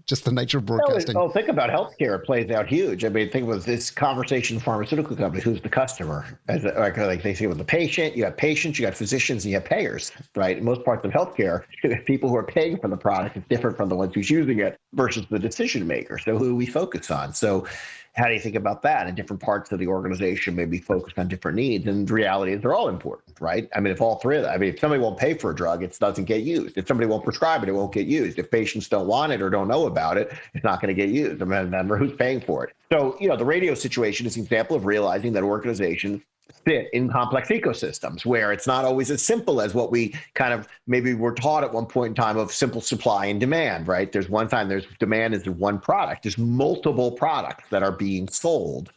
just 0.09 0.25
the 0.25 0.31
nature 0.31 0.57
of 0.57 0.65
broadcasting. 0.65 1.15
Oh, 1.15 1.29
think 1.29 1.49
about 1.49 1.69
healthcare. 1.69 2.15
It 2.15 2.25
plays 2.25 2.49
out 2.49 2.67
huge. 2.67 3.05
I 3.05 3.09
mean, 3.09 3.29
think 3.29 3.47
about 3.47 3.61
this 3.61 3.91
conversation 3.91 4.59
pharmaceutical 4.59 5.15
company. 5.15 5.43
Who's 5.43 5.61
the 5.61 5.69
customer? 5.69 6.25
As 6.47 6.63
like, 6.63 6.97
like 6.97 7.21
they 7.21 7.35
say 7.35 7.45
with 7.45 7.59
the 7.59 7.63
patient, 7.63 8.17
you 8.17 8.23
have 8.25 8.35
patients, 8.35 8.79
you 8.79 8.87
got 8.87 8.95
physicians, 8.95 9.45
and 9.45 9.51
you 9.51 9.57
have 9.57 9.65
payers, 9.65 10.11
right? 10.35 10.57
In 10.57 10.65
most 10.65 10.83
parts 10.83 11.05
of 11.05 11.11
healthcare, 11.11 11.63
people 12.05 12.27
who 12.27 12.35
are 12.35 12.43
paying 12.43 12.79
for 12.79 12.87
the 12.87 12.97
product 12.97 13.37
is 13.37 13.43
different 13.49 13.77
from 13.77 13.87
the 13.87 13.95
ones 13.95 14.15
who's 14.15 14.31
using 14.31 14.59
it 14.59 14.79
versus 14.93 15.27
the 15.29 15.37
decision 15.37 15.85
maker. 15.85 16.17
So 16.17 16.39
who 16.39 16.55
we 16.55 16.65
focus 16.65 17.11
on. 17.11 17.31
So 17.31 17.67
how 18.19 18.27
do 18.27 18.33
you 18.33 18.39
think 18.39 18.55
about 18.55 18.81
that? 18.81 19.07
And 19.07 19.15
different 19.15 19.41
parts 19.41 19.71
of 19.71 19.79
the 19.79 19.87
organization 19.87 20.53
may 20.53 20.65
be 20.65 20.77
focused 20.77 21.17
on 21.17 21.29
different 21.29 21.55
needs. 21.55 21.87
And 21.87 22.05
the 22.05 22.13
reality 22.13 22.51
is 22.51 22.61
they're 22.61 22.73
all 22.73 22.89
important, 22.89 23.39
right? 23.39 23.69
I 23.73 23.79
mean, 23.79 23.93
if 23.93 24.01
all 24.01 24.17
three 24.17 24.35
of 24.35 24.43
them, 24.43 24.53
I 24.53 24.57
mean, 24.57 24.73
if 24.73 24.79
somebody 24.79 25.01
won't 25.01 25.17
pay 25.17 25.35
for 25.35 25.51
a 25.51 25.55
drug, 25.55 25.83
it 25.83 25.97
doesn't 25.97 26.25
get 26.25 26.43
used. 26.43 26.77
If 26.77 26.85
somebody 26.85 27.07
won't 27.07 27.23
prescribe 27.23 27.63
it, 27.63 27.69
it 27.69 27.71
won't 27.71 27.93
get 27.93 28.07
used. 28.07 28.37
If 28.37 28.51
patients 28.51 28.89
don't 28.89 29.07
want 29.07 29.31
it 29.31 29.41
or 29.41 29.49
don't 29.49 29.69
know 29.69 29.85
about 29.85 30.17
it, 30.17 30.33
it's 30.53 30.65
not 30.65 30.81
going 30.81 30.93
to 30.93 31.01
get 31.01 31.09
used. 31.09 31.41
I 31.41 31.45
mean, 31.45 31.59
remember 31.59 31.97
who's 31.97 32.13
paying 32.13 32.41
for 32.41 32.65
it. 32.65 32.75
So, 32.91 33.15
you 33.21 33.29
know, 33.29 33.37
the 33.37 33.45
radio 33.45 33.73
situation 33.73 34.27
is 34.27 34.35
an 34.35 34.43
example 34.43 34.75
of 34.75 34.85
realizing 34.85 35.31
that 35.33 35.43
organizations 35.43 36.21
fit 36.65 36.89
in 36.93 37.09
complex 37.09 37.49
ecosystems 37.49 38.25
where 38.25 38.51
it's 38.51 38.67
not 38.67 38.85
always 38.85 39.09
as 39.11 39.21
simple 39.21 39.61
as 39.61 39.73
what 39.73 39.91
we 39.91 40.13
kind 40.33 40.53
of 40.53 40.67
maybe 40.87 41.13
were 41.13 41.33
taught 41.33 41.63
at 41.63 41.73
one 41.73 41.85
point 41.85 42.09
in 42.09 42.15
time 42.15 42.37
of 42.37 42.51
simple 42.51 42.81
supply 42.81 43.27
and 43.27 43.39
demand, 43.39 43.87
right? 43.87 44.11
There's 44.11 44.29
one 44.29 44.47
time 44.47 44.69
there's 44.69 44.85
demand 44.99 45.33
is 45.33 45.47
one 45.47 45.79
product. 45.79 46.23
There's 46.23 46.37
multiple 46.37 47.11
products 47.11 47.65
that 47.69 47.83
are 47.83 47.91
being 47.91 48.27
sold. 48.27 48.91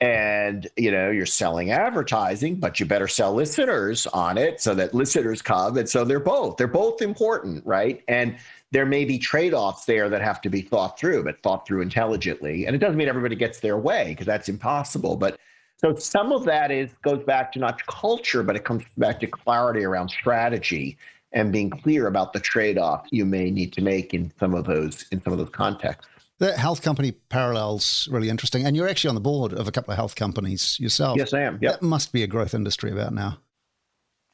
And 0.00 0.68
you 0.76 0.90
know, 0.90 1.10
you're 1.10 1.24
selling 1.24 1.70
advertising, 1.70 2.56
but 2.56 2.78
you 2.78 2.84
better 2.86 3.08
sell 3.08 3.32
listeners 3.32 4.06
on 4.08 4.36
it 4.36 4.60
so 4.60 4.74
that 4.74 4.92
listeners 4.92 5.40
come. 5.40 5.78
And 5.78 5.88
so 5.88 6.04
they're 6.04 6.20
both, 6.20 6.56
they're 6.56 6.66
both 6.66 7.00
important, 7.00 7.64
right? 7.64 8.02
And 8.08 8.36
there 8.70 8.84
may 8.84 9.04
be 9.04 9.18
trade-offs 9.18 9.84
there 9.84 10.08
that 10.08 10.20
have 10.20 10.40
to 10.42 10.50
be 10.50 10.60
thought 10.60 10.98
through, 10.98 11.24
but 11.24 11.40
thought 11.42 11.66
through 11.66 11.80
intelligently. 11.80 12.66
And 12.66 12.74
it 12.74 12.80
doesn't 12.80 12.96
mean 12.96 13.08
everybody 13.08 13.36
gets 13.36 13.60
their 13.60 13.78
way 13.78 14.08
because 14.08 14.26
that's 14.26 14.48
impossible. 14.48 15.16
But 15.16 15.38
so 15.78 15.94
some 15.96 16.32
of 16.32 16.44
that 16.44 16.70
is 16.70 16.90
goes 17.02 17.22
back 17.24 17.52
to 17.52 17.58
not 17.58 17.84
culture, 17.86 18.42
but 18.42 18.56
it 18.56 18.64
comes 18.64 18.84
back 18.96 19.20
to 19.20 19.26
clarity 19.26 19.84
around 19.84 20.08
strategy 20.08 20.96
and 21.32 21.52
being 21.52 21.68
clear 21.68 22.06
about 22.06 22.32
the 22.32 22.40
trade-off 22.40 23.06
you 23.10 23.24
may 23.24 23.50
need 23.50 23.72
to 23.72 23.82
make 23.82 24.14
in 24.14 24.32
some 24.38 24.54
of 24.54 24.64
those 24.64 25.04
in 25.10 25.22
some 25.22 25.32
of 25.32 25.38
those 25.38 25.50
contexts. 25.50 26.08
The 26.38 26.52
health 26.52 26.82
company 26.82 27.12
parallels 27.12 28.08
really 28.10 28.28
interesting, 28.28 28.66
and 28.66 28.76
you're 28.76 28.88
actually 28.88 29.08
on 29.08 29.14
the 29.14 29.20
board 29.20 29.52
of 29.52 29.68
a 29.68 29.72
couple 29.72 29.92
of 29.92 29.96
health 29.96 30.16
companies 30.16 30.78
yourself. 30.80 31.16
Yes, 31.16 31.32
I 31.32 31.42
am. 31.42 31.58
Yep. 31.60 31.72
That 31.72 31.82
must 31.82 32.12
be 32.12 32.22
a 32.22 32.26
growth 32.26 32.54
industry 32.54 32.90
about 32.90 33.12
now. 33.12 33.38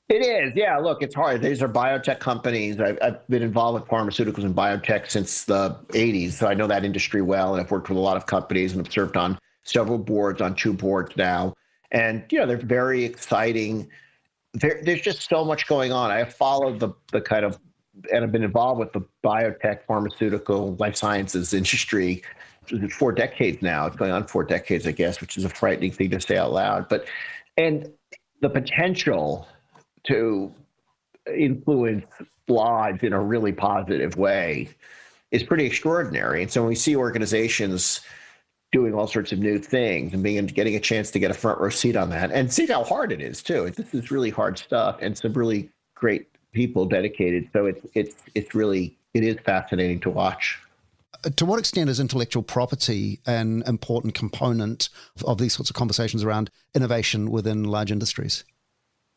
It 0.08 0.24
is, 0.24 0.52
yeah. 0.56 0.76
Look, 0.78 1.02
it's 1.02 1.14
hard. 1.14 1.40
These 1.40 1.62
are 1.62 1.68
biotech 1.68 2.18
companies. 2.18 2.80
I've, 2.80 2.98
I've, 3.00 3.26
been 3.28 3.42
involved 3.42 3.80
with 3.80 3.88
pharmaceuticals 3.88 4.44
and 4.44 4.56
biotech 4.56 5.08
since 5.08 5.44
the 5.44 5.78
80s, 5.90 6.32
so 6.32 6.48
I 6.48 6.54
know 6.54 6.66
that 6.66 6.84
industry 6.84 7.22
well, 7.22 7.54
and 7.54 7.62
I've 7.62 7.70
worked 7.70 7.88
with 7.88 7.96
a 7.96 8.00
lot 8.00 8.16
of 8.16 8.26
companies 8.26 8.72
and 8.72 8.84
have 8.84 8.92
served 8.92 9.16
on 9.16 9.38
several 9.64 9.98
boards 9.98 10.40
on 10.40 10.54
two 10.54 10.72
boards 10.72 11.16
now. 11.16 11.54
And, 11.92 12.24
you 12.30 12.38
know, 12.38 12.46
they're 12.46 12.56
very 12.56 13.04
exciting. 13.04 13.88
There, 14.54 14.80
there's 14.84 15.00
just 15.00 15.28
so 15.28 15.44
much 15.44 15.66
going 15.66 15.92
on. 15.92 16.10
I 16.10 16.18
have 16.18 16.34
followed 16.34 16.80
the, 16.80 16.90
the 17.12 17.20
kind 17.20 17.44
of, 17.44 17.58
and 18.12 18.24
I've 18.24 18.32
been 18.32 18.44
involved 18.44 18.78
with 18.78 18.92
the 18.92 19.02
biotech, 19.24 19.84
pharmaceutical, 19.86 20.76
life 20.76 20.96
sciences 20.96 21.52
industry 21.52 22.22
for 22.90 23.12
decades 23.12 23.60
now. 23.62 23.86
It's 23.86 23.96
going 23.96 24.12
on 24.12 24.26
four 24.26 24.44
decades, 24.44 24.86
I 24.86 24.92
guess, 24.92 25.20
which 25.20 25.36
is 25.36 25.44
a 25.44 25.48
frightening 25.48 25.90
thing 25.90 26.10
to 26.10 26.20
say 26.20 26.36
out 26.36 26.52
loud. 26.52 26.88
But, 26.88 27.06
and 27.56 27.90
the 28.40 28.48
potential 28.48 29.48
to 30.04 30.52
influence 31.36 32.06
lives 32.48 33.02
in 33.02 33.12
a 33.12 33.20
really 33.20 33.52
positive 33.52 34.16
way 34.16 34.68
is 35.30 35.42
pretty 35.42 35.64
extraordinary. 35.66 36.42
And 36.42 36.50
so 36.50 36.62
when 36.62 36.68
we 36.68 36.74
see 36.74 36.96
organizations, 36.96 38.00
doing 38.72 38.94
all 38.94 39.06
sorts 39.06 39.32
of 39.32 39.38
new 39.38 39.58
things 39.58 40.12
and 40.14 40.22
being 40.22 40.44
getting 40.46 40.76
a 40.76 40.80
chance 40.80 41.10
to 41.10 41.18
get 41.18 41.30
a 41.30 41.34
front 41.34 41.60
row 41.60 41.70
seat 41.70 41.96
on 41.96 42.10
that 42.10 42.30
and 42.30 42.52
see 42.52 42.66
how 42.66 42.84
hard 42.84 43.12
it 43.12 43.20
is 43.20 43.42
too. 43.42 43.70
This 43.70 43.94
is 43.94 44.10
really 44.10 44.30
hard 44.30 44.58
stuff 44.58 44.98
and 45.00 45.16
some 45.16 45.32
really 45.32 45.68
great 45.94 46.28
people 46.52 46.86
dedicated. 46.86 47.48
So 47.52 47.66
it's 47.66 47.84
it's 47.94 48.16
it's 48.34 48.54
really 48.54 48.96
it 49.14 49.24
is 49.24 49.36
fascinating 49.44 50.00
to 50.00 50.10
watch. 50.10 50.58
Uh, 51.24 51.30
to 51.36 51.44
what 51.44 51.58
extent 51.58 51.90
is 51.90 51.98
intellectual 52.00 52.42
property 52.42 53.20
an 53.26 53.62
important 53.66 54.14
component 54.14 54.88
of 55.24 55.38
these 55.38 55.52
sorts 55.52 55.70
of 55.70 55.76
conversations 55.76 56.22
around 56.22 56.50
innovation 56.74 57.30
within 57.30 57.64
large 57.64 57.90
industries? 57.90 58.44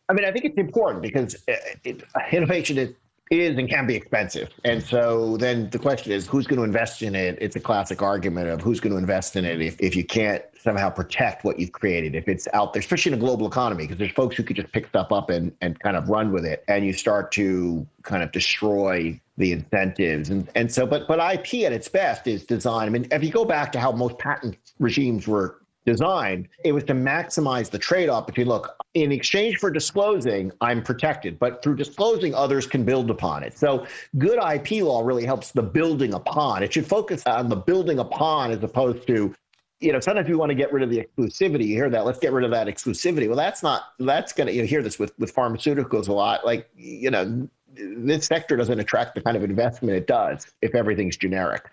I 0.09 0.13
mean, 0.13 0.25
I 0.25 0.31
think 0.31 0.45
it's 0.45 0.57
important 0.57 1.01
because 1.01 1.35
uh, 1.47 1.53
it, 1.83 2.03
innovation 2.31 2.77
is 2.77 2.93
is 3.31 3.57
and 3.57 3.69
can 3.69 3.87
be 3.87 3.95
expensive. 3.95 4.49
And 4.63 4.83
so 4.83 5.37
then 5.37 5.69
the 5.69 5.79
question 5.79 6.11
is 6.11 6.27
who's 6.27 6.45
going 6.45 6.57
to 6.57 6.63
invest 6.63 7.01
in 7.01 7.15
it? 7.15 7.37
It's 7.41 7.55
a 7.55 7.59
classic 7.59 8.01
argument 8.01 8.49
of 8.49 8.61
who's 8.61 8.79
going 8.79 8.91
to 8.91 8.97
invest 8.97 9.35
in 9.35 9.45
it 9.45 9.61
if, 9.61 9.79
if 9.79 9.95
you 9.95 10.03
can't 10.03 10.43
somehow 10.59 10.89
protect 10.89 11.43
what 11.43 11.59
you've 11.59 11.71
created, 11.71 12.15
if 12.15 12.27
it's 12.27 12.47
out 12.53 12.73
there, 12.73 12.79
especially 12.79 13.11
in 13.11 13.17
a 13.17 13.21
global 13.21 13.47
economy, 13.47 13.83
because 13.83 13.97
there's 13.97 14.11
folks 14.11 14.35
who 14.35 14.43
could 14.43 14.55
just 14.55 14.71
pick 14.71 14.87
stuff 14.87 15.11
up 15.11 15.29
and, 15.29 15.51
and 15.61 15.79
kind 15.79 15.97
of 15.97 16.09
run 16.09 16.31
with 16.31 16.45
it. 16.45 16.63
And 16.67 16.85
you 16.85 16.93
start 16.93 17.31
to 17.33 17.85
kind 18.03 18.23
of 18.23 18.31
destroy 18.31 19.19
the 19.37 19.51
incentives. 19.51 20.29
And 20.29 20.49
and 20.55 20.71
so 20.71 20.85
but 20.85 21.07
but 21.07 21.19
IP 21.19 21.65
at 21.65 21.73
its 21.73 21.87
best 21.87 22.27
is 22.27 22.45
design. 22.45 22.87
I 22.87 22.89
mean, 22.89 23.07
if 23.11 23.23
you 23.23 23.31
go 23.31 23.45
back 23.45 23.71
to 23.73 23.79
how 23.79 23.91
most 23.91 24.17
patent 24.19 24.57
regimes 24.79 25.27
were 25.27 25.62
designed, 25.85 26.47
it 26.63 26.71
was 26.71 26.83
to 26.85 26.93
maximize 26.93 27.69
the 27.69 27.79
trade 27.79 28.09
off 28.09 28.27
between 28.27 28.47
look, 28.47 28.75
in 28.93 29.11
exchange 29.11 29.57
for 29.57 29.69
disclosing, 29.69 30.51
I'm 30.61 30.81
protected, 30.81 31.39
but 31.39 31.63
through 31.63 31.75
disclosing, 31.75 32.33
others 32.33 32.67
can 32.67 32.83
build 32.83 33.09
upon 33.09 33.43
it. 33.43 33.57
So 33.57 33.85
good 34.17 34.39
IP 34.39 34.83
law 34.83 35.01
really 35.01 35.25
helps 35.25 35.51
the 35.51 35.63
building 35.63 36.13
upon. 36.13 36.63
It 36.63 36.73
should 36.73 36.87
focus 36.87 37.23
on 37.25 37.49
the 37.49 37.55
building 37.55 37.99
upon 37.99 38.51
as 38.51 38.63
opposed 38.63 39.07
to 39.07 39.33
you 39.79 39.91
know, 39.91 39.99
sometimes 39.99 40.29
we 40.29 40.35
want 40.35 40.49
to 40.49 40.55
get 40.55 40.71
rid 40.71 40.81
of 40.81 40.89
the 40.89 41.05
exclusivity. 41.05 41.67
You 41.67 41.75
hear 41.75 41.89
that? 41.89 42.05
Let's 42.05 42.19
get 42.19 42.31
rid 42.31 42.45
of 42.45 42.51
that 42.51 42.67
exclusivity. 42.67 43.27
Well, 43.27 43.35
that's 43.35 43.61
not. 43.61 43.89
That's 43.99 44.31
going 44.31 44.47
to. 44.47 44.53
You 44.53 44.63
hear 44.63 44.81
this 44.81 44.97
with 44.97 45.11
with 45.19 45.35
pharmaceuticals 45.35 46.07
a 46.07 46.13
lot. 46.13 46.45
Like, 46.45 46.69
you 46.73 47.11
know, 47.11 47.49
this 47.75 48.25
sector 48.25 48.55
doesn't 48.55 48.79
attract 48.79 49.15
the 49.15 49.21
kind 49.21 49.35
of 49.35 49.43
investment 49.43 49.97
it 49.97 50.07
does 50.07 50.47
if 50.61 50.73
everything's 50.73 51.17
generic. 51.17 51.65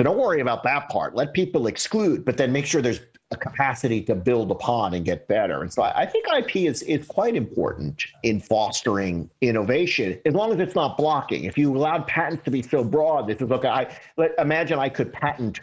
So 0.00 0.04
don't 0.04 0.16
worry 0.16 0.40
about 0.40 0.62
that 0.62 0.88
part. 0.88 1.14
Let 1.14 1.34
people 1.34 1.66
exclude, 1.66 2.24
but 2.24 2.38
then 2.38 2.50
make 2.50 2.64
sure 2.64 2.80
there's 2.80 3.02
a 3.32 3.36
capacity 3.36 4.00
to 4.04 4.14
build 4.14 4.50
upon 4.50 4.94
and 4.94 5.04
get 5.04 5.28
better. 5.28 5.60
And 5.60 5.70
so 5.70 5.82
I, 5.82 6.06
think 6.06 6.24
IP 6.34 6.56
is 6.56 6.80
is 6.84 7.06
quite 7.06 7.36
important 7.36 8.06
in 8.22 8.40
fostering 8.40 9.28
innovation, 9.42 10.18
as 10.24 10.32
long 10.32 10.54
as 10.54 10.58
it's 10.58 10.74
not 10.74 10.96
blocking. 10.96 11.44
If 11.44 11.58
you 11.58 11.76
allowed 11.76 12.06
patents 12.06 12.42
to 12.46 12.50
be 12.50 12.62
so 12.62 12.82
broad, 12.82 13.28
this 13.28 13.42
is 13.42 13.50
okay. 13.50 13.68
I 13.68 13.94
let 14.16 14.30
imagine 14.38 14.78
I 14.78 14.88
could 14.88 15.12
patent 15.12 15.60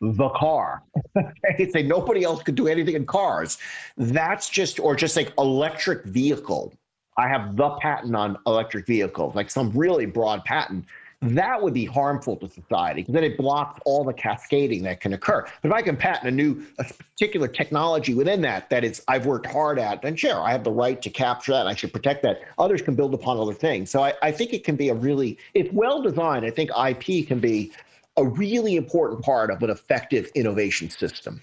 the 0.00 0.28
car. 0.28 0.84
I 1.16 1.68
say 1.72 1.82
nobody 1.82 2.22
else 2.22 2.44
could 2.44 2.54
do 2.54 2.68
anything 2.68 2.94
in 2.94 3.04
cars. 3.04 3.58
That's 3.96 4.48
just 4.48 4.78
or 4.78 4.94
just 4.94 5.16
like 5.16 5.32
electric 5.38 6.04
vehicle. 6.04 6.72
I 7.18 7.26
have 7.26 7.56
the 7.56 7.70
patent 7.80 8.14
on 8.14 8.38
electric 8.46 8.86
vehicles, 8.86 9.34
like 9.34 9.50
some 9.50 9.72
really 9.72 10.06
broad 10.06 10.44
patent 10.44 10.84
that 11.22 11.62
would 11.62 11.72
be 11.72 11.86
harmful 11.86 12.36
to 12.36 12.48
society 12.48 13.00
because 13.00 13.14
then 13.14 13.24
it 13.24 13.38
blocks 13.38 13.80
all 13.86 14.04
the 14.04 14.12
cascading 14.12 14.82
that 14.82 15.00
can 15.00 15.14
occur. 15.14 15.46
But 15.62 15.68
if 15.68 15.74
I 15.74 15.82
can 15.82 15.96
patent 15.96 16.28
a 16.28 16.30
new, 16.30 16.64
a 16.78 16.84
particular 16.84 17.48
technology 17.48 18.12
within 18.14 18.42
that 18.42 18.68
that 18.70 18.84
is 18.84 19.02
I've 19.08 19.24
worked 19.24 19.46
hard 19.46 19.78
at, 19.78 20.02
then 20.02 20.14
sure, 20.16 20.40
I 20.40 20.52
have 20.52 20.62
the 20.62 20.70
right 20.70 21.00
to 21.00 21.10
capture 21.10 21.52
that. 21.52 21.66
I 21.66 21.74
should 21.74 21.92
protect 21.92 22.22
that. 22.24 22.42
Others 22.58 22.82
can 22.82 22.94
build 22.94 23.14
upon 23.14 23.38
other 23.38 23.54
things. 23.54 23.90
So 23.90 24.02
I, 24.02 24.12
I 24.22 24.30
think 24.30 24.52
it 24.52 24.64
can 24.64 24.76
be 24.76 24.90
a 24.90 24.94
really, 24.94 25.38
if 25.54 25.72
well 25.72 26.02
designed, 26.02 26.44
I 26.44 26.50
think 26.50 26.70
IP 26.70 27.26
can 27.26 27.40
be 27.40 27.72
a 28.18 28.24
really 28.24 28.76
important 28.76 29.22
part 29.22 29.50
of 29.50 29.62
an 29.62 29.70
effective 29.70 30.30
innovation 30.34 30.90
system. 30.90 31.42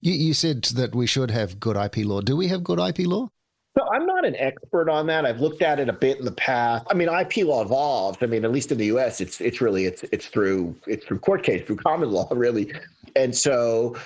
You, 0.00 0.14
you 0.14 0.34
said 0.34 0.64
that 0.64 0.94
we 0.94 1.06
should 1.06 1.30
have 1.30 1.60
good 1.60 1.76
IP 1.76 1.98
law. 1.98 2.22
Do 2.22 2.36
we 2.36 2.48
have 2.48 2.64
good 2.64 2.78
IP 2.78 3.06
law? 3.06 3.28
So 3.76 3.88
I'm 3.90 4.06
not 4.06 4.26
an 4.26 4.36
expert 4.36 4.90
on 4.90 5.06
that. 5.06 5.24
I've 5.24 5.40
looked 5.40 5.62
at 5.62 5.80
it 5.80 5.88
a 5.88 5.94
bit 5.94 6.18
in 6.18 6.26
the 6.26 6.32
past. 6.32 6.86
I 6.90 6.94
mean, 6.94 7.08
IP 7.08 7.38
law 7.46 7.62
evolved. 7.62 8.22
I 8.22 8.26
mean, 8.26 8.44
at 8.44 8.52
least 8.52 8.70
in 8.70 8.76
the 8.76 8.86
U.S., 8.86 9.20
it's 9.20 9.40
it's 9.40 9.60
really 9.60 9.86
it's 9.86 10.02
it's 10.12 10.26
through 10.26 10.76
it's 10.86 11.06
through 11.06 11.20
court 11.20 11.42
case 11.42 11.66
through 11.66 11.76
common 11.76 12.10
law 12.10 12.28
really, 12.32 12.72
and 13.16 13.34
so 13.34 13.96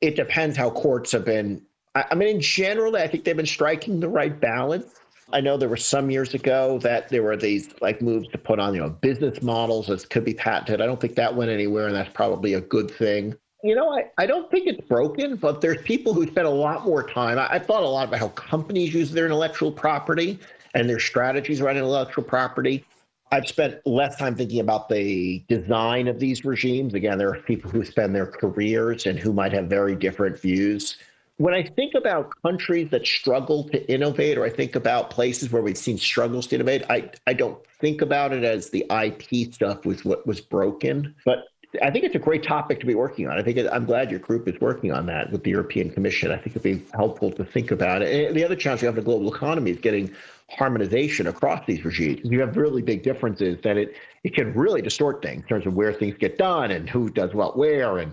it 0.00 0.14
depends 0.14 0.56
how 0.56 0.70
courts 0.70 1.10
have 1.12 1.24
been. 1.24 1.62
I, 1.96 2.04
I 2.12 2.14
mean, 2.14 2.36
in 2.36 2.40
general, 2.40 2.94
I 2.94 3.08
think 3.08 3.24
they've 3.24 3.36
been 3.36 3.46
striking 3.46 3.98
the 3.98 4.08
right 4.08 4.38
balance. 4.38 4.94
I 5.32 5.40
know 5.40 5.56
there 5.56 5.68
were 5.68 5.76
some 5.76 6.10
years 6.10 6.32
ago 6.32 6.78
that 6.78 7.08
there 7.08 7.22
were 7.22 7.36
these 7.36 7.74
like 7.80 8.00
moves 8.00 8.28
to 8.28 8.38
put 8.38 8.60
on 8.60 8.72
you 8.72 8.80
know 8.80 8.90
business 8.90 9.42
models 9.42 9.88
that 9.88 10.08
could 10.10 10.24
be 10.24 10.34
patented. 10.34 10.80
I 10.80 10.86
don't 10.86 11.00
think 11.00 11.16
that 11.16 11.34
went 11.34 11.50
anywhere, 11.50 11.88
and 11.88 11.96
that's 11.96 12.12
probably 12.14 12.54
a 12.54 12.60
good 12.60 12.88
thing. 12.88 13.34
You 13.62 13.74
know, 13.74 13.92
I, 13.92 14.04
I 14.18 14.26
don't 14.26 14.48
think 14.50 14.68
it's 14.68 14.86
broken, 14.86 15.36
but 15.36 15.60
there's 15.60 15.82
people 15.82 16.14
who 16.14 16.26
spend 16.26 16.46
a 16.46 16.50
lot 16.50 16.84
more 16.84 17.02
time. 17.02 17.38
I, 17.38 17.52
I've 17.52 17.66
thought 17.66 17.82
a 17.82 17.88
lot 17.88 18.06
about 18.06 18.20
how 18.20 18.28
companies 18.28 18.94
use 18.94 19.10
their 19.10 19.26
intellectual 19.26 19.72
property 19.72 20.38
and 20.74 20.88
their 20.88 21.00
strategies 21.00 21.60
around 21.60 21.76
intellectual 21.76 22.22
property. 22.22 22.84
I've 23.30 23.48
spent 23.48 23.84
less 23.86 24.16
time 24.16 24.36
thinking 24.36 24.60
about 24.60 24.88
the 24.88 25.44
design 25.48 26.08
of 26.08 26.18
these 26.18 26.44
regimes. 26.44 26.94
Again, 26.94 27.18
there 27.18 27.30
are 27.30 27.40
people 27.40 27.70
who 27.70 27.84
spend 27.84 28.14
their 28.14 28.26
careers 28.26 29.06
and 29.06 29.18
who 29.18 29.32
might 29.32 29.52
have 29.52 29.66
very 29.66 29.96
different 29.96 30.40
views. 30.40 30.96
When 31.36 31.54
I 31.54 31.62
think 31.62 31.94
about 31.94 32.32
countries 32.42 32.90
that 32.90 33.06
struggle 33.06 33.64
to 33.68 33.92
innovate, 33.92 34.38
or 34.38 34.44
I 34.44 34.50
think 34.50 34.76
about 34.76 35.10
places 35.10 35.50
where 35.50 35.62
we've 35.62 35.78
seen 35.78 35.98
struggles 35.98 36.46
to 36.48 36.56
innovate, 36.56 36.84
I, 36.88 37.10
I 37.26 37.32
don't 37.32 37.58
think 37.80 38.02
about 38.02 38.32
it 38.32 38.44
as 38.44 38.70
the 38.70 38.86
IP 38.90 39.52
stuff 39.52 39.84
was 39.84 40.04
what 40.04 40.26
was 40.26 40.40
broken. 40.40 41.14
But 41.24 41.44
I 41.82 41.90
think 41.90 42.04
it's 42.04 42.14
a 42.14 42.18
great 42.18 42.42
topic 42.42 42.80
to 42.80 42.86
be 42.86 42.94
working 42.94 43.28
on. 43.28 43.38
I 43.38 43.42
think 43.42 43.58
it, 43.58 43.68
I'm 43.70 43.84
glad 43.84 44.10
your 44.10 44.20
group 44.20 44.48
is 44.48 44.58
working 44.60 44.90
on 44.92 45.06
that 45.06 45.30
with 45.30 45.44
the 45.44 45.50
European 45.50 45.90
Commission. 45.90 46.30
I 46.30 46.36
think 46.36 46.56
it'd 46.56 46.62
be 46.62 46.82
helpful 46.94 47.30
to 47.32 47.44
think 47.44 47.70
about 47.70 48.02
it. 48.02 48.28
And 48.28 48.36
the 48.36 48.44
other 48.44 48.56
challenge 48.56 48.82
we 48.82 48.86
have 48.86 48.96
in 48.96 49.04
the 49.04 49.04
global 49.04 49.34
economy 49.34 49.72
is 49.72 49.78
getting 49.78 50.14
harmonization 50.50 51.26
across 51.26 51.66
these 51.66 51.84
regimes. 51.84 52.20
You 52.24 52.40
have 52.40 52.56
really 52.56 52.80
big 52.80 53.02
differences 53.02 53.60
that 53.62 53.76
it 53.76 53.94
it 54.24 54.34
can 54.34 54.54
really 54.54 54.80
distort 54.80 55.22
things 55.22 55.42
in 55.42 55.48
terms 55.48 55.66
of 55.66 55.74
where 55.74 55.92
things 55.92 56.16
get 56.18 56.38
done 56.38 56.70
and 56.70 56.88
who 56.88 57.10
does 57.10 57.34
what 57.34 57.58
where. 57.58 57.98
And 57.98 58.12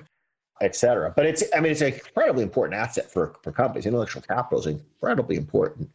et 0.61 0.73
cetera. 0.75 1.11
But 1.13 1.25
it's, 1.25 1.43
I 1.53 1.59
mean, 1.59 1.73
it's 1.73 1.81
an 1.81 1.93
incredibly 1.93 2.41
important 2.41 2.79
asset 2.79 3.11
for, 3.11 3.35
for 3.43 3.51
companies. 3.51 3.85
Intellectual 3.85 4.21
capital 4.21 4.59
is 4.59 4.67
incredibly 4.67 5.35
important 5.35 5.89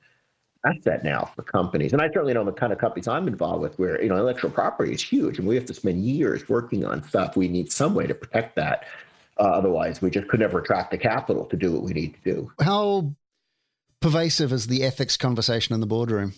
asset 0.64 1.04
now 1.04 1.30
for 1.34 1.42
companies. 1.42 1.92
And 1.92 2.02
I 2.02 2.06
certainly 2.08 2.34
know 2.34 2.44
the 2.44 2.52
kind 2.52 2.72
of 2.72 2.78
companies 2.78 3.08
I'm 3.08 3.28
involved 3.28 3.62
with 3.62 3.78
where, 3.78 4.02
you 4.02 4.08
know, 4.08 4.16
intellectual 4.16 4.50
property 4.50 4.92
is 4.92 5.02
huge 5.02 5.38
and 5.38 5.46
we 5.46 5.54
have 5.54 5.66
to 5.66 5.74
spend 5.74 6.04
years 6.04 6.48
working 6.48 6.84
on 6.84 7.02
stuff. 7.02 7.36
We 7.36 7.48
need 7.48 7.72
some 7.72 7.94
way 7.94 8.06
to 8.06 8.14
protect 8.14 8.56
that. 8.56 8.84
Uh, 9.38 9.44
otherwise, 9.44 10.02
we 10.02 10.10
just 10.10 10.28
could 10.28 10.40
never 10.40 10.58
attract 10.58 10.90
the 10.90 10.98
capital 10.98 11.46
to 11.46 11.56
do 11.56 11.72
what 11.72 11.82
we 11.82 11.92
need 11.92 12.14
to 12.22 12.34
do. 12.34 12.52
How 12.60 13.12
pervasive 14.00 14.52
is 14.52 14.66
the 14.66 14.82
ethics 14.82 15.16
conversation 15.16 15.74
in 15.74 15.80
the 15.80 15.86
boardroom? 15.86 16.34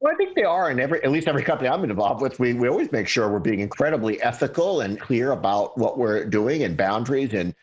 Well, 0.00 0.12
I 0.12 0.16
think 0.16 0.34
they 0.34 0.44
are 0.44 0.70
in 0.70 0.80
every, 0.80 1.02
at 1.02 1.10
least 1.10 1.28
every 1.28 1.42
company 1.42 1.68
I'm 1.68 1.84
involved 1.84 2.22
with. 2.22 2.38
We, 2.38 2.54
we 2.54 2.68
always 2.68 2.90
make 2.92 3.08
sure 3.08 3.30
we're 3.30 3.38
being 3.38 3.60
incredibly 3.60 4.20
ethical 4.22 4.80
and 4.80 4.98
clear 5.00 5.32
about 5.32 5.76
what 5.76 5.98
we're 5.98 6.24
doing 6.24 6.62
and 6.62 6.76
boundaries 6.76 7.34
and 7.34 7.54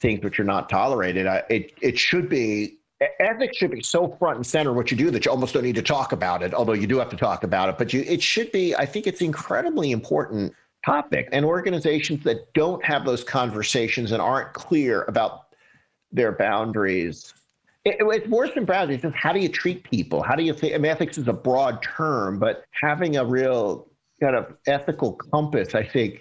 things 0.00 0.24
which 0.24 0.40
are 0.40 0.44
not 0.44 0.68
tolerated. 0.68 1.26
I, 1.26 1.42
it, 1.50 1.72
it 1.80 1.98
should 1.98 2.28
be 2.28 2.79
ethics 3.18 3.56
should 3.56 3.70
be 3.70 3.82
so 3.82 4.08
front 4.18 4.36
and 4.36 4.46
center 4.46 4.72
what 4.72 4.90
you 4.90 4.96
do 4.96 5.10
that 5.10 5.24
you 5.24 5.30
almost 5.30 5.54
don't 5.54 5.64
need 5.64 5.74
to 5.74 5.82
talk 5.82 6.12
about 6.12 6.42
it 6.42 6.52
although 6.52 6.74
you 6.74 6.86
do 6.86 6.98
have 6.98 7.08
to 7.08 7.16
talk 7.16 7.44
about 7.44 7.68
it 7.68 7.78
but 7.78 7.92
you 7.92 8.02
it 8.06 8.22
should 8.22 8.52
be 8.52 8.74
i 8.76 8.84
think 8.84 9.06
it's 9.06 9.20
an 9.20 9.26
incredibly 9.26 9.90
important 9.90 10.52
topic 10.84 11.28
and 11.32 11.44
organizations 11.44 12.22
that 12.24 12.52
don't 12.54 12.84
have 12.84 13.04
those 13.04 13.22
conversations 13.24 14.12
and 14.12 14.22
aren't 14.22 14.52
clear 14.52 15.02
about 15.04 15.54
their 16.12 16.32
boundaries. 16.32 17.34
It, 17.84 17.96
it's 18.00 18.28
worse 18.28 18.50
than 18.54 18.64
boundaries 18.64 19.02
just 19.02 19.14
how 19.14 19.32
do 19.32 19.40
you 19.40 19.48
treat 19.48 19.84
people? 19.84 20.22
How 20.22 20.34
do 20.34 20.42
you 20.42 20.52
think 20.52 20.74
I 20.74 20.78
mean, 20.78 20.90
ethics 20.90 21.18
is 21.18 21.28
a 21.28 21.32
broad 21.32 21.82
term 21.82 22.38
but 22.38 22.64
having 22.82 23.16
a 23.16 23.24
real 23.24 23.88
kind 24.20 24.36
of 24.36 24.54
ethical 24.66 25.14
compass 25.14 25.74
i 25.74 25.82
think 25.82 26.20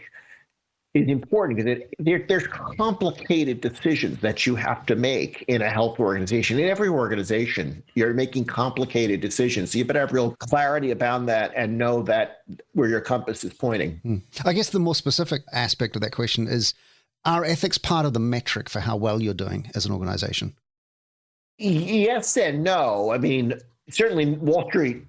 is 0.95 1.07
important 1.07 1.57
because 1.57 1.71
it, 1.77 1.93
there, 1.99 2.25
there's 2.27 2.47
complicated 2.47 3.61
decisions 3.61 4.19
that 4.21 4.45
you 4.47 4.55
have 4.55 4.85
to 4.87 4.95
make 4.95 5.45
in 5.47 5.61
a 5.61 5.69
health 5.69 5.99
organization. 5.99 6.57
In 6.57 6.67
every 6.67 6.89
organization, 6.89 7.83
you're 7.93 8.13
making 8.13 8.45
complicated 8.45 9.21
decisions. 9.21 9.71
So 9.71 9.77
you 9.77 9.85
better 9.85 9.99
have 9.99 10.13
real 10.13 10.35
clarity 10.39 10.89
about 10.89 11.27
that 11.27 11.53
and 11.55 11.77
know 11.77 12.01
that 12.03 12.41
where 12.73 12.89
your 12.89 13.01
compass 13.01 13.43
is 13.43 13.53
pointing. 13.53 13.99
Hmm. 14.03 14.17
I 14.45 14.53
guess 14.53 14.71
the 14.71 14.79
more 14.79 14.95
specific 14.95 15.43
aspect 15.53 15.95
of 15.95 16.01
that 16.01 16.11
question 16.11 16.47
is 16.47 16.73
are 17.23 17.45
ethics 17.45 17.77
part 17.77 18.05
of 18.05 18.13
the 18.13 18.19
metric 18.19 18.69
for 18.69 18.79
how 18.79 18.95
well 18.95 19.21
you're 19.21 19.33
doing 19.33 19.69
as 19.75 19.85
an 19.85 19.91
organization? 19.91 20.55
Yes 21.59 22.35
and 22.37 22.63
no. 22.63 23.11
I 23.11 23.17
mean, 23.19 23.53
certainly 23.89 24.25
Wall 24.25 24.67
Street 24.69 25.05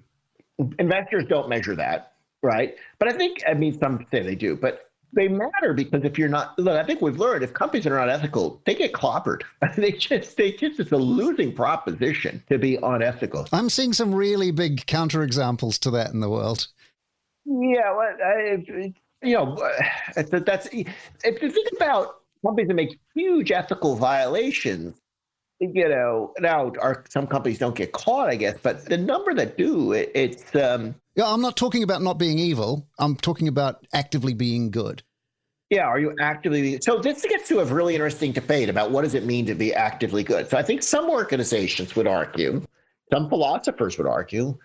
investors 0.77 1.23
don't 1.27 1.49
measure 1.49 1.75
that, 1.75 2.13
right? 2.43 2.75
But 2.99 3.07
I 3.07 3.13
think, 3.13 3.41
I 3.47 3.55
mean, 3.55 3.79
some 3.79 4.05
say 4.11 4.21
they 4.21 4.35
do, 4.35 4.55
but 4.55 4.90
they 5.13 5.27
matter 5.27 5.73
because 5.73 6.03
if 6.03 6.17
you're 6.17 6.29
not 6.29 6.57
look, 6.57 6.77
I 6.77 6.83
think 6.83 7.01
we've 7.01 7.17
learned 7.17 7.43
if 7.43 7.53
companies 7.53 7.85
are 7.85 7.97
not 7.97 8.09
ethical, 8.09 8.61
they 8.65 8.75
get 8.75 8.93
clobbered. 8.93 9.41
they 9.75 9.91
just 9.91 10.37
they 10.37 10.51
just 10.51 10.79
it's 10.79 10.91
a 10.91 10.97
losing 10.97 11.53
proposition 11.53 12.43
to 12.49 12.57
be 12.57 12.77
unethical. 12.81 13.47
I'm 13.51 13.69
seeing 13.69 13.93
some 13.93 14.13
really 14.13 14.51
big 14.51 14.85
counterexamples 14.85 15.79
to 15.79 15.91
that 15.91 16.11
in 16.11 16.19
the 16.19 16.29
world. 16.29 16.67
Yeah, 17.45 17.95
well, 17.95 18.15
I, 18.23 18.93
you 19.23 19.35
know, 19.35 19.57
that's 20.15 20.67
if 20.71 21.41
you 21.41 21.51
think 21.51 21.67
about 21.75 22.21
companies 22.45 22.67
that 22.67 22.73
make 22.73 22.99
huge 23.13 23.51
ethical 23.51 23.95
violations, 23.95 24.95
you 25.59 25.89
know, 25.89 26.33
now 26.39 26.71
are 26.81 27.03
some 27.09 27.27
companies 27.27 27.59
don't 27.59 27.75
get 27.75 27.91
caught, 27.91 28.29
I 28.29 28.35
guess, 28.35 28.57
but 28.61 28.85
the 28.85 28.97
number 28.97 29.33
that 29.33 29.57
do, 29.57 29.91
it, 29.93 30.11
it's 30.15 30.55
um, 30.55 30.95
yeah, 31.15 31.25
I'm 31.25 31.41
not 31.41 31.57
talking 31.57 31.83
about 31.83 32.01
not 32.01 32.17
being 32.17 32.39
evil. 32.39 32.87
I'm 32.97 33.15
talking 33.15 33.47
about 33.47 33.85
actively 33.93 34.33
being 34.33 34.71
good. 34.71 35.03
Yeah, 35.69 35.85
are 35.85 35.99
you 35.99 36.13
actively? 36.19 36.79
So 36.81 36.99
this 36.99 37.21
gets 37.21 37.47
to 37.47 37.59
a 37.59 37.65
really 37.65 37.95
interesting 37.95 38.33
debate 38.33 38.67
about 38.67 38.91
what 38.91 39.03
does 39.03 39.13
it 39.13 39.25
mean 39.25 39.45
to 39.45 39.55
be 39.55 39.73
actively 39.73 40.23
good. 40.23 40.49
So 40.49 40.57
I 40.57 40.63
think 40.63 40.83
some 40.83 41.09
organizations 41.09 41.95
would 41.95 42.07
argue, 42.07 42.61
some 43.09 43.29
philosophers 43.29 43.97
would 43.97 44.07
argue, 44.07 44.57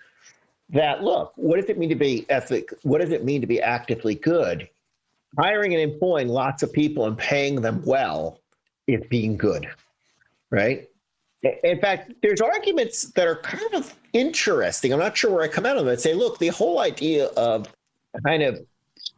that 0.71 1.05
look, 1.05 1.33
what 1.37 1.61
does 1.61 1.71
it 1.71 1.79
mean 1.79 1.91
to 1.91 1.95
be 1.95 2.27
ethic? 2.29 2.73
What 2.83 3.01
does 3.01 3.11
it 3.11 3.25
mean 3.25 3.41
to 3.41 3.47
be 3.47 3.61
actively 3.61 4.17
good? 4.17 4.69
Hiring 5.39 5.75
and 5.75 5.83
employing 5.83 6.29
lots 6.29 6.65
of 6.65 6.73
people 6.73 7.07
and 7.07 7.17
paying 7.17 7.61
them 7.61 7.83
well 7.85 8.41
is 8.89 9.03
being 9.09 9.37
good, 9.37 9.69
right? 10.51 10.89
In 11.43 11.80
fact, 11.80 12.12
there's 12.22 12.41
arguments 12.41 13.05
that 13.12 13.26
are 13.26 13.37
kind 13.37 13.74
of 13.74 13.95
interesting. 14.12 14.93
I'm 14.93 14.99
not 14.99 15.16
sure 15.16 15.30
where 15.30 15.43
I 15.43 15.49
come 15.49 15.66
out 15.66 15.76
of 15.76 15.87
it. 15.87 16.01
Say, 16.01 16.14
look, 16.14 16.39
the 16.39 16.49
whole 16.49 16.80
idea 16.80 17.26
of 17.37 17.68
kind 18.24 18.43
of 18.43 18.59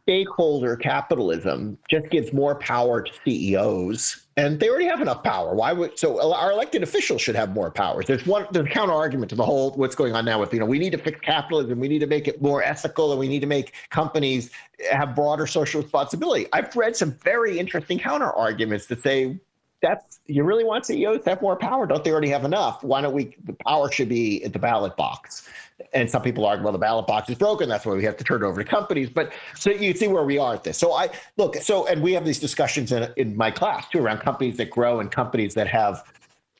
stakeholder 0.09 0.75
capitalism 0.75 1.77
just 1.89 2.09
gives 2.09 2.33
more 2.33 2.55
power 2.55 3.01
to 3.01 3.11
CEOs, 3.23 4.25
and 4.37 4.59
they 4.59 4.67
already 4.69 4.85
have 4.85 5.01
enough 5.01 5.23
power. 5.23 5.53
Why 5.53 5.71
would 5.71 5.99
so 5.99 6.33
our 6.33 6.51
elected 6.51 6.81
officials 6.81 7.21
should 7.21 7.35
have 7.35 7.53
more 7.53 7.69
powers? 7.69 8.05
There's 8.07 8.25
one 8.25 8.47
there's 8.51 8.65
a 8.65 8.69
counter 8.69 8.93
argument 8.93 9.29
to 9.29 9.35
the 9.35 9.45
whole 9.45 9.71
what's 9.71 9.95
going 9.95 10.15
on 10.15 10.25
now 10.25 10.39
with 10.39 10.51
you 10.53 10.59
know 10.59 10.65
we 10.65 10.79
need 10.79 10.91
to 10.91 10.97
fix 10.97 11.19
capitalism, 11.19 11.79
we 11.79 11.87
need 11.87 11.99
to 11.99 12.07
make 12.07 12.27
it 12.27 12.41
more 12.41 12.63
ethical, 12.63 13.11
and 13.11 13.19
we 13.19 13.27
need 13.27 13.41
to 13.41 13.47
make 13.47 13.73
companies 13.91 14.49
have 14.91 15.15
broader 15.15 15.45
social 15.45 15.81
responsibility. 15.81 16.47
I've 16.53 16.75
read 16.75 16.95
some 16.95 17.11
very 17.23 17.59
interesting 17.59 17.99
counter 17.99 18.31
arguments 18.31 18.87
that 18.87 19.03
say 19.03 19.39
that's 19.81 20.19
you 20.25 20.43
really 20.43 20.63
want 20.63 20.85
CEOs 20.85 21.23
to 21.23 21.29
have 21.29 21.41
more 21.41 21.55
power? 21.55 21.85
Don't 21.87 22.03
they 22.03 22.11
already 22.11 22.29
have 22.29 22.45
enough? 22.45 22.83
Why 22.83 23.01
don't 23.01 23.13
we? 23.13 23.35
The 23.45 23.53
power 23.53 23.91
should 23.91 24.09
be 24.09 24.43
at 24.43 24.53
the 24.53 24.59
ballot 24.59 24.95
box. 24.95 25.47
And 25.93 26.09
some 26.09 26.21
people 26.21 26.45
argue, 26.45 26.63
well, 26.63 26.73
the 26.73 26.79
ballot 26.79 27.07
box 27.07 27.29
is 27.29 27.37
broken. 27.37 27.69
That's 27.69 27.85
why 27.85 27.93
we 27.93 28.03
have 28.03 28.17
to 28.17 28.23
turn 28.23 28.43
it 28.43 28.45
over 28.45 28.61
to 28.61 28.69
companies. 28.69 29.09
But 29.09 29.31
so 29.55 29.71
you 29.71 29.93
see 29.93 30.07
where 30.07 30.25
we 30.25 30.37
are 30.37 30.55
at 30.55 30.63
this. 30.63 30.77
So 30.77 30.93
I 30.93 31.09
look. 31.37 31.55
So 31.57 31.87
and 31.87 32.01
we 32.01 32.13
have 32.13 32.25
these 32.25 32.39
discussions 32.39 32.91
in, 32.91 33.11
in 33.15 33.37
my 33.37 33.51
class 33.51 33.87
too 33.89 33.99
around 33.99 34.19
companies 34.19 34.57
that 34.57 34.69
grow 34.69 34.99
and 34.99 35.09
companies 35.11 35.53
that 35.53 35.67
have 35.67 36.03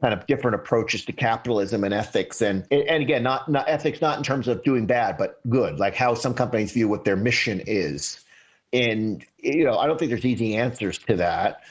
kind 0.01 0.13
of 0.13 0.25
different 0.27 0.55
approaches 0.55 1.03
to 1.05 1.11
capitalism 1.11 1.83
and 1.83 1.93
ethics 1.93 2.41
and 2.41 2.65
and 2.71 3.03
again 3.03 3.21
not 3.21 3.49
not 3.49 3.67
ethics 3.67 3.99
not 3.99 4.17
in 4.17 4.23
terms 4.23 4.47
of 4.47 4.63
doing 4.63 4.85
bad 4.85 5.17
but 5.17 5.41
good 5.49 5.77
like 5.77 5.93
how 5.93 6.13
some 6.13 6.33
companies 6.33 6.71
view 6.71 6.87
what 6.87 7.03
their 7.03 7.17
mission 7.17 7.61
is 7.67 8.23
and 8.71 9.25
you 9.39 9.65
know 9.65 9.77
i 9.77 9.85
don't 9.85 9.99
think 9.99 10.09
there's 10.09 10.25
easy 10.25 10.55
answers 10.55 10.97
to 10.97 11.17
that 11.17 11.61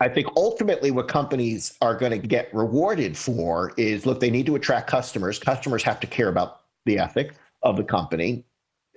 I 0.00 0.08
think 0.08 0.26
ultimately 0.36 0.90
what 0.90 1.08
companies 1.08 1.76
are 1.80 1.96
going 1.96 2.20
to 2.20 2.26
get 2.26 2.52
rewarded 2.52 3.16
for 3.16 3.72
is 3.76 4.06
look, 4.06 4.20
they 4.20 4.30
need 4.30 4.46
to 4.46 4.56
attract 4.56 4.88
customers. 4.88 5.38
Customers 5.38 5.82
have 5.84 6.00
to 6.00 6.06
care 6.06 6.28
about 6.28 6.62
the 6.84 6.98
ethic 6.98 7.34
of 7.62 7.76
the 7.76 7.84
company. 7.84 8.44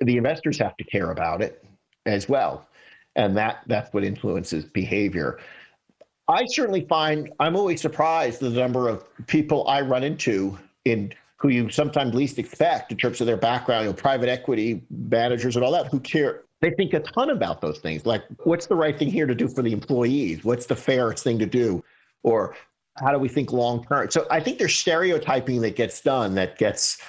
The 0.02 0.18
investors 0.18 0.58
have 0.60 0.76
to 0.78 0.84
care 0.84 1.12
about 1.12 1.42
it 1.42 1.64
as 2.06 2.28
well. 2.28 2.68
And 3.16 3.36
that 3.38 3.62
that's 3.68 3.94
what 3.94 4.04
influences 4.04 4.66
behavior. 4.66 5.40
I 6.28 6.46
certainly 6.48 6.86
find 6.86 7.32
I'm 7.40 7.56
always 7.56 7.82
surprised 7.82 8.42
the 8.42 8.50
number 8.50 8.90
of 8.90 9.06
people 9.28 9.68
I 9.68 9.82
run 9.82 10.04
into 10.04 10.58
in 10.86 11.14
who 11.38 11.50
you 11.50 11.70
sometimes 11.70 12.16
least 12.16 12.40
expect 12.40 12.92
in 12.92 12.98
terms 12.98 13.22
of 13.22 13.28
their 13.28 13.38
background, 13.38 13.86
you 13.86 13.92
know, 13.92 13.94
private 13.94 14.28
equity 14.28 14.84
managers 14.90 15.56
and 15.56 15.64
all 15.64 15.72
that, 15.72 15.88
who 15.88 16.00
care 16.00 16.44
they 16.62 16.72
think 16.72 16.94
a 16.94 17.00
ton 17.00 17.30
about 17.30 17.62
those 17.62 17.80
things. 17.80 18.06
Like 18.06 18.24
what's 18.44 18.68
the 18.68 18.76
right 18.76 18.98
thing 18.98 19.10
here 19.10 19.28
to 19.28 19.36
do 19.36 19.48
for 19.48 19.62
the 19.62 19.72
employees? 19.72 20.44
What's 20.44 20.66
the 20.66 20.76
fairest 20.76 21.24
thing 21.24 21.40
to 21.40 21.46
do? 21.46 21.84
Or 22.24 22.56
how 22.98 23.12
do 23.12 23.20
we 23.20 23.30
think 23.30 23.52
long 23.54 23.86
term? 23.86 24.10
So 24.10 24.26
i 24.32 24.40
think 24.40 24.58
there's 24.58 24.76
stereotyping 24.76 25.62
that 25.62 25.76
gets 25.76 26.02
done 26.02 26.36
that 26.36 26.58
gets 26.58 27.00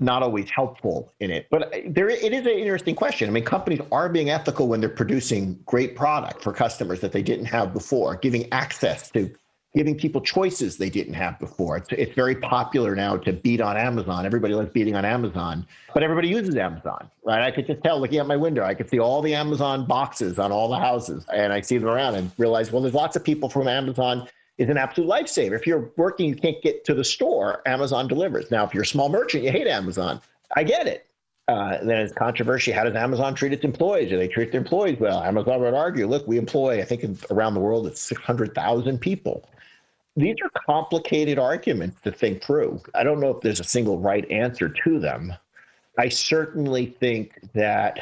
not 0.00 0.22
always 0.22 0.50
helpful 0.50 1.12
in 1.20 1.30
it. 1.30 1.46
But 1.50 1.72
there 1.86 2.08
it 2.08 2.32
is 2.32 2.46
an 2.46 2.52
interesting 2.52 2.94
question. 2.94 3.28
I 3.28 3.32
mean 3.32 3.44
companies 3.44 3.80
are 3.92 4.08
being 4.08 4.30
ethical 4.30 4.68
when 4.68 4.80
they're 4.80 4.88
producing 4.88 5.60
great 5.66 5.94
product 5.94 6.42
for 6.42 6.52
customers 6.52 7.00
that 7.00 7.12
they 7.12 7.22
didn't 7.22 7.46
have 7.46 7.72
before 7.72 8.16
giving 8.16 8.50
access 8.52 9.10
to 9.10 9.30
giving 9.74 9.96
people 9.96 10.20
choices 10.20 10.76
they 10.76 10.88
didn't 10.88 11.14
have 11.14 11.38
before. 11.40 11.76
It's, 11.76 11.88
it's 11.90 12.14
very 12.14 12.36
popular 12.36 12.94
now 12.94 13.16
to 13.16 13.32
beat 13.32 13.60
on 13.60 13.76
Amazon. 13.76 14.24
Everybody 14.24 14.54
loves 14.54 14.70
beating 14.70 14.94
on 14.94 15.04
Amazon, 15.04 15.66
but 15.92 16.02
everybody 16.02 16.28
uses 16.28 16.56
Amazon, 16.56 17.10
right? 17.24 17.42
I 17.42 17.50
could 17.50 17.66
just 17.66 17.82
tell 17.82 18.00
looking 18.00 18.18
at 18.18 18.26
my 18.26 18.36
window, 18.36 18.64
I 18.64 18.74
could 18.74 18.88
see 18.88 19.00
all 19.00 19.20
the 19.20 19.34
Amazon 19.34 19.84
boxes 19.86 20.38
on 20.38 20.52
all 20.52 20.68
the 20.68 20.78
houses, 20.78 21.26
and 21.32 21.52
I 21.52 21.60
see 21.60 21.78
them 21.78 21.88
around 21.88 22.14
and 22.14 22.30
realize, 22.38 22.70
well, 22.70 22.82
there's 22.82 22.94
lots 22.94 23.16
of 23.16 23.24
people 23.24 23.48
from 23.48 23.66
Amazon 23.66 24.28
is 24.58 24.68
an 24.68 24.78
absolute 24.78 25.08
lifesaver. 25.08 25.56
If 25.56 25.66
you're 25.66 25.90
working, 25.96 26.28
you 26.28 26.36
can't 26.36 26.62
get 26.62 26.84
to 26.84 26.94
the 26.94 27.04
store, 27.04 27.60
Amazon 27.66 28.06
delivers. 28.06 28.52
Now, 28.52 28.64
if 28.64 28.72
you're 28.72 28.84
a 28.84 28.86
small 28.86 29.08
merchant, 29.08 29.42
you 29.42 29.50
hate 29.50 29.66
Amazon. 29.66 30.20
I 30.54 30.62
get 30.62 30.86
it. 30.86 31.06
Uh, 31.48 31.78
then 31.84 31.98
it's 31.98 32.12
controversy. 32.12 32.70
How 32.70 32.84
does 32.84 32.94
Amazon 32.94 33.34
treat 33.34 33.52
its 33.52 33.64
employees? 33.64 34.08
Do 34.08 34.16
they 34.16 34.28
treat 34.28 34.52
their 34.52 34.60
employees 34.60 34.98
well? 35.00 35.22
Amazon 35.22 35.60
would 35.60 35.74
argue, 35.74 36.06
look, 36.06 36.26
we 36.26 36.38
employ, 36.38 36.80
I 36.80 36.84
think 36.84 37.04
around 37.30 37.54
the 37.54 37.60
world, 37.60 37.86
it's 37.86 38.00
600,000 38.00 38.98
people 38.98 39.46
these 40.16 40.36
are 40.42 40.50
complicated 40.66 41.38
arguments 41.38 42.00
to 42.02 42.12
think 42.12 42.42
through. 42.42 42.80
I 42.94 43.02
don't 43.02 43.20
know 43.20 43.30
if 43.30 43.40
there's 43.40 43.60
a 43.60 43.64
single 43.64 43.98
right 43.98 44.28
answer 44.30 44.68
to 44.68 44.98
them. 44.98 45.32
I 45.98 46.08
certainly 46.08 46.86
think 46.86 47.40
that 47.52 48.00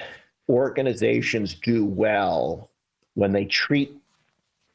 organizations 0.49 1.55
do 1.55 1.85
well 1.85 2.71
when 3.15 3.33
they 3.33 3.45
treat 3.45 3.97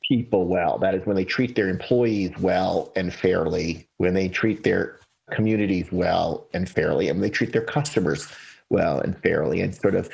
people 0.08 0.46
well. 0.48 0.78
That 0.78 0.96
is, 0.96 1.06
when 1.06 1.16
they 1.16 1.26
treat 1.26 1.56
their 1.56 1.70
employees 1.70 2.32
well 2.40 2.92
and 2.96 3.14
fairly, 3.14 3.88
when 3.98 4.14
they 4.14 4.30
treat 4.30 4.64
their 4.64 5.00
communities 5.32 5.92
well 5.92 6.48
and 6.54 6.70
fairly, 6.70 7.10
and 7.10 7.22
they 7.22 7.30
treat 7.30 7.52
their 7.52 7.66
customers 7.66 8.32
well 8.70 9.00
and 9.00 9.18
fairly, 9.22 9.62
and 9.62 9.76
sort 9.76 9.96
of 9.96 10.10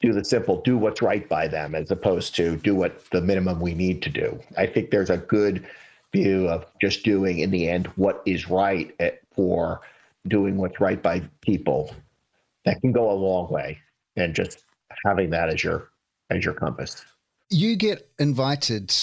do 0.00 0.12
the 0.12 0.24
simple, 0.24 0.60
do 0.62 0.76
what's 0.76 1.02
right 1.02 1.28
by 1.28 1.48
them, 1.48 1.74
as 1.74 1.90
opposed 1.90 2.34
to 2.36 2.56
do 2.56 2.74
what 2.74 3.08
the 3.10 3.20
minimum 3.20 3.60
we 3.60 3.74
need 3.74 4.02
to 4.02 4.10
do. 4.10 4.38
I 4.56 4.66
think 4.66 4.90
there's 4.90 5.10
a 5.10 5.16
good 5.18 5.66
view 6.12 6.48
of 6.48 6.66
just 6.80 7.04
doing 7.04 7.40
in 7.40 7.50
the 7.50 7.68
end 7.68 7.86
what 7.96 8.22
is 8.26 8.48
right 8.48 8.94
for 9.34 9.80
doing 10.26 10.56
what's 10.56 10.80
right 10.80 11.02
by 11.02 11.22
people. 11.40 11.94
That 12.64 12.80
can 12.80 12.92
go 12.92 13.10
a 13.10 13.12
long 13.12 13.50
way, 13.50 13.78
and 14.16 14.34
just 14.34 14.64
having 15.06 15.30
that 15.30 15.48
as 15.48 15.64
your 15.64 15.90
as 16.30 16.44
your 16.44 16.54
compass. 16.54 17.04
You 17.50 17.76
get 17.76 18.10
invited 18.18 18.94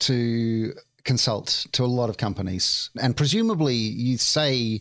to 0.00 0.72
consult 1.04 1.66
to 1.72 1.84
a 1.84 1.86
lot 1.86 2.10
of 2.10 2.16
companies, 2.16 2.90
and 3.00 3.16
presumably 3.16 3.76
you 3.76 4.18
say 4.18 4.80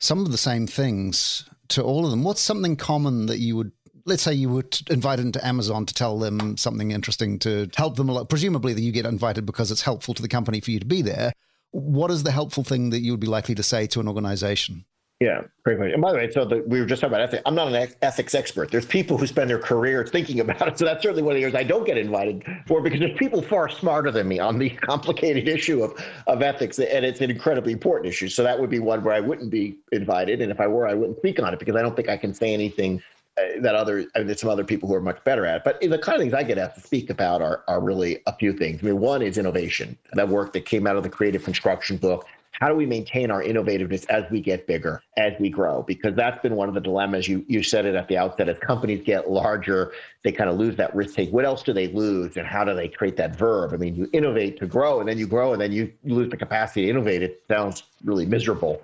some 0.00 0.20
of 0.20 0.30
the 0.30 0.38
same 0.38 0.66
things 0.66 1.48
to 1.68 1.82
all 1.82 2.04
of 2.04 2.10
them. 2.10 2.24
What's 2.24 2.40
something 2.40 2.76
common 2.76 3.26
that 3.26 3.38
you 3.38 3.56
would 3.56 3.72
let's 4.08 4.22
say 4.22 4.32
you 4.32 4.48
were 4.48 4.64
invited 4.90 5.26
into 5.26 5.46
Amazon 5.46 5.86
to 5.86 5.94
tell 5.94 6.18
them 6.18 6.56
something 6.56 6.90
interesting 6.90 7.38
to 7.40 7.68
help 7.76 7.96
them. 7.96 8.26
Presumably, 8.26 8.72
that 8.72 8.80
you 8.80 8.92
get 8.92 9.06
invited 9.06 9.46
because 9.46 9.70
it's 9.70 9.82
helpful 9.82 10.14
to 10.14 10.22
the 10.22 10.28
company 10.28 10.60
for 10.60 10.70
you 10.70 10.80
to 10.80 10.86
be 10.86 11.02
there. 11.02 11.32
What 11.70 12.10
is 12.10 12.22
the 12.22 12.32
helpful 12.32 12.64
thing 12.64 12.90
that 12.90 13.00
you 13.00 13.12
would 13.12 13.20
be 13.20 13.26
likely 13.26 13.54
to 13.54 13.62
say 13.62 13.86
to 13.88 14.00
an 14.00 14.08
organization? 14.08 14.84
Yeah, 15.20 15.42
great 15.64 15.78
question. 15.78 15.94
And 15.94 16.02
by 16.02 16.12
the 16.12 16.18
way, 16.18 16.30
so 16.30 16.44
the, 16.44 16.62
we 16.68 16.78
were 16.78 16.86
just 16.86 17.00
talking 17.00 17.12
about 17.12 17.22
ethics. 17.22 17.42
I'm 17.44 17.56
not 17.56 17.72
an 17.74 17.88
ethics 18.02 18.36
expert. 18.36 18.70
There's 18.70 18.86
people 18.86 19.18
who 19.18 19.26
spend 19.26 19.50
their 19.50 19.58
career 19.58 20.06
thinking 20.06 20.38
about 20.38 20.68
it. 20.68 20.78
So 20.78 20.84
that's 20.84 21.02
certainly 21.02 21.22
one 21.22 21.32
of 21.32 21.38
the 21.38 21.42
areas 21.42 21.56
I 21.56 21.64
don't 21.64 21.84
get 21.84 21.98
invited 21.98 22.44
for 22.68 22.80
because 22.80 23.00
there's 23.00 23.18
people 23.18 23.42
far 23.42 23.68
smarter 23.68 24.12
than 24.12 24.28
me 24.28 24.38
on 24.38 24.60
the 24.60 24.70
complicated 24.82 25.48
issue 25.48 25.82
of, 25.82 26.00
of 26.28 26.40
ethics. 26.40 26.78
And 26.78 27.04
it's 27.04 27.20
an 27.20 27.32
incredibly 27.32 27.72
important 27.72 28.06
issue. 28.06 28.28
So 28.28 28.44
that 28.44 28.60
would 28.60 28.70
be 28.70 28.78
one 28.78 29.02
where 29.02 29.12
I 29.12 29.18
wouldn't 29.18 29.50
be 29.50 29.76
invited. 29.90 30.40
And 30.40 30.52
if 30.52 30.60
I 30.60 30.68
were, 30.68 30.86
I 30.86 30.94
wouldn't 30.94 31.18
speak 31.18 31.42
on 31.42 31.52
it 31.52 31.58
because 31.58 31.74
I 31.74 31.82
don't 31.82 31.96
think 31.96 32.08
I 32.08 32.16
can 32.16 32.32
say 32.32 32.54
anything 32.54 33.02
Uh, 33.38 33.60
that 33.60 33.74
other 33.74 34.06
I 34.14 34.18
mean, 34.18 34.26
there's 34.26 34.40
some 34.40 34.50
other 34.50 34.64
people 34.64 34.88
who 34.88 34.94
are 34.94 35.00
much 35.00 35.22
better 35.24 35.46
at 35.46 35.56
it. 35.56 35.62
But 35.64 35.80
the 35.80 35.98
kind 35.98 36.16
of 36.16 36.20
things 36.20 36.34
I 36.34 36.42
get 36.42 36.58
asked 36.58 36.76
to 36.76 36.80
speak 36.80 37.10
about 37.10 37.42
are 37.42 37.62
are 37.68 37.80
really 37.80 38.22
a 38.26 38.34
few 38.36 38.52
things. 38.52 38.80
I 38.82 38.86
mean, 38.86 39.00
one 39.00 39.22
is 39.22 39.38
innovation. 39.38 39.96
That 40.14 40.28
work 40.28 40.52
that 40.54 40.64
came 40.64 40.86
out 40.86 40.96
of 40.96 41.02
the 41.02 41.10
creative 41.10 41.44
construction 41.44 41.96
book. 41.96 42.26
How 42.52 42.68
do 42.68 42.74
we 42.74 42.86
maintain 42.86 43.30
our 43.30 43.40
innovativeness 43.40 44.04
as 44.08 44.28
we 44.32 44.40
get 44.40 44.66
bigger, 44.66 45.00
as 45.16 45.32
we 45.38 45.48
grow? 45.48 45.84
Because 45.84 46.16
that's 46.16 46.42
been 46.42 46.56
one 46.56 46.68
of 46.68 46.74
the 46.74 46.80
dilemmas. 46.80 47.28
You 47.28 47.44
you 47.46 47.62
said 47.62 47.86
it 47.86 47.94
at 47.94 48.08
the 48.08 48.16
outset. 48.16 48.48
As 48.48 48.58
companies 48.58 49.04
get 49.04 49.30
larger, 49.30 49.92
they 50.24 50.32
kind 50.32 50.50
of 50.50 50.56
lose 50.56 50.74
that 50.76 50.92
risk 50.94 51.14
take. 51.14 51.30
What 51.30 51.44
else 51.44 51.62
do 51.62 51.72
they 51.72 51.86
lose, 51.88 52.36
and 52.36 52.46
how 52.46 52.64
do 52.64 52.74
they 52.74 52.88
create 52.88 53.16
that 53.18 53.36
verb? 53.36 53.72
I 53.72 53.76
mean, 53.76 53.94
you 53.94 54.10
innovate 54.12 54.58
to 54.58 54.66
grow, 54.66 54.98
and 54.98 55.08
then 55.08 55.18
you 55.18 55.28
grow, 55.28 55.52
and 55.52 55.62
then 55.62 55.70
you 55.70 55.92
lose 56.02 56.30
the 56.30 56.36
capacity 56.36 56.82
to 56.86 56.90
innovate. 56.90 57.22
It 57.22 57.42
sounds 57.46 57.84
really 58.02 58.26
miserable. 58.26 58.82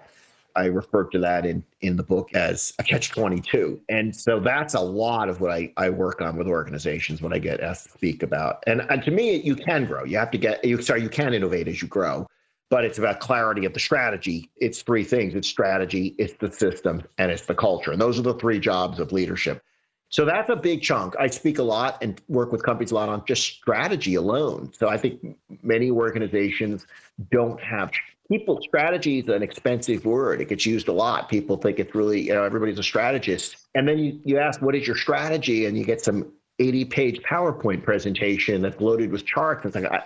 I 0.56 0.66
refer 0.66 1.04
to 1.04 1.18
that 1.18 1.44
in, 1.46 1.64
in 1.80 1.96
the 1.96 2.02
book 2.02 2.30
as 2.34 2.72
a 2.78 2.82
catch 2.82 3.10
22. 3.10 3.80
And 3.88 4.14
so 4.14 4.38
that's 4.40 4.74
a 4.74 4.80
lot 4.80 5.28
of 5.28 5.40
what 5.40 5.50
I, 5.50 5.72
I 5.76 5.90
work 5.90 6.20
on 6.20 6.36
with 6.36 6.46
organizations 6.46 7.20
when 7.20 7.32
I 7.32 7.38
get 7.38 7.60
asked 7.60 7.84
to 7.84 7.90
speak 7.92 8.22
about. 8.22 8.62
And, 8.66 8.82
and 8.82 9.02
to 9.02 9.10
me, 9.10 9.36
you 9.36 9.56
can 9.56 9.84
grow. 9.84 10.04
You 10.04 10.18
have 10.18 10.30
to 10.30 10.38
get, 10.38 10.64
you 10.64 10.80
sorry, 10.80 11.02
you 11.02 11.08
can 11.08 11.34
innovate 11.34 11.68
as 11.68 11.82
you 11.82 11.88
grow, 11.88 12.26
but 12.70 12.84
it's 12.84 12.98
about 12.98 13.20
clarity 13.20 13.64
of 13.64 13.74
the 13.74 13.80
strategy. 13.80 14.50
It's 14.56 14.82
three 14.82 15.04
things 15.04 15.34
it's 15.34 15.48
strategy, 15.48 16.14
it's 16.18 16.34
the 16.34 16.50
system, 16.50 17.02
and 17.18 17.30
it's 17.30 17.46
the 17.46 17.54
culture. 17.54 17.92
And 17.92 18.00
those 18.00 18.18
are 18.18 18.22
the 18.22 18.34
three 18.34 18.60
jobs 18.60 19.00
of 19.00 19.12
leadership. 19.12 19.62
So 20.08 20.24
that's 20.24 20.48
a 20.48 20.54
big 20.54 20.80
chunk. 20.80 21.16
I 21.18 21.26
speak 21.26 21.58
a 21.58 21.62
lot 21.64 21.98
and 22.00 22.20
work 22.28 22.52
with 22.52 22.62
companies 22.62 22.92
a 22.92 22.94
lot 22.94 23.08
on 23.08 23.24
just 23.26 23.42
strategy 23.42 24.14
alone. 24.14 24.72
So 24.72 24.88
I 24.88 24.96
think 24.96 25.36
many 25.62 25.90
organizations 25.90 26.86
don't 27.32 27.60
have 27.60 27.90
people 28.28 28.60
strategy 28.62 29.20
is 29.20 29.28
an 29.28 29.42
expensive 29.42 30.04
word. 30.04 30.40
It 30.40 30.48
gets 30.48 30.66
used 30.66 30.88
a 30.88 30.92
lot. 30.92 31.28
People 31.28 31.56
think 31.56 31.78
it's 31.78 31.94
really 31.94 32.22
you 32.22 32.34
know 32.34 32.44
everybody's 32.44 32.78
a 32.78 32.82
strategist. 32.82 33.56
And 33.74 33.88
then 33.88 33.98
you, 33.98 34.20
you 34.24 34.38
ask 34.38 34.62
what 34.62 34.74
is 34.74 34.86
your 34.86 34.96
strategy? 34.96 35.66
And 35.66 35.76
you 35.76 35.84
get 35.84 36.00
some 36.00 36.32
80 36.58 36.84
page 36.86 37.20
powerpoint 37.22 37.82
presentation 37.82 38.62
that's 38.62 38.80
loaded 38.80 39.10
with 39.10 39.26
charts. 39.26 39.64
It's 39.66 39.74
like 39.74 39.84
I, 39.84 40.04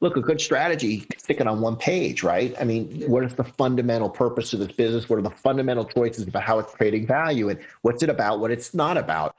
look 0.00 0.16
a 0.16 0.20
good 0.20 0.40
strategy 0.40 1.04
stick 1.16 1.40
it 1.40 1.48
on 1.48 1.60
one 1.60 1.74
page 1.74 2.22
right? 2.22 2.54
I 2.60 2.64
mean 2.64 3.02
what 3.10 3.24
is 3.24 3.34
the 3.34 3.44
fundamental 3.44 4.08
purpose 4.08 4.52
of 4.52 4.60
this 4.60 4.72
business? 4.72 5.08
What 5.08 5.18
are 5.18 5.22
the 5.22 5.30
fundamental 5.30 5.84
choices 5.84 6.26
about 6.26 6.44
how 6.44 6.58
it's 6.60 6.72
creating 6.72 7.06
value? 7.06 7.48
And 7.48 7.58
what's 7.82 8.02
it 8.02 8.08
about 8.08 8.38
what 8.38 8.50
it's 8.50 8.74
not 8.74 8.96
about? 8.96 9.34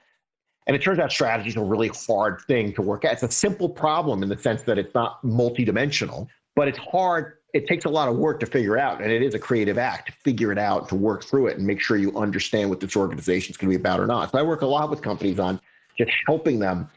And 0.67 0.75
it 0.75 0.83
turns 0.83 0.99
out 0.99 1.11
strategy 1.11 1.49
is 1.49 1.55
a 1.55 1.63
really 1.63 1.87
hard 1.87 2.41
thing 2.41 2.73
to 2.73 2.81
work 2.83 3.03
at. 3.03 3.13
It's 3.13 3.23
a 3.23 3.31
simple 3.31 3.69
problem 3.69 4.21
in 4.21 4.29
the 4.29 4.37
sense 4.37 4.61
that 4.63 4.77
it's 4.77 4.93
not 4.93 5.23
multidimensional 5.23 6.27
but 6.59 6.67
it's 6.67 6.77
hard 6.77 7.37
it 7.53 7.67
takes 7.67 7.85
a 7.85 7.89
lot 7.89 8.07
of 8.07 8.15
work 8.15 8.39
to 8.39 8.45
figure 8.45 8.77
out 8.77 9.01
and 9.01 9.11
it 9.11 9.21
is 9.21 9.33
a 9.33 9.39
creative 9.39 9.77
act 9.77 10.07
to 10.07 10.13
figure 10.23 10.51
it 10.51 10.57
out 10.57 10.87
to 10.89 10.95
work 10.95 11.23
through 11.23 11.47
it 11.47 11.57
and 11.57 11.65
make 11.65 11.81
sure 11.81 11.97
you 11.97 12.15
understand 12.17 12.69
what 12.69 12.79
this 12.79 12.95
organization 12.95 13.51
is 13.51 13.57
going 13.57 13.71
to 13.71 13.77
be 13.77 13.81
about 13.81 13.99
or 13.99 14.07
not. 14.07 14.31
So 14.31 14.37
i 14.37 14.43
work 14.43 14.61
a 14.61 14.67
lot 14.67 14.89
with 14.89 15.01
companies 15.01 15.39
on 15.39 15.59
just 15.97 16.11
helping 16.25 16.59
them 16.59 16.89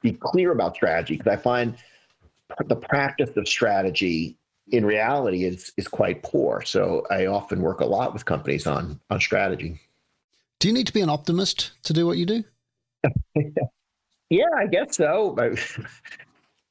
be 0.00 0.12
clear 0.12 0.52
about 0.52 0.76
strategy 0.76 1.16
because 1.16 1.32
i 1.32 1.36
find 1.36 1.76
the 2.66 2.76
practice 2.76 3.36
of 3.36 3.46
strategy 3.46 4.36
in 4.70 4.84
reality 4.84 5.44
is 5.44 5.72
is 5.76 5.88
quite 5.88 6.22
poor. 6.22 6.62
So 6.62 7.06
i 7.10 7.26
often 7.26 7.60
work 7.60 7.80
a 7.80 7.86
lot 7.86 8.12
with 8.12 8.24
companies 8.24 8.66
on 8.66 9.00
on 9.10 9.20
strategy. 9.20 9.80
Do 10.58 10.68
you 10.68 10.74
need 10.74 10.86
to 10.86 10.92
be 10.92 11.00
an 11.00 11.10
optimist 11.10 11.72
to 11.84 11.92
do 11.92 12.06
what 12.06 12.18
you 12.18 12.26
do? 12.26 12.44
Yeah 14.30 14.44
i 14.58 14.66
guess 14.66 14.96
so 14.96 15.34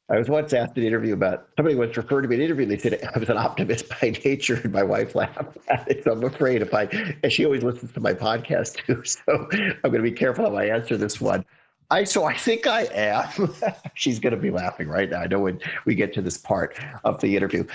I 0.09 0.17
was 0.17 0.29
once 0.29 0.53
asked 0.53 0.77
an 0.77 0.83
interview 0.83 1.13
about 1.13 1.49
somebody 1.57 1.75
once 1.75 1.97
referred 1.97 2.21
to 2.21 2.29
me 2.29 2.35
in 2.35 2.41
an 2.41 2.45
interview. 2.45 2.65
They 2.65 2.77
said 2.77 3.09
I 3.13 3.19
was 3.19 3.29
an 3.29 3.37
optimist 3.37 3.89
by 4.01 4.13
nature, 4.23 4.55
and 4.63 4.71
my 4.71 4.83
wife 4.83 5.15
laughed 5.15 5.57
at 5.67 5.89
it. 5.89 6.03
So 6.05 6.11
I'm 6.13 6.23
afraid 6.23 6.61
if 6.61 6.73
I, 6.73 6.83
and 7.23 7.31
she 7.31 7.45
always 7.45 7.63
listens 7.63 7.91
to 7.93 7.99
my 7.99 8.13
podcast 8.13 8.85
too. 8.85 9.03
So 9.05 9.47
I'm 9.83 9.91
going 9.91 9.95
to 9.95 10.01
be 10.01 10.11
careful 10.11 10.49
how 10.49 10.55
I 10.55 10.65
answer 10.65 10.95
this 10.95 11.19
one. 11.19 11.45
I 11.89 12.03
so 12.03 12.25
I 12.25 12.35
think 12.35 12.67
I 12.67 12.83
am. 12.93 13.53
She's 13.95 14.19
going 14.19 14.33
to 14.33 14.39
be 14.39 14.51
laughing 14.51 14.87
right 14.87 15.09
now. 15.09 15.19
I 15.19 15.27
know 15.27 15.39
when 15.39 15.59
we 15.85 15.95
get 15.95 16.13
to 16.13 16.21
this 16.21 16.37
part 16.37 16.77
of 17.03 17.19
the 17.21 17.35
interview. 17.35 17.65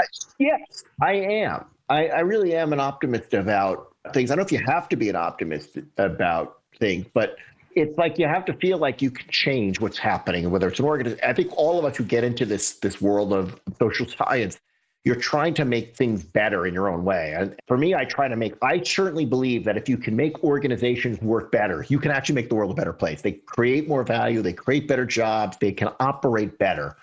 I, 0.00 0.04
yes, 0.38 0.84
I 1.00 1.12
am. 1.12 1.66
I, 1.88 2.08
I 2.08 2.20
really 2.20 2.54
am 2.54 2.72
an 2.72 2.80
optimist 2.80 3.34
about 3.34 3.94
things. 4.12 4.30
I 4.30 4.34
don't 4.34 4.42
know 4.42 4.46
if 4.46 4.52
you 4.52 4.64
have 4.66 4.88
to 4.90 4.96
be 4.96 5.08
an 5.08 5.16
optimist 5.16 5.78
about 5.98 6.60
things, 6.78 7.06
but 7.12 7.36
it's 7.74 7.96
like 7.98 8.18
you 8.18 8.26
have 8.26 8.44
to 8.46 8.54
feel 8.54 8.78
like 8.78 9.02
you 9.02 9.10
can 9.10 9.26
change 9.28 9.80
what's 9.80 9.98
happening, 9.98 10.50
whether 10.50 10.68
it's 10.68 10.78
an 10.78 10.84
organization. 10.84 11.24
I 11.24 11.32
think 11.32 11.56
all 11.56 11.78
of 11.78 11.84
us 11.84 11.96
who 11.96 12.04
get 12.04 12.24
into 12.24 12.44
this 12.44 12.74
this 12.74 13.00
world 13.00 13.32
of 13.32 13.60
social 13.78 14.06
science, 14.06 14.58
you're 15.04 15.16
trying 15.16 15.54
to 15.54 15.64
make 15.64 15.96
things 15.96 16.22
better 16.22 16.66
in 16.66 16.74
your 16.74 16.88
own 16.88 17.04
way. 17.04 17.34
And 17.36 17.56
for 17.66 17.76
me, 17.76 17.94
I 17.94 18.04
try 18.04 18.28
to 18.28 18.36
make. 18.36 18.54
I 18.62 18.82
certainly 18.82 19.24
believe 19.24 19.64
that 19.64 19.76
if 19.76 19.88
you 19.88 19.96
can 19.96 20.14
make 20.14 20.42
organizations 20.44 21.20
work 21.20 21.50
better, 21.50 21.84
you 21.88 21.98
can 21.98 22.10
actually 22.10 22.36
make 22.36 22.48
the 22.48 22.54
world 22.54 22.70
a 22.70 22.74
better 22.74 22.92
place. 22.92 23.22
They 23.22 23.32
create 23.32 23.88
more 23.88 24.04
value, 24.04 24.42
they 24.42 24.52
create 24.52 24.86
better 24.86 25.06
jobs, 25.06 25.56
they 25.60 25.72
can 25.72 25.88
operate 26.00 26.58
better. 26.58 26.96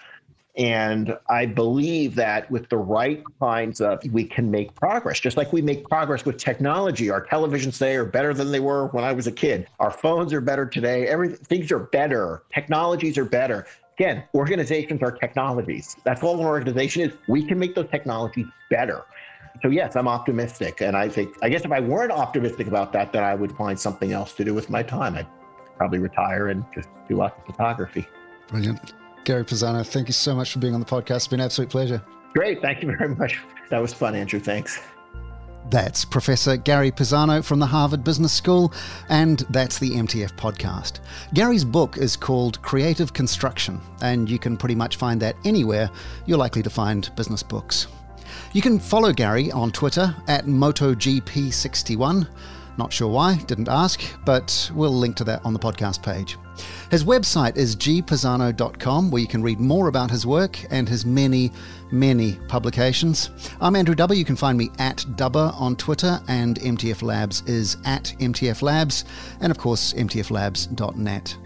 And 0.60 1.18
I 1.30 1.46
believe 1.46 2.16
that 2.16 2.52
with 2.52 2.68
the 2.68 2.78
right 2.78 3.24
kinds 3.40 3.80
of, 3.80 4.02
we 4.12 4.26
can 4.26 4.52
make 4.52 4.76
progress, 4.76 5.18
just 5.22 5.38
like 5.38 5.54
we 5.54 5.62
make 5.62 5.88
progress 5.88 6.26
with 6.26 6.38
technology. 6.38 7.10
Our 7.10 7.26
televisions 7.26 7.74
today 7.74 7.96
are 7.96 8.04
better 8.04 8.34
than 8.34 8.52
they 8.52 8.60
were 8.60 8.88
when 8.88 9.06
I 9.06 9.14
was 9.14 9.26
a 9.26 9.32
kid. 9.32 9.70
Our 9.80 9.90
phones 9.90 10.34
are 10.34 10.42
better 10.42 10.66
today. 10.66 11.08
Everything, 11.08 11.38
things 11.38 11.72
are 11.72 11.80
better. 11.80 12.44
Technologies 12.54 13.18
are 13.18 13.24
better. 13.24 13.68
Again, 13.98 14.26
organizations 14.36 15.02
are 15.02 15.14
technologies. 15.14 15.96
That's 16.04 16.24
all 16.24 16.38
an 16.38 16.46
organization 16.46 17.04
is. 17.04 17.14
We 17.30 17.42
can 17.46 17.58
make 17.58 17.74
those 17.74 17.90
technologies 17.90 18.48
better. 18.70 19.06
So 19.62 19.70
yes, 19.70 19.96
I'm 19.96 20.10
optimistic, 20.10 20.82
and 20.82 20.96
I 20.96 21.10
think 21.10 21.36
I 21.42 21.50
guess 21.50 21.66
if 21.66 21.72
I 21.72 21.80
weren't 21.80 22.12
optimistic 22.12 22.68
about 22.68 22.94
that, 22.94 23.12
then 23.12 23.24
I 23.24 23.36
would 23.36 23.52
find 23.54 23.78
something 23.78 24.14
else 24.14 24.34
to 24.34 24.46
do 24.46 24.54
with 24.54 24.70
my 24.70 24.84
time. 24.84 25.16
I'd 25.16 25.28
probably 25.76 26.00
retire 26.00 26.48
and 26.48 26.64
just 26.74 26.88
do 27.10 27.16
lots 27.16 27.38
of 27.40 27.46
photography. 27.46 28.06
Brilliant. 28.48 28.94
Gary 29.24 29.46
Pisano, 29.46 29.86
thank 29.86 30.08
you 30.08 30.14
so 30.14 30.36
much 30.36 30.52
for 30.52 30.60
being 30.60 30.74
on 30.74 30.80
the 30.80 30.86
podcast. 30.86 31.18
It's 31.18 31.28
been 31.28 31.40
an 31.40 31.46
absolute 31.46 31.70
pleasure. 31.70 32.02
Great. 32.34 32.62
Thank 32.62 32.82
you 32.82 32.96
very 32.96 33.16
much. 33.16 33.40
That 33.70 33.80
was 33.80 33.94
fun, 33.94 34.16
Andrew. 34.16 34.40
Thanks. 34.40 34.80
That's 35.70 36.04
Professor 36.04 36.58
Gary 36.58 36.90
Pisano 36.92 37.44
from 37.44 37.60
the 37.60 37.66
Harvard 37.66 38.04
Business 38.04 38.34
School, 38.34 38.74
and 39.10 39.40
that's 39.52 39.78
the 39.78 39.92
MTF 39.92 40.36
podcast. 40.36 41.00
Gary's 41.34 41.64
book 41.64 41.98
is 41.98 42.16
called 42.16 42.60
Creative 42.64 43.14
Construction, 43.14 43.80
and 44.02 44.28
you 44.30 44.40
can 44.40 44.58
pretty 44.58 44.74
much 44.74 44.96
find 44.96 45.22
that 45.22 45.36
anywhere 45.46 45.92
you're 46.26 46.40
likely 46.40 46.64
to 46.64 46.70
find 46.72 47.16
business 47.16 47.44
books. 47.44 47.88
You 48.54 48.64
can 48.64 48.80
follow 48.80 49.14
Gary 49.14 49.52
on 49.52 49.72
Twitter 49.72 50.16
at 50.28 50.46
MotoGP61. 50.46 52.28
Not 52.80 52.94
sure 52.94 53.10
why, 53.10 53.36
didn't 53.40 53.68
ask, 53.68 54.02
but 54.24 54.72
we'll 54.74 54.94
link 54.94 55.18
to 55.18 55.26
that 55.26 55.44
on 55.44 55.52
the 55.52 55.60
podcast 55.60 56.02
page. 56.02 56.38
His 56.90 57.04
website 57.04 57.58
is 57.58 57.76
gpisano.com, 57.76 59.12
where 59.12 59.22
you 59.22 59.28
can 59.28 59.44
read 59.44 59.60
more 59.60 59.90
about 59.90 60.10
his 60.10 60.26
work 60.26 60.58
and 60.72 60.88
his 60.88 61.06
many, 61.06 61.52
many 61.92 62.40
publications. 62.48 63.32
I'm 63.60 63.76
Andrew 63.76 63.96
Dubber. 63.96 64.16
You 64.16 64.24
can 64.24 64.38
find 64.38 64.58
me 64.58 64.70
at 64.80 65.00
Dubber 65.18 65.54
on 65.60 65.76
Twitter, 65.76 66.22
and 66.30 66.58
MTF 66.58 67.02
Labs 67.02 67.42
is 67.48 67.76
at 67.84 68.14
MTF 68.22 68.62
Labs, 68.62 69.04
and 69.42 69.52
of 69.52 69.58
course, 69.58 69.92
mtflabs.net. 69.92 71.38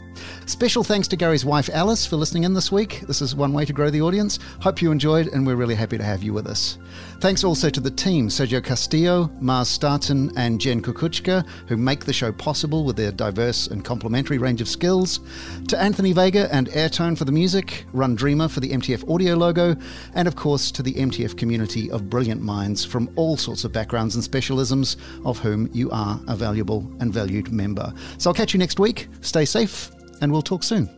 Special 0.45 0.83
thanks 0.83 1.07
to 1.07 1.15
Gary's 1.15 1.45
wife 1.45 1.69
Alice 1.73 2.05
for 2.05 2.15
listening 2.15 2.43
in 2.43 2.53
this 2.53 2.71
week. 2.71 3.01
This 3.07 3.21
is 3.21 3.35
one 3.35 3.53
way 3.53 3.65
to 3.65 3.73
grow 3.73 3.89
the 3.89 4.01
audience. 4.01 4.39
Hope 4.61 4.81
you 4.81 4.91
enjoyed, 4.91 5.27
and 5.27 5.45
we're 5.45 5.55
really 5.55 5.75
happy 5.75 5.97
to 5.97 6.03
have 6.03 6.21
you 6.21 6.33
with 6.33 6.47
us. 6.47 6.77
Thanks 7.19 7.43
also 7.43 7.69
to 7.69 7.79
the 7.79 7.89
team 7.89 8.27
Sergio 8.27 8.61
Castillo, 8.63 9.31
Mars 9.39 9.69
Starton, 9.69 10.31
and 10.37 10.59
Jen 10.59 10.81
Kukuchka, 10.81 11.47
who 11.67 11.77
make 11.77 12.03
the 12.03 12.11
show 12.11 12.31
possible 12.31 12.83
with 12.83 12.95
their 12.95 13.11
diverse 13.11 13.67
and 13.67 13.83
complementary 13.83 14.37
range 14.37 14.59
of 14.59 14.67
skills. 14.67 15.21
To 15.69 15.79
Anthony 15.79 16.11
Vega 16.11 16.53
and 16.53 16.67
Airtone 16.69 17.17
for 17.17 17.25
the 17.25 17.31
music, 17.31 17.85
Run 17.93 18.15
Dreamer 18.15 18.49
for 18.49 18.59
the 18.59 18.71
MTF 18.71 19.09
audio 19.09 19.35
logo, 19.35 19.75
and 20.15 20.27
of 20.27 20.35
course 20.35 20.69
to 20.71 20.83
the 20.83 20.93
MTF 20.93 21.37
community 21.37 21.89
of 21.91 22.09
brilliant 22.09 22.41
minds 22.41 22.83
from 22.83 23.09
all 23.15 23.37
sorts 23.37 23.63
of 23.63 23.71
backgrounds 23.71 24.15
and 24.15 24.23
specialisms, 24.23 24.97
of 25.25 25.39
whom 25.39 25.69
you 25.73 25.89
are 25.91 26.19
a 26.27 26.35
valuable 26.35 26.91
and 26.99 27.13
valued 27.13 27.51
member. 27.51 27.93
So 28.17 28.29
I'll 28.29 28.35
catch 28.35 28.53
you 28.53 28.59
next 28.59 28.79
week. 28.79 29.07
Stay 29.21 29.45
safe, 29.45 29.91
and 30.21 30.31
we'll 30.31 30.41
talk 30.41 30.63
soon. 30.63 30.89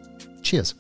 Cheers. 0.42 0.76